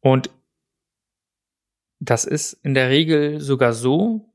Und 0.00 0.30
das 1.98 2.24
ist 2.24 2.54
in 2.62 2.74
der 2.74 2.88
Regel 2.88 3.40
sogar 3.40 3.72
so, 3.72 4.32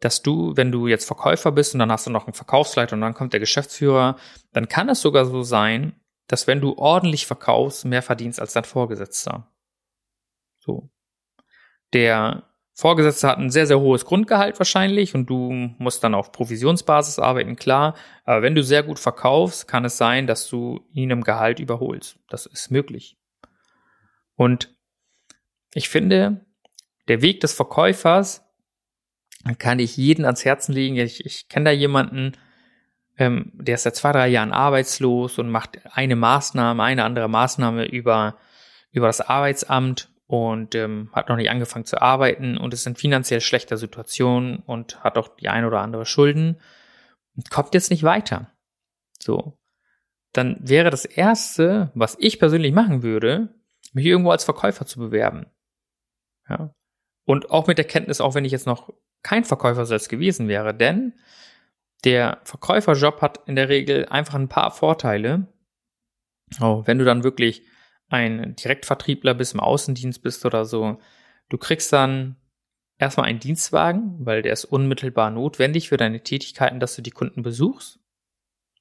dass 0.00 0.22
du, 0.22 0.56
wenn 0.56 0.72
du 0.72 0.88
jetzt 0.88 1.06
Verkäufer 1.06 1.52
bist 1.52 1.74
und 1.74 1.78
dann 1.78 1.92
hast 1.92 2.06
du 2.06 2.10
noch 2.10 2.26
einen 2.26 2.34
Verkaufsleiter 2.34 2.94
und 2.94 3.02
dann 3.02 3.14
kommt 3.14 3.32
der 3.32 3.40
Geschäftsführer, 3.40 4.16
dann 4.52 4.68
kann 4.68 4.88
es 4.88 5.00
sogar 5.00 5.26
so 5.26 5.42
sein, 5.42 5.94
dass 6.26 6.46
wenn 6.46 6.60
du 6.60 6.76
ordentlich 6.76 7.26
verkaufst, 7.26 7.84
mehr 7.84 8.02
verdienst 8.02 8.40
als 8.40 8.52
dein 8.52 8.64
Vorgesetzter. 8.64 9.52
So. 10.58 10.90
Der 11.92 12.51
Vorgesetzte 12.74 13.28
hat 13.28 13.38
ein 13.38 13.50
sehr, 13.50 13.66
sehr 13.66 13.80
hohes 13.80 14.06
Grundgehalt 14.06 14.58
wahrscheinlich 14.58 15.14
und 15.14 15.28
du 15.28 15.52
musst 15.78 16.02
dann 16.02 16.14
auf 16.14 16.32
Provisionsbasis 16.32 17.18
arbeiten, 17.18 17.56
klar. 17.56 17.94
Aber 18.24 18.42
wenn 18.42 18.54
du 18.54 18.62
sehr 18.62 18.82
gut 18.82 18.98
verkaufst, 18.98 19.68
kann 19.68 19.84
es 19.84 19.98
sein, 19.98 20.26
dass 20.26 20.48
du 20.48 20.80
ihn 20.92 21.10
im 21.10 21.22
Gehalt 21.22 21.60
überholst. 21.60 22.18
Das 22.28 22.46
ist 22.46 22.70
möglich. 22.70 23.18
Und 24.36 24.74
ich 25.74 25.90
finde, 25.90 26.46
der 27.08 27.20
Weg 27.20 27.40
des 27.40 27.52
Verkäufers 27.52 28.42
kann 29.58 29.78
ich 29.78 29.96
jeden 29.96 30.24
ans 30.24 30.44
Herzen 30.44 30.72
legen. 30.72 30.96
Ich, 30.96 31.26
ich 31.26 31.48
kenne 31.48 31.66
da 31.66 31.70
jemanden, 31.72 32.32
ähm, 33.18 33.52
der 33.54 33.74
ist 33.74 33.82
seit 33.82 33.96
zwei, 33.96 34.12
drei 34.12 34.28
Jahren 34.28 34.52
arbeitslos 34.52 35.38
und 35.38 35.50
macht 35.50 35.78
eine 35.92 36.16
Maßnahme, 36.16 36.82
eine 36.82 37.04
andere 37.04 37.28
Maßnahme 37.28 37.84
über, 37.84 38.38
über 38.92 39.08
das 39.08 39.20
Arbeitsamt 39.20 40.11
und 40.32 40.74
ähm, 40.74 41.10
hat 41.12 41.28
noch 41.28 41.36
nicht 41.36 41.50
angefangen 41.50 41.84
zu 41.84 42.00
arbeiten 42.00 42.56
und 42.56 42.72
ist 42.72 42.86
in 42.86 42.96
finanziell 42.96 43.42
schlechter 43.42 43.76
Situation 43.76 44.62
und 44.64 45.04
hat 45.04 45.18
auch 45.18 45.36
die 45.36 45.50
ein 45.50 45.66
oder 45.66 45.82
andere 45.82 46.06
Schulden 46.06 46.58
und 47.36 47.50
kommt 47.50 47.74
jetzt 47.74 47.90
nicht 47.90 48.02
weiter. 48.02 48.50
So. 49.18 49.58
Dann 50.32 50.56
wäre 50.62 50.88
das 50.88 51.04
erste, 51.04 51.90
was 51.94 52.16
ich 52.18 52.38
persönlich 52.38 52.72
machen 52.72 53.02
würde, 53.02 53.54
mich 53.92 54.06
irgendwo 54.06 54.30
als 54.30 54.44
Verkäufer 54.44 54.86
zu 54.86 55.00
bewerben. 55.00 55.44
Ja. 56.48 56.74
Und 57.26 57.50
auch 57.50 57.66
mit 57.66 57.76
der 57.76 57.84
Kenntnis, 57.84 58.22
auch 58.22 58.34
wenn 58.34 58.46
ich 58.46 58.52
jetzt 58.52 58.66
noch 58.66 58.88
kein 59.22 59.44
Verkäufer 59.44 59.84
selbst 59.84 60.08
gewesen 60.08 60.48
wäre, 60.48 60.74
denn 60.74 61.12
der 62.04 62.40
Verkäuferjob 62.44 63.20
hat 63.20 63.46
in 63.46 63.54
der 63.54 63.68
Regel 63.68 64.06
einfach 64.06 64.36
ein 64.36 64.48
paar 64.48 64.70
Vorteile. 64.70 65.46
Oh, 66.58 66.84
wenn 66.86 66.98
du 66.98 67.04
dann 67.04 67.22
wirklich 67.22 67.66
ein 68.12 68.54
Direktvertriebler 68.56 69.34
bist, 69.34 69.54
im 69.54 69.60
Außendienst 69.60 70.22
bist 70.22 70.44
oder 70.44 70.64
so, 70.64 70.98
du 71.48 71.58
kriegst 71.58 71.92
dann 71.92 72.36
erstmal 72.98 73.26
einen 73.26 73.40
Dienstwagen, 73.40 74.16
weil 74.20 74.42
der 74.42 74.52
ist 74.52 74.64
unmittelbar 74.64 75.30
notwendig 75.30 75.88
für 75.88 75.96
deine 75.96 76.22
Tätigkeiten, 76.22 76.78
dass 76.78 76.94
du 76.94 77.02
die 77.02 77.10
Kunden 77.10 77.42
besuchst. 77.42 78.00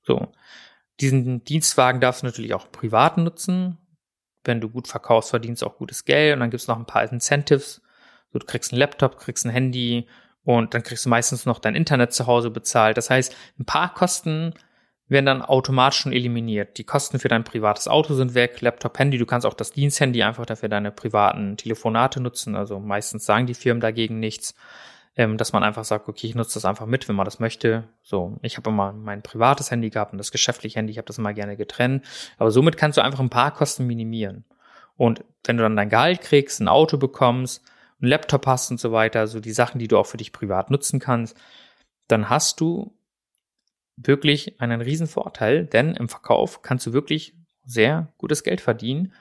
So. 0.03 0.31
Diesen 0.99 1.43
Dienstwagen 1.43 2.01
darfst 2.01 2.21
du 2.21 2.27
natürlich 2.27 2.53
auch 2.53 2.71
privat 2.71 3.17
nutzen. 3.17 3.77
Wenn 4.43 4.61
du 4.61 4.69
gut 4.69 4.87
verkaufst, 4.87 5.29
verdienst 5.29 5.63
auch 5.63 5.77
gutes 5.77 6.05
Geld 6.05 6.33
und 6.33 6.41
dann 6.41 6.51
gibt's 6.51 6.67
noch 6.67 6.77
ein 6.77 6.85
paar 6.85 7.09
Incentives. 7.09 7.81
So, 8.31 8.39
du 8.39 8.45
kriegst 8.45 8.71
einen 8.71 8.79
Laptop, 8.79 9.17
kriegst 9.17 9.45
ein 9.45 9.51
Handy 9.51 10.07
und 10.43 10.73
dann 10.73 10.83
kriegst 10.83 11.05
du 11.05 11.09
meistens 11.09 11.45
noch 11.45 11.59
dein 11.59 11.75
Internet 11.75 12.13
zu 12.13 12.27
Hause 12.27 12.49
bezahlt. 12.49 12.97
Das 12.97 13.09
heißt, 13.09 13.35
ein 13.59 13.65
paar 13.65 13.93
Kosten 13.93 14.53
werden 15.11 15.25
dann 15.25 15.41
automatisch 15.41 15.99
schon 15.99 16.13
eliminiert. 16.13 16.77
Die 16.77 16.85
Kosten 16.85 17.19
für 17.19 17.27
dein 17.27 17.43
privates 17.43 17.87
Auto 17.87 18.13
sind 18.13 18.33
weg, 18.33 18.61
Laptop, 18.61 18.97
Handy, 18.97 19.17
du 19.17 19.25
kannst 19.25 19.45
auch 19.45 19.53
das 19.53 19.71
Diensthandy 19.73 20.23
einfach 20.23 20.45
dafür 20.45 20.69
deine 20.69 20.91
privaten 20.91 21.57
Telefonate 21.57 22.21
nutzen. 22.21 22.55
Also 22.55 22.79
meistens 22.79 23.25
sagen 23.25 23.45
die 23.45 23.53
Firmen 23.53 23.81
dagegen 23.81 24.19
nichts. 24.19 24.55
ähm, 25.15 25.37
dass 25.37 25.51
man 25.51 25.63
einfach 25.63 25.83
sagt, 25.83 26.07
okay, 26.07 26.27
ich 26.27 26.35
nutze 26.35 26.53
das 26.53 26.65
einfach 26.65 26.85
mit, 26.85 27.07
wenn 27.09 27.15
man 27.15 27.25
das 27.25 27.39
möchte. 27.39 27.83
So, 28.01 28.37
ich 28.41 28.57
habe 28.57 28.69
immer 28.69 28.93
mein 28.93 29.21
privates 29.21 29.69
Handy 29.69 29.89
gehabt 29.89 30.13
und 30.13 30.17
das 30.17 30.31
geschäftliche 30.31 30.77
Handy, 30.77 30.91
ich 30.91 30.97
habe 30.97 31.07
das 31.07 31.17
immer 31.17 31.33
gerne 31.33 31.57
getrennt. 31.57 32.05
Aber 32.37 32.51
somit 32.51 32.77
kannst 32.77 32.97
du 32.97 33.03
einfach 33.03 33.19
ein 33.19 33.29
paar 33.29 33.51
Kosten 33.51 33.85
minimieren. 33.85 34.45
Und 34.95 35.23
wenn 35.43 35.57
du 35.57 35.63
dann 35.63 35.75
dein 35.75 35.89
Gehalt 35.89 36.21
kriegst, 36.21 36.61
ein 36.61 36.67
Auto 36.67 36.97
bekommst, 36.97 37.63
einen 38.01 38.09
Laptop 38.09 38.47
hast 38.47 38.71
und 38.71 38.79
so 38.79 38.91
weiter, 38.91 39.27
so 39.27 39.39
die 39.39 39.51
Sachen, 39.51 39.79
die 39.79 39.87
du 39.87 39.97
auch 39.97 40.05
für 40.05 40.17
dich 40.17 40.31
privat 40.31 40.71
nutzen 40.71 40.99
kannst, 40.99 41.37
dann 42.07 42.29
hast 42.29 42.61
du 42.61 42.93
wirklich 44.05 44.59
einen 44.61 44.81
riesen 44.81 45.07
Vorteil, 45.07 45.65
denn 45.65 45.95
im 45.95 46.09
Verkauf 46.09 46.61
kannst 46.61 46.85
du 46.85 46.93
wirklich 46.93 47.35
sehr 47.63 48.11
gutes 48.17 48.43
Geld 48.43 48.61
verdienen 48.61 49.13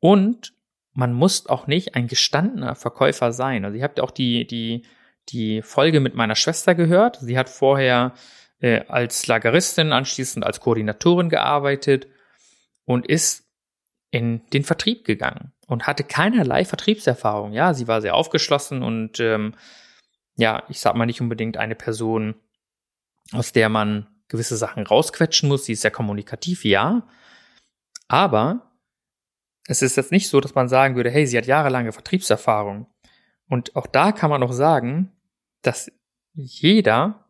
und 0.00 0.54
man 0.92 1.12
muss 1.12 1.46
auch 1.46 1.66
nicht 1.66 1.94
ein 1.94 2.08
gestandener 2.08 2.74
Verkäufer 2.74 3.32
sein. 3.32 3.64
Also 3.64 3.76
ihr 3.76 3.84
habt 3.84 4.00
auch 4.00 4.10
die, 4.10 4.46
die, 4.46 4.82
die 5.28 5.62
Folge 5.62 6.00
mit 6.00 6.14
meiner 6.14 6.34
Schwester 6.34 6.74
gehört. 6.74 7.18
Sie 7.20 7.38
hat 7.38 7.48
vorher 7.48 8.14
äh, 8.60 8.80
als 8.88 9.26
Lageristin, 9.26 9.92
anschließend 9.92 10.44
als 10.44 10.60
Koordinatorin 10.60 11.28
gearbeitet 11.28 12.08
und 12.84 13.06
ist 13.06 13.46
in 14.10 14.42
den 14.52 14.64
Vertrieb 14.64 15.04
gegangen 15.04 15.52
und 15.66 15.86
hatte 15.86 16.02
keinerlei 16.02 16.64
Vertriebserfahrung. 16.64 17.52
Ja, 17.52 17.74
sie 17.74 17.86
war 17.86 18.00
sehr 18.00 18.14
aufgeschlossen 18.14 18.82
und 18.82 19.20
ähm, 19.20 19.54
ja, 20.36 20.64
ich 20.68 20.80
sag 20.80 20.96
mal 20.96 21.06
nicht 21.06 21.20
unbedingt 21.20 21.56
eine 21.56 21.76
Person, 21.76 22.34
aus 23.32 23.52
der 23.52 23.68
man 23.68 24.06
gewisse 24.28 24.56
Sachen 24.56 24.86
rausquetschen 24.86 25.48
muss. 25.48 25.64
Sie 25.64 25.72
ist 25.72 25.82
sehr 25.82 25.90
kommunikativ, 25.90 26.64
ja. 26.64 27.06
Aber 28.08 28.70
es 29.66 29.82
ist 29.82 29.96
jetzt 29.96 30.12
nicht 30.12 30.28
so, 30.28 30.40
dass 30.40 30.54
man 30.54 30.68
sagen 30.68 30.96
würde, 30.96 31.10
hey, 31.10 31.26
sie 31.26 31.38
hat 31.38 31.46
jahrelange 31.46 31.92
Vertriebserfahrung. 31.92 32.86
Und 33.48 33.76
auch 33.76 33.86
da 33.86 34.12
kann 34.12 34.30
man 34.30 34.42
auch 34.42 34.52
sagen, 34.52 35.12
dass 35.62 35.92
jeder 36.32 37.26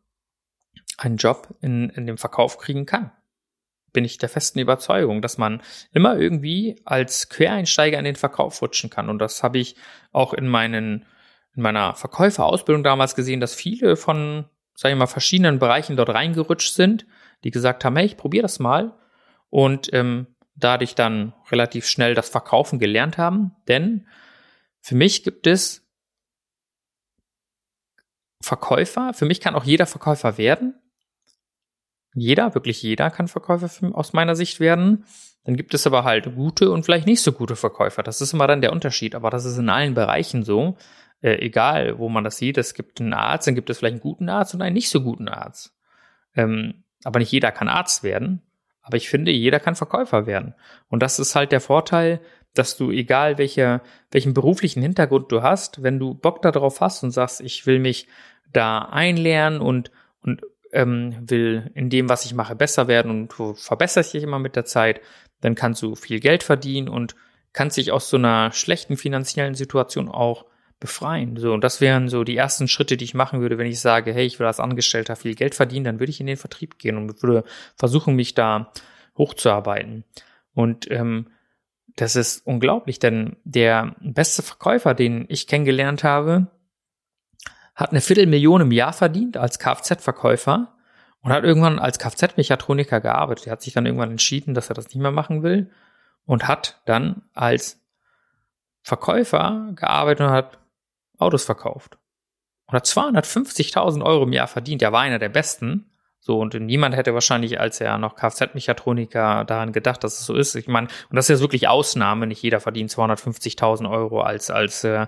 einen 0.96 1.16
Job 1.16 1.56
in, 1.60 1.90
in 1.90 2.06
dem 2.06 2.18
Verkauf 2.18 2.58
kriegen 2.58 2.86
kann. 2.86 3.10
Bin 3.92 4.04
ich 4.04 4.18
der 4.18 4.28
festen 4.28 4.58
Überzeugung, 4.58 5.20
dass 5.20 5.38
man 5.38 5.62
immer 5.92 6.16
irgendwie 6.16 6.80
als 6.84 7.28
Quereinsteiger 7.28 7.98
in 7.98 8.04
den 8.04 8.16
Verkauf 8.16 8.62
rutschen 8.62 8.90
kann. 8.90 9.08
Und 9.08 9.18
das 9.18 9.42
habe 9.42 9.58
ich 9.58 9.76
auch 10.12 10.32
in 10.32 10.46
meinen, 10.46 11.06
in 11.56 11.62
meiner 11.62 11.94
Verkäuferausbildung 11.94 12.84
damals 12.84 13.16
gesehen, 13.16 13.40
dass 13.40 13.54
viele 13.54 13.96
von 13.96 14.44
sage 14.80 14.94
ich 14.94 14.98
mal, 14.98 15.06
verschiedenen 15.06 15.58
Bereichen 15.58 15.94
dort 15.94 16.08
reingerutscht 16.08 16.72
sind, 16.72 17.04
die 17.44 17.50
gesagt 17.50 17.84
haben, 17.84 17.96
hey, 17.96 18.06
ich 18.06 18.16
probiere 18.16 18.40
das 18.40 18.60
mal 18.60 18.98
und 19.50 19.92
ähm, 19.92 20.26
dadurch 20.54 20.94
dann 20.94 21.34
relativ 21.50 21.86
schnell 21.86 22.14
das 22.14 22.30
Verkaufen 22.30 22.78
gelernt 22.78 23.18
haben. 23.18 23.54
Denn 23.68 24.06
für 24.80 24.94
mich 24.94 25.22
gibt 25.22 25.46
es 25.46 25.86
Verkäufer, 28.42 29.12
für 29.12 29.26
mich 29.26 29.42
kann 29.42 29.54
auch 29.54 29.64
jeder 29.64 29.84
Verkäufer 29.84 30.38
werden. 30.38 30.80
Jeder, 32.14 32.54
wirklich 32.54 32.82
jeder 32.82 33.10
kann 33.10 33.28
Verkäufer 33.28 33.68
aus 33.94 34.14
meiner 34.14 34.34
Sicht 34.34 34.60
werden. 34.60 35.04
Dann 35.44 35.56
gibt 35.56 35.74
es 35.74 35.86
aber 35.86 36.04
halt 36.04 36.34
gute 36.34 36.70
und 36.70 36.84
vielleicht 36.84 37.06
nicht 37.06 37.20
so 37.20 37.32
gute 37.32 37.54
Verkäufer. 37.54 38.02
Das 38.02 38.22
ist 38.22 38.32
immer 38.32 38.46
dann 38.46 38.62
der 38.62 38.72
Unterschied. 38.72 39.14
Aber 39.14 39.28
das 39.28 39.44
ist 39.44 39.58
in 39.58 39.68
allen 39.68 39.92
Bereichen 39.92 40.42
so 40.42 40.78
äh, 41.22 41.34
egal 41.34 41.98
wo 41.98 42.08
man 42.08 42.24
das 42.24 42.36
sieht, 42.36 42.58
es 42.58 42.74
gibt 42.74 43.00
einen 43.00 43.12
Arzt, 43.12 43.46
dann 43.46 43.54
gibt 43.54 43.70
es 43.70 43.78
vielleicht 43.78 43.94
einen 43.94 44.00
guten 44.00 44.28
Arzt 44.28 44.54
und 44.54 44.62
einen 44.62 44.74
nicht 44.74 44.90
so 44.90 45.02
guten 45.02 45.28
Arzt. 45.28 45.74
Ähm, 46.34 46.84
aber 47.04 47.18
nicht 47.18 47.32
jeder 47.32 47.52
kann 47.52 47.68
Arzt 47.68 48.02
werden. 48.02 48.42
Aber 48.82 48.96
ich 48.96 49.08
finde, 49.08 49.30
jeder 49.30 49.60
kann 49.60 49.76
Verkäufer 49.76 50.26
werden. 50.26 50.54
Und 50.88 51.02
das 51.02 51.18
ist 51.18 51.34
halt 51.34 51.52
der 51.52 51.60
Vorteil, 51.60 52.20
dass 52.54 52.76
du, 52.76 52.90
egal 52.90 53.38
welche, 53.38 53.80
welchen 54.10 54.34
beruflichen 54.34 54.82
Hintergrund 54.82 55.30
du 55.30 55.42
hast, 55.42 55.82
wenn 55.82 55.98
du 55.98 56.14
Bock 56.14 56.42
darauf 56.42 56.80
hast 56.80 57.02
und 57.02 57.10
sagst, 57.10 57.40
ich 57.40 57.66
will 57.66 57.78
mich 57.78 58.08
da 58.52 58.80
einlernen 58.80 59.60
und, 59.60 59.92
und 60.22 60.42
ähm, 60.72 61.16
will 61.20 61.70
in 61.74 61.90
dem, 61.90 62.08
was 62.08 62.24
ich 62.24 62.34
mache, 62.34 62.56
besser 62.56 62.88
werden 62.88 63.10
und 63.10 63.38
du 63.38 63.54
verbesserst 63.54 64.14
dich 64.14 64.22
immer 64.22 64.38
mit 64.38 64.56
der 64.56 64.64
Zeit, 64.64 65.00
dann 65.40 65.54
kannst 65.54 65.82
du 65.82 65.94
viel 65.94 66.20
Geld 66.20 66.42
verdienen 66.42 66.88
und 66.88 67.14
kannst 67.52 67.76
dich 67.76 67.92
aus 67.92 68.10
so 68.10 68.16
einer 68.16 68.52
schlechten 68.52 68.96
finanziellen 68.96 69.54
Situation 69.54 70.08
auch 70.08 70.46
befreien. 70.80 71.36
So, 71.36 71.52
und 71.52 71.62
das 71.62 71.80
wären 71.80 72.08
so 72.08 72.24
die 72.24 72.36
ersten 72.36 72.66
Schritte, 72.66 72.96
die 72.96 73.04
ich 73.04 73.14
machen 73.14 73.40
würde, 73.40 73.58
wenn 73.58 73.66
ich 73.66 73.80
sage, 73.80 74.12
hey, 74.12 74.24
ich 74.24 74.38
will 74.38 74.46
als 74.46 74.60
Angestellter 74.60 75.14
viel 75.14 75.34
Geld 75.34 75.54
verdienen, 75.54 75.84
dann 75.84 76.00
würde 76.00 76.10
ich 76.10 76.20
in 76.20 76.26
den 76.26 76.38
Vertrieb 76.38 76.78
gehen 76.78 76.96
und 76.96 77.22
würde 77.22 77.44
versuchen, 77.76 78.16
mich 78.16 78.34
da 78.34 78.72
hochzuarbeiten. 79.16 80.04
Und 80.54 80.90
ähm, 80.90 81.28
das 81.96 82.16
ist 82.16 82.46
unglaublich, 82.46 82.98
denn 82.98 83.36
der 83.44 83.94
beste 84.00 84.42
Verkäufer, 84.42 84.94
den 84.94 85.26
ich 85.28 85.46
kennengelernt 85.46 86.02
habe, 86.02 86.46
hat 87.74 87.90
eine 87.90 88.00
Viertelmillion 88.00 88.62
im 88.62 88.72
Jahr 88.72 88.92
verdient 88.92 89.36
als 89.36 89.58
Kfz-Verkäufer 89.58 90.74
und 91.20 91.32
hat 91.32 91.44
irgendwann 91.44 91.78
als 91.78 91.98
Kfz-Mechatroniker 91.98 93.00
gearbeitet. 93.00 93.46
Er 93.46 93.52
hat 93.52 93.62
sich 93.62 93.74
dann 93.74 93.86
irgendwann 93.86 94.10
entschieden, 94.10 94.54
dass 94.54 94.70
er 94.70 94.74
das 94.74 94.86
nicht 94.86 94.98
mehr 94.98 95.10
machen 95.10 95.42
will 95.42 95.70
und 96.24 96.48
hat 96.48 96.80
dann 96.86 97.22
als 97.34 97.80
Verkäufer 98.82 99.72
gearbeitet 99.74 100.26
und 100.26 100.32
hat 100.32 100.58
Autos 101.20 101.44
verkauft. 101.44 101.98
Und 102.66 102.76
hat 102.76 102.86
250.000 102.86 104.04
Euro 104.04 104.24
im 104.24 104.32
Jahr 104.32 104.46
verdient. 104.46 104.82
Er 104.82 104.92
war 104.92 105.00
einer 105.00 105.18
der 105.18 105.28
besten. 105.28 105.90
So, 106.22 106.38
und 106.38 106.52
niemand 106.54 106.94
hätte 106.94 107.14
wahrscheinlich, 107.14 107.58
als 107.58 107.80
er 107.80 107.96
noch 107.96 108.14
Kfz-Mechatroniker 108.14 109.44
daran 109.46 109.72
gedacht, 109.72 110.04
dass 110.04 110.20
es 110.20 110.26
so 110.26 110.34
ist. 110.34 110.54
Ich 110.54 110.68
meine, 110.68 110.86
und 111.08 111.16
das 111.16 111.24
ist 111.24 111.30
jetzt 111.30 111.40
wirklich 111.40 111.66
Ausnahme. 111.66 112.26
Nicht 112.26 112.42
jeder 112.42 112.60
verdient 112.60 112.90
250.000 112.90 113.90
Euro 113.90 114.20
als, 114.20 114.50
als, 114.50 114.84
äh, 114.84 115.06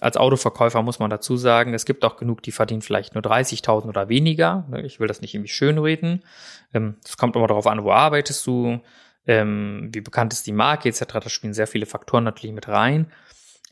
als 0.00 0.16
Autoverkäufer, 0.16 0.82
muss 0.82 0.98
man 0.98 1.10
dazu 1.10 1.36
sagen. 1.36 1.74
Es 1.74 1.84
gibt 1.84 2.04
auch 2.04 2.16
genug, 2.16 2.42
die 2.42 2.52
verdienen 2.52 2.80
vielleicht 2.80 3.14
nur 3.14 3.22
30.000 3.22 3.88
oder 3.88 4.08
weniger. 4.08 4.66
Ich 4.82 4.98
will 4.98 5.08
das 5.08 5.20
nicht 5.20 5.34
irgendwie 5.34 5.52
schönreden. 5.52 6.24
Ähm, 6.72 6.96
es 7.04 7.18
kommt 7.18 7.36
immer 7.36 7.48
darauf 7.48 7.66
an, 7.66 7.84
wo 7.84 7.92
arbeitest 7.92 8.46
du, 8.46 8.80
ähm, 9.26 9.90
wie 9.92 10.00
bekannt 10.00 10.32
ist 10.32 10.46
die 10.46 10.52
Marke 10.52 10.88
etc. 10.88 11.04
Da 11.04 11.28
spielen 11.28 11.52
sehr 11.52 11.66
viele 11.66 11.84
Faktoren 11.84 12.24
natürlich 12.24 12.54
mit 12.54 12.66
rein. 12.66 13.12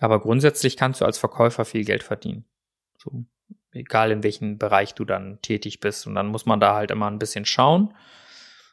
Aber 0.04 0.20
grundsätzlich 0.20 0.76
kannst 0.76 1.00
du 1.00 1.06
als 1.06 1.16
Verkäufer 1.16 1.64
viel 1.64 1.82
Geld 1.82 2.02
verdienen. 2.02 2.44
So, 2.98 3.24
egal 3.72 4.10
in 4.10 4.22
welchem 4.22 4.58
Bereich 4.58 4.92
du 4.92 5.06
dann 5.06 5.40
tätig 5.40 5.80
bist. 5.80 6.06
Und 6.06 6.14
dann 6.14 6.26
muss 6.26 6.44
man 6.44 6.60
da 6.60 6.74
halt 6.74 6.90
immer 6.90 7.10
ein 7.10 7.18
bisschen 7.18 7.46
schauen. 7.46 7.94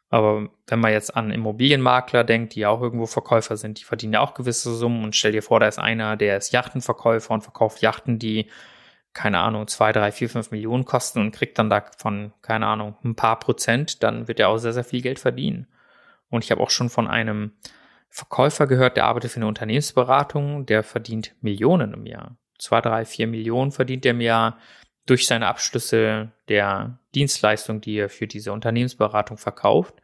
Aber 0.10 0.50
wenn 0.68 0.82
man 0.82 0.92
jetzt 0.92 1.16
an 1.16 1.32
Immobilienmakler 1.32 2.26
denkt, 2.26 2.56
die 2.56 2.66
auch 2.66 2.82
irgendwo 2.82 3.06
Verkäufer 3.06 3.56
sind, 3.56 3.80
die 3.80 3.86
verdienen 3.86 4.12
ja 4.12 4.20
auch 4.20 4.34
gewisse 4.34 4.76
Summen 4.76 5.06
und 5.06 5.16
stell 5.16 5.32
dir 5.32 5.42
vor, 5.42 5.62
da 5.62 5.70
ist 5.70 5.80
einer, 5.80 6.18
der 6.18 6.36
ist 6.36 6.52
Yachtenverkäufer 6.52 7.34
und 7.34 7.44
verkauft 7.44 7.82
Yachten, 7.82 8.20
die, 8.20 8.48
keine 9.14 9.40
Ahnung, 9.40 9.68
zwei, 9.68 9.94
drei, 9.94 10.12
vier, 10.12 10.30
fünf 10.30 10.52
Millionen 10.52 10.84
kosten 10.84 11.22
und 11.22 11.32
kriegt 11.32 11.58
dann 11.58 11.70
davon, 11.70 12.34
keine 12.42 12.68
Ahnung, 12.68 12.98
ein 13.06 13.16
paar 13.16 13.40
Prozent, 13.40 14.04
dann 14.04 14.28
wird 14.28 14.42
er 14.42 14.50
auch 14.50 14.58
sehr, 14.58 14.74
sehr 14.74 14.84
viel 14.84 15.02
Geld 15.02 15.18
verdienen. 15.18 15.68
Und 16.30 16.44
ich 16.44 16.52
habe 16.52 16.60
auch 16.60 16.72
schon 16.72 16.90
von 16.90 17.08
einem 17.08 17.54
Verkäufer 18.14 18.68
gehört, 18.68 18.98
der 18.98 19.06
arbeitet 19.06 19.32
für 19.32 19.38
eine 19.38 19.48
Unternehmensberatung, 19.48 20.66
der 20.66 20.84
verdient 20.84 21.34
Millionen 21.40 21.94
im 21.94 22.06
Jahr. 22.06 22.38
Zwei, 22.60 22.82
drei, 22.82 23.06
vier 23.06 23.26
Millionen 23.26 23.72
verdient 23.72 24.06
er 24.06 24.12
im 24.12 24.22
Jahr 24.22 24.60
durch 25.06 25.26
seine 25.26 25.48
Abschlüsse 25.48 26.34
der 26.50 27.00
Dienstleistung, 27.16 27.80
die 27.80 27.96
er 27.96 28.10
für 28.10 28.28
diese 28.28 28.52
Unternehmensberatung 28.52 29.38
verkauft. 29.38 29.96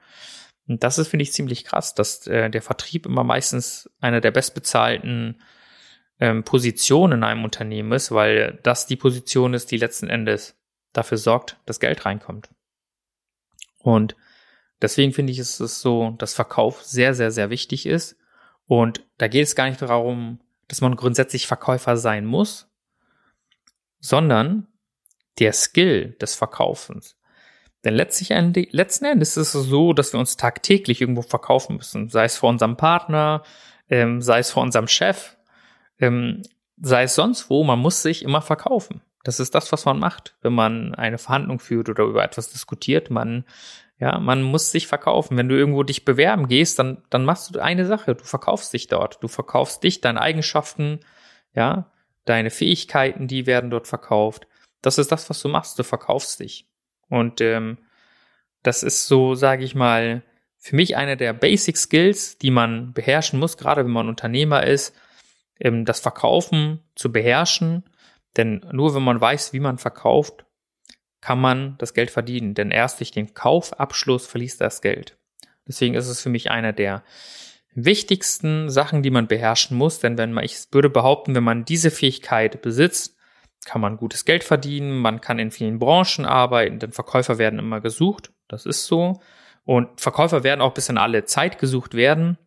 Und 0.67 0.83
das 0.83 0.97
ist, 0.97 1.09
finde 1.09 1.23
ich, 1.23 1.33
ziemlich 1.33 1.65
krass, 1.65 1.95
dass 1.95 2.25
äh, 2.27 2.49
der 2.49 2.61
Vertrieb 2.61 3.05
immer 3.05 3.25
meistens 3.25 3.89
eine 3.99 4.21
der 4.21 4.31
bestbezahlten 4.31 5.41
ähm, 6.19 6.43
Positionen 6.43 7.19
in 7.19 7.23
einem 7.25 7.43
Unternehmen 7.43 7.91
ist, 7.91 8.11
weil 8.11 8.59
das 8.63 8.87
die 8.87 8.95
Position 8.95 9.53
ist, 9.53 9.69
die 9.69 9.77
letzten 9.77 10.09
Endes 10.09 10.55
dafür 10.93 11.17
sorgt, 11.17 11.57
dass 11.65 11.81
Geld 11.81 12.05
reinkommt. 12.05 12.49
Und 13.79 14.15
Deswegen 14.81 15.13
finde 15.13 15.31
ich, 15.31 15.39
ist 15.39 15.59
es 15.59 15.81
so, 15.81 16.15
dass 16.17 16.33
Verkauf 16.33 16.83
sehr, 16.83 17.13
sehr, 17.13 17.31
sehr 17.31 17.49
wichtig 17.49 17.85
ist. 17.85 18.17
Und 18.65 19.05
da 19.17 19.27
geht 19.27 19.43
es 19.43 19.55
gar 19.55 19.67
nicht 19.67 19.81
darum, 19.81 20.39
dass 20.67 20.81
man 20.81 20.95
grundsätzlich 20.95 21.47
Verkäufer 21.47 21.97
sein 21.97 22.25
muss, 22.25 22.69
sondern 23.99 24.67
der 25.39 25.53
Skill 25.53 26.15
des 26.21 26.35
Verkaufens. 26.35 27.17
Denn 27.83 27.93
letztlich, 27.93 28.29
letzten 28.71 29.05
Endes 29.05 29.37
ist 29.37 29.53
es 29.53 29.65
so, 29.65 29.93
dass 29.93 30.13
wir 30.13 30.19
uns 30.19 30.35
tagtäglich 30.35 30.99
irgendwo 30.99 31.21
verkaufen 31.21 31.77
müssen. 31.77 32.09
Sei 32.09 32.25
es 32.25 32.37
vor 32.37 32.49
unserem 32.49 32.75
Partner, 32.75 33.43
ähm, 33.89 34.21
sei 34.21 34.39
es 34.39 34.51
vor 34.51 34.63
unserem 34.63 34.87
Chef, 34.87 35.37
ähm, 35.99 36.41
sei 36.81 37.03
es 37.03 37.15
sonst 37.15 37.49
wo. 37.49 37.63
Man 37.63 37.79
muss 37.79 38.01
sich 38.01 38.23
immer 38.23 38.41
verkaufen. 38.41 39.01
Das 39.23 39.39
ist 39.39 39.55
das, 39.55 39.71
was 39.71 39.85
man 39.85 39.99
macht, 39.99 40.35
wenn 40.41 40.53
man 40.53 40.95
eine 40.95 41.17
Verhandlung 41.17 41.59
führt 41.59 41.89
oder 41.89 42.03
über 42.03 42.23
etwas 42.23 42.51
diskutiert. 42.51 43.09
Man 43.09 43.45
ja, 43.99 44.19
man 44.19 44.43
muss 44.43 44.71
sich 44.71 44.87
verkaufen. 44.87 45.37
Wenn 45.37 45.49
du 45.49 45.57
irgendwo 45.57 45.83
dich 45.83 46.05
bewerben 46.05 46.47
gehst, 46.47 46.77
dann, 46.77 47.03
dann 47.09 47.25
machst 47.25 47.53
du 47.53 47.59
eine 47.59 47.85
Sache. 47.85 48.13
Du 48.13 48.23
verkaufst 48.23 48.71
dich 48.73 48.87
dort. 48.87 49.23
Du 49.23 49.27
verkaufst 49.27 49.83
dich, 49.83 50.01
deine 50.01 50.21
Eigenschaften, 50.21 50.99
ja, 51.53 51.91
deine 52.25 52.51
Fähigkeiten, 52.51 53.27
die 53.27 53.47
werden 53.47 53.71
dort 53.71 53.87
verkauft. 53.87 54.47
Das 54.81 54.99
ist 54.99 55.11
das, 55.11 55.29
was 55.29 55.41
du 55.41 55.49
machst. 55.49 55.79
Du 55.79 55.83
verkaufst 55.83 56.39
dich. 56.39 56.67
Und 57.09 57.41
ähm, 57.41 57.79
das 58.61 58.83
ist 58.83 59.07
so, 59.07 59.33
sage 59.33 59.63
ich 59.63 59.73
mal, 59.73 60.23
für 60.59 60.75
mich 60.75 60.95
eine 60.95 61.17
der 61.17 61.33
Basic 61.33 61.77
Skills, 61.77 62.37
die 62.37 62.51
man 62.51 62.93
beherrschen 62.93 63.39
muss, 63.39 63.57
gerade 63.57 63.85
wenn 63.85 63.91
man 63.91 64.09
Unternehmer 64.09 64.63
ist, 64.63 64.93
ähm, 65.59 65.85
das 65.85 66.01
Verkaufen 66.01 66.83
zu 66.93 67.11
beherrschen. 67.11 67.83
Denn 68.35 68.65
nur 68.71 68.93
wenn 68.93 69.03
man 69.03 69.19
weiß, 69.19 69.53
wie 69.53 69.59
man 69.59 69.79
verkauft, 69.79 70.45
kann 71.21 71.39
man 71.39 71.75
das 71.77 71.93
Geld 71.93 72.11
verdienen. 72.11 72.53
Denn 72.53 72.71
erst 72.71 72.99
durch 72.99 73.11
den 73.11 73.33
Kaufabschluss 73.33 74.27
verliest 74.27 74.61
das 74.61 74.81
Geld. 74.81 75.17
Deswegen 75.67 75.95
ist 75.95 76.07
es 76.07 76.21
für 76.21 76.29
mich 76.29 76.51
einer 76.51 76.73
der 76.73 77.03
wichtigsten 77.73 78.69
Sachen, 78.69 79.03
die 79.03 79.11
man 79.11 79.27
beherrschen 79.27 79.77
muss. 79.77 79.99
Denn 79.99 80.17
wenn 80.17 80.33
man, 80.33 80.43
ich 80.43 80.67
würde 80.71 80.89
behaupten, 80.89 81.35
wenn 81.35 81.43
man 81.43 81.65
diese 81.65 81.91
Fähigkeit 81.91 82.61
besitzt, 82.61 83.17
kann 83.65 83.81
man 83.81 83.97
gutes 83.97 84.23
Geld 84.23 84.43
verdienen, 84.43 84.97
man 84.97 85.19
kann 85.19 85.39
in 85.39 85.51
vielen 85.51 85.77
Branchen 85.77 86.25
arbeiten, 86.25 86.79
denn 86.79 86.93
Verkäufer 86.93 87.37
werden 87.37 87.59
immer 87.59 87.81
gesucht. 87.81 88.31
Das 88.47 88.65
ist 88.65 88.85
so. 88.85 89.21
Und 89.65 89.99
Verkäufer 89.99 90.43
werden 90.43 90.61
auch 90.61 90.73
bis 90.73 90.87
in 90.87 90.97
alle 90.97 91.25
Zeit 91.25 91.59
gesucht 91.59 91.93
werden. 91.93 92.37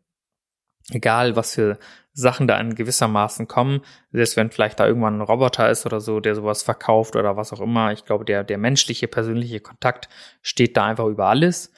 Egal, 0.92 1.36
was 1.36 1.54
für 1.54 1.78
Sachen 2.12 2.46
da 2.46 2.58
in 2.58 2.74
gewissermaßen 2.74 3.48
kommen. 3.48 3.82
Selbst 4.12 4.36
wenn 4.36 4.50
vielleicht 4.50 4.80
da 4.80 4.86
irgendwann 4.86 5.18
ein 5.18 5.22
Roboter 5.22 5.70
ist 5.70 5.86
oder 5.86 6.00
so, 6.00 6.20
der 6.20 6.34
sowas 6.34 6.62
verkauft 6.62 7.16
oder 7.16 7.36
was 7.36 7.52
auch 7.52 7.60
immer. 7.60 7.92
Ich 7.92 8.04
glaube, 8.04 8.24
der, 8.24 8.44
der 8.44 8.58
menschliche, 8.58 9.08
persönliche 9.08 9.60
Kontakt 9.60 10.08
steht 10.42 10.76
da 10.76 10.86
einfach 10.86 11.06
über 11.06 11.26
alles. 11.26 11.72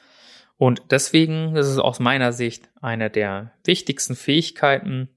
Und 0.57 0.81
deswegen 0.91 1.55
ist 1.55 1.67
es 1.67 1.77
aus 1.77 1.99
meiner 1.99 2.31
Sicht 2.31 2.69
eine 2.81 3.09
der 3.09 3.53
wichtigsten 3.63 4.15
Fähigkeiten, 4.15 5.09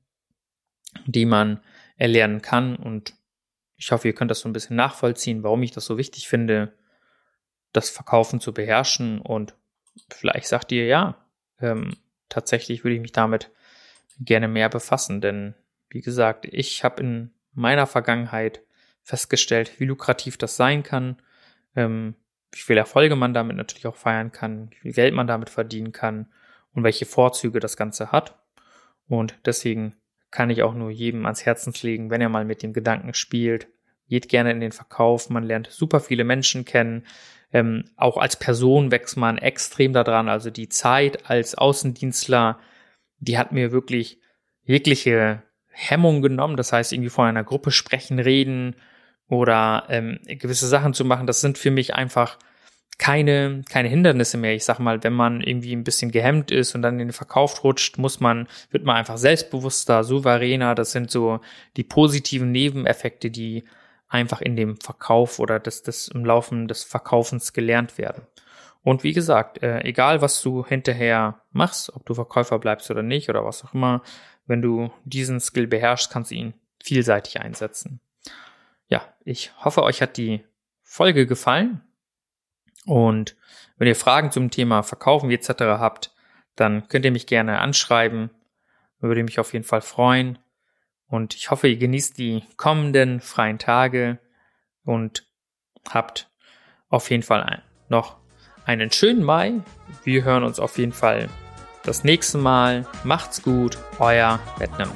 die 1.06 1.26
man 1.26 1.60
erlernen 1.96 2.42
kann. 2.42 2.76
Und 2.76 3.14
ich 3.76 3.92
hoffe, 3.92 4.08
ihr 4.08 4.14
könnt 4.14 4.30
das 4.30 4.40
so 4.40 4.48
ein 4.48 4.52
bisschen 4.52 4.76
nachvollziehen, 4.76 5.42
warum 5.42 5.62
ich 5.62 5.72
das 5.72 5.84
so 5.84 5.98
wichtig 5.98 6.28
finde, 6.28 6.72
das 7.72 7.90
Verkaufen 7.90 8.40
zu 8.40 8.52
beherrschen. 8.52 9.20
Und 9.20 9.54
vielleicht 10.10 10.48
sagt 10.48 10.72
ihr, 10.72 10.86
ja, 10.86 11.26
ähm, 11.60 11.96
tatsächlich 12.28 12.84
würde 12.84 12.96
ich 12.96 13.02
mich 13.02 13.12
damit 13.12 13.50
gerne 14.18 14.48
mehr 14.48 14.68
befassen. 14.68 15.20
Denn, 15.20 15.54
wie 15.88 16.00
gesagt, 16.00 16.46
ich 16.50 16.84
habe 16.84 17.02
in 17.02 17.30
meiner 17.52 17.86
Vergangenheit 17.86 18.62
festgestellt, 19.02 19.78
wie 19.78 19.84
lukrativ 19.84 20.36
das 20.36 20.56
sein 20.56 20.82
kann, 20.82 21.16
ähm, 21.74 22.14
wie 22.52 22.60
viel 22.60 22.76
Erfolge 22.76 23.16
man 23.16 23.34
damit 23.34 23.56
natürlich 23.56 23.86
auch 23.86 23.96
feiern 23.96 24.32
kann, 24.32 24.70
wie 24.70 24.76
viel 24.80 24.92
Geld 24.92 25.14
man 25.14 25.26
damit 25.26 25.50
verdienen 25.50 25.92
kann 25.92 26.28
und 26.72 26.84
welche 26.84 27.06
Vorzüge 27.06 27.60
das 27.60 27.76
Ganze 27.76 28.12
hat. 28.12 28.38
Und 29.08 29.38
deswegen 29.44 29.94
kann 30.30 30.50
ich 30.50 30.62
auch 30.62 30.74
nur 30.74 30.90
jedem 30.90 31.24
ans 31.24 31.46
Herzen 31.46 31.72
legen, 31.82 32.10
wenn 32.10 32.20
er 32.20 32.28
mal 32.28 32.44
mit 32.44 32.62
dem 32.62 32.72
Gedanken 32.72 33.14
spielt, 33.14 33.68
geht 34.08 34.28
gerne 34.28 34.50
in 34.50 34.60
den 34.60 34.72
Verkauf, 34.72 35.30
man 35.30 35.44
lernt 35.44 35.68
super 35.70 36.00
viele 36.00 36.24
Menschen 36.24 36.64
kennen, 36.64 37.04
ähm, 37.52 37.84
auch 37.96 38.16
als 38.16 38.36
Person 38.36 38.90
wächst 38.90 39.16
man 39.16 39.38
extrem 39.38 39.92
daran, 39.92 40.28
also 40.28 40.50
die 40.50 40.68
Zeit 40.68 41.30
als 41.30 41.54
Außendienstler, 41.54 42.58
die 43.18 43.38
hat 43.38 43.52
mir 43.52 43.72
wirklich 43.72 44.18
jegliche 44.62 45.42
Hemmung 45.68 46.22
genommen, 46.22 46.56
das 46.56 46.72
heißt 46.72 46.92
irgendwie 46.92 47.10
vor 47.10 47.26
einer 47.26 47.44
Gruppe 47.44 47.70
sprechen, 47.70 48.18
reden, 48.18 48.76
oder 49.28 49.84
ähm, 49.88 50.20
gewisse 50.26 50.66
Sachen 50.66 50.94
zu 50.94 51.04
machen, 51.04 51.26
das 51.26 51.40
sind 51.40 51.58
für 51.58 51.70
mich 51.70 51.94
einfach 51.94 52.38
keine, 52.98 53.62
keine 53.68 53.88
Hindernisse 53.88 54.38
mehr. 54.38 54.54
Ich 54.54 54.64
sag 54.64 54.78
mal, 54.78 55.02
wenn 55.04 55.12
man 55.12 55.42
irgendwie 55.42 55.74
ein 55.74 55.84
bisschen 55.84 56.10
gehemmt 56.10 56.50
ist 56.50 56.74
und 56.74 56.82
dann 56.82 56.94
in 56.94 57.08
den 57.08 57.12
Verkauf 57.12 57.62
rutscht, 57.62 57.98
muss 57.98 58.20
man, 58.20 58.48
wird 58.70 58.84
man 58.84 58.96
einfach 58.96 59.18
selbstbewusster, 59.18 60.02
souveräner. 60.02 60.74
Das 60.74 60.92
sind 60.92 61.10
so 61.10 61.40
die 61.76 61.84
positiven 61.84 62.52
Nebeneffekte, 62.52 63.30
die 63.30 63.64
einfach 64.08 64.40
in 64.40 64.56
dem 64.56 64.80
Verkauf 64.80 65.40
oder 65.40 65.58
das, 65.58 65.82
das 65.82 66.08
im 66.08 66.24
Laufen 66.24 66.68
des 66.68 66.84
Verkaufens 66.84 67.52
gelernt 67.52 67.98
werden. 67.98 68.22
Und 68.86 69.02
wie 69.02 69.12
gesagt, 69.12 69.62
äh, 69.62 69.80
egal 69.82 70.22
was 70.22 70.40
du 70.42 70.64
hinterher 70.64 71.42
machst, 71.50 71.92
ob 71.94 72.06
du 72.06 72.14
Verkäufer 72.14 72.58
bleibst 72.58 72.90
oder 72.90 73.02
nicht 73.02 73.28
oder 73.28 73.44
was 73.44 73.64
auch 73.64 73.74
immer, 73.74 74.02
wenn 74.46 74.62
du 74.62 74.92
diesen 75.04 75.40
Skill 75.40 75.66
beherrschst, 75.66 76.10
kannst 76.10 76.30
du 76.30 76.36
ihn 76.36 76.54
vielseitig 76.82 77.40
einsetzen 77.40 78.00
ja, 78.88 79.02
ich 79.24 79.52
hoffe, 79.64 79.82
euch 79.82 80.02
hat 80.02 80.16
die 80.16 80.44
Folge 80.82 81.26
gefallen. 81.26 81.82
Und 82.84 83.36
wenn 83.76 83.88
ihr 83.88 83.96
Fragen 83.96 84.30
zum 84.30 84.50
Thema 84.50 84.82
Verkaufen 84.82 85.30
etc. 85.30 85.48
habt, 85.60 86.14
dann 86.54 86.88
könnt 86.88 87.04
ihr 87.04 87.10
mich 87.10 87.26
gerne 87.26 87.58
anschreiben. 87.58 88.30
Würde 89.00 89.24
mich 89.24 89.40
auf 89.40 89.52
jeden 89.52 89.64
Fall 89.64 89.82
freuen. 89.82 90.38
Und 91.08 91.34
ich 91.34 91.50
hoffe, 91.50 91.68
ihr 91.68 91.76
genießt 91.76 92.18
die 92.18 92.44
kommenden 92.56 93.20
freien 93.20 93.58
Tage 93.58 94.18
und 94.84 95.26
habt 95.88 96.30
auf 96.88 97.10
jeden 97.10 97.22
Fall 97.22 97.62
noch 97.88 98.16
einen 98.66 98.90
schönen 98.90 99.22
Mai. 99.22 99.54
Wir 100.04 100.24
hören 100.24 100.44
uns 100.44 100.58
auf 100.58 100.76
jeden 100.78 100.92
Fall 100.92 101.28
das 101.84 102.04
nächste 102.04 102.36
Mal. 102.36 102.84
Macht's 103.04 103.42
gut, 103.42 103.78
euer 103.98 104.40
Vietnam. 104.58 104.90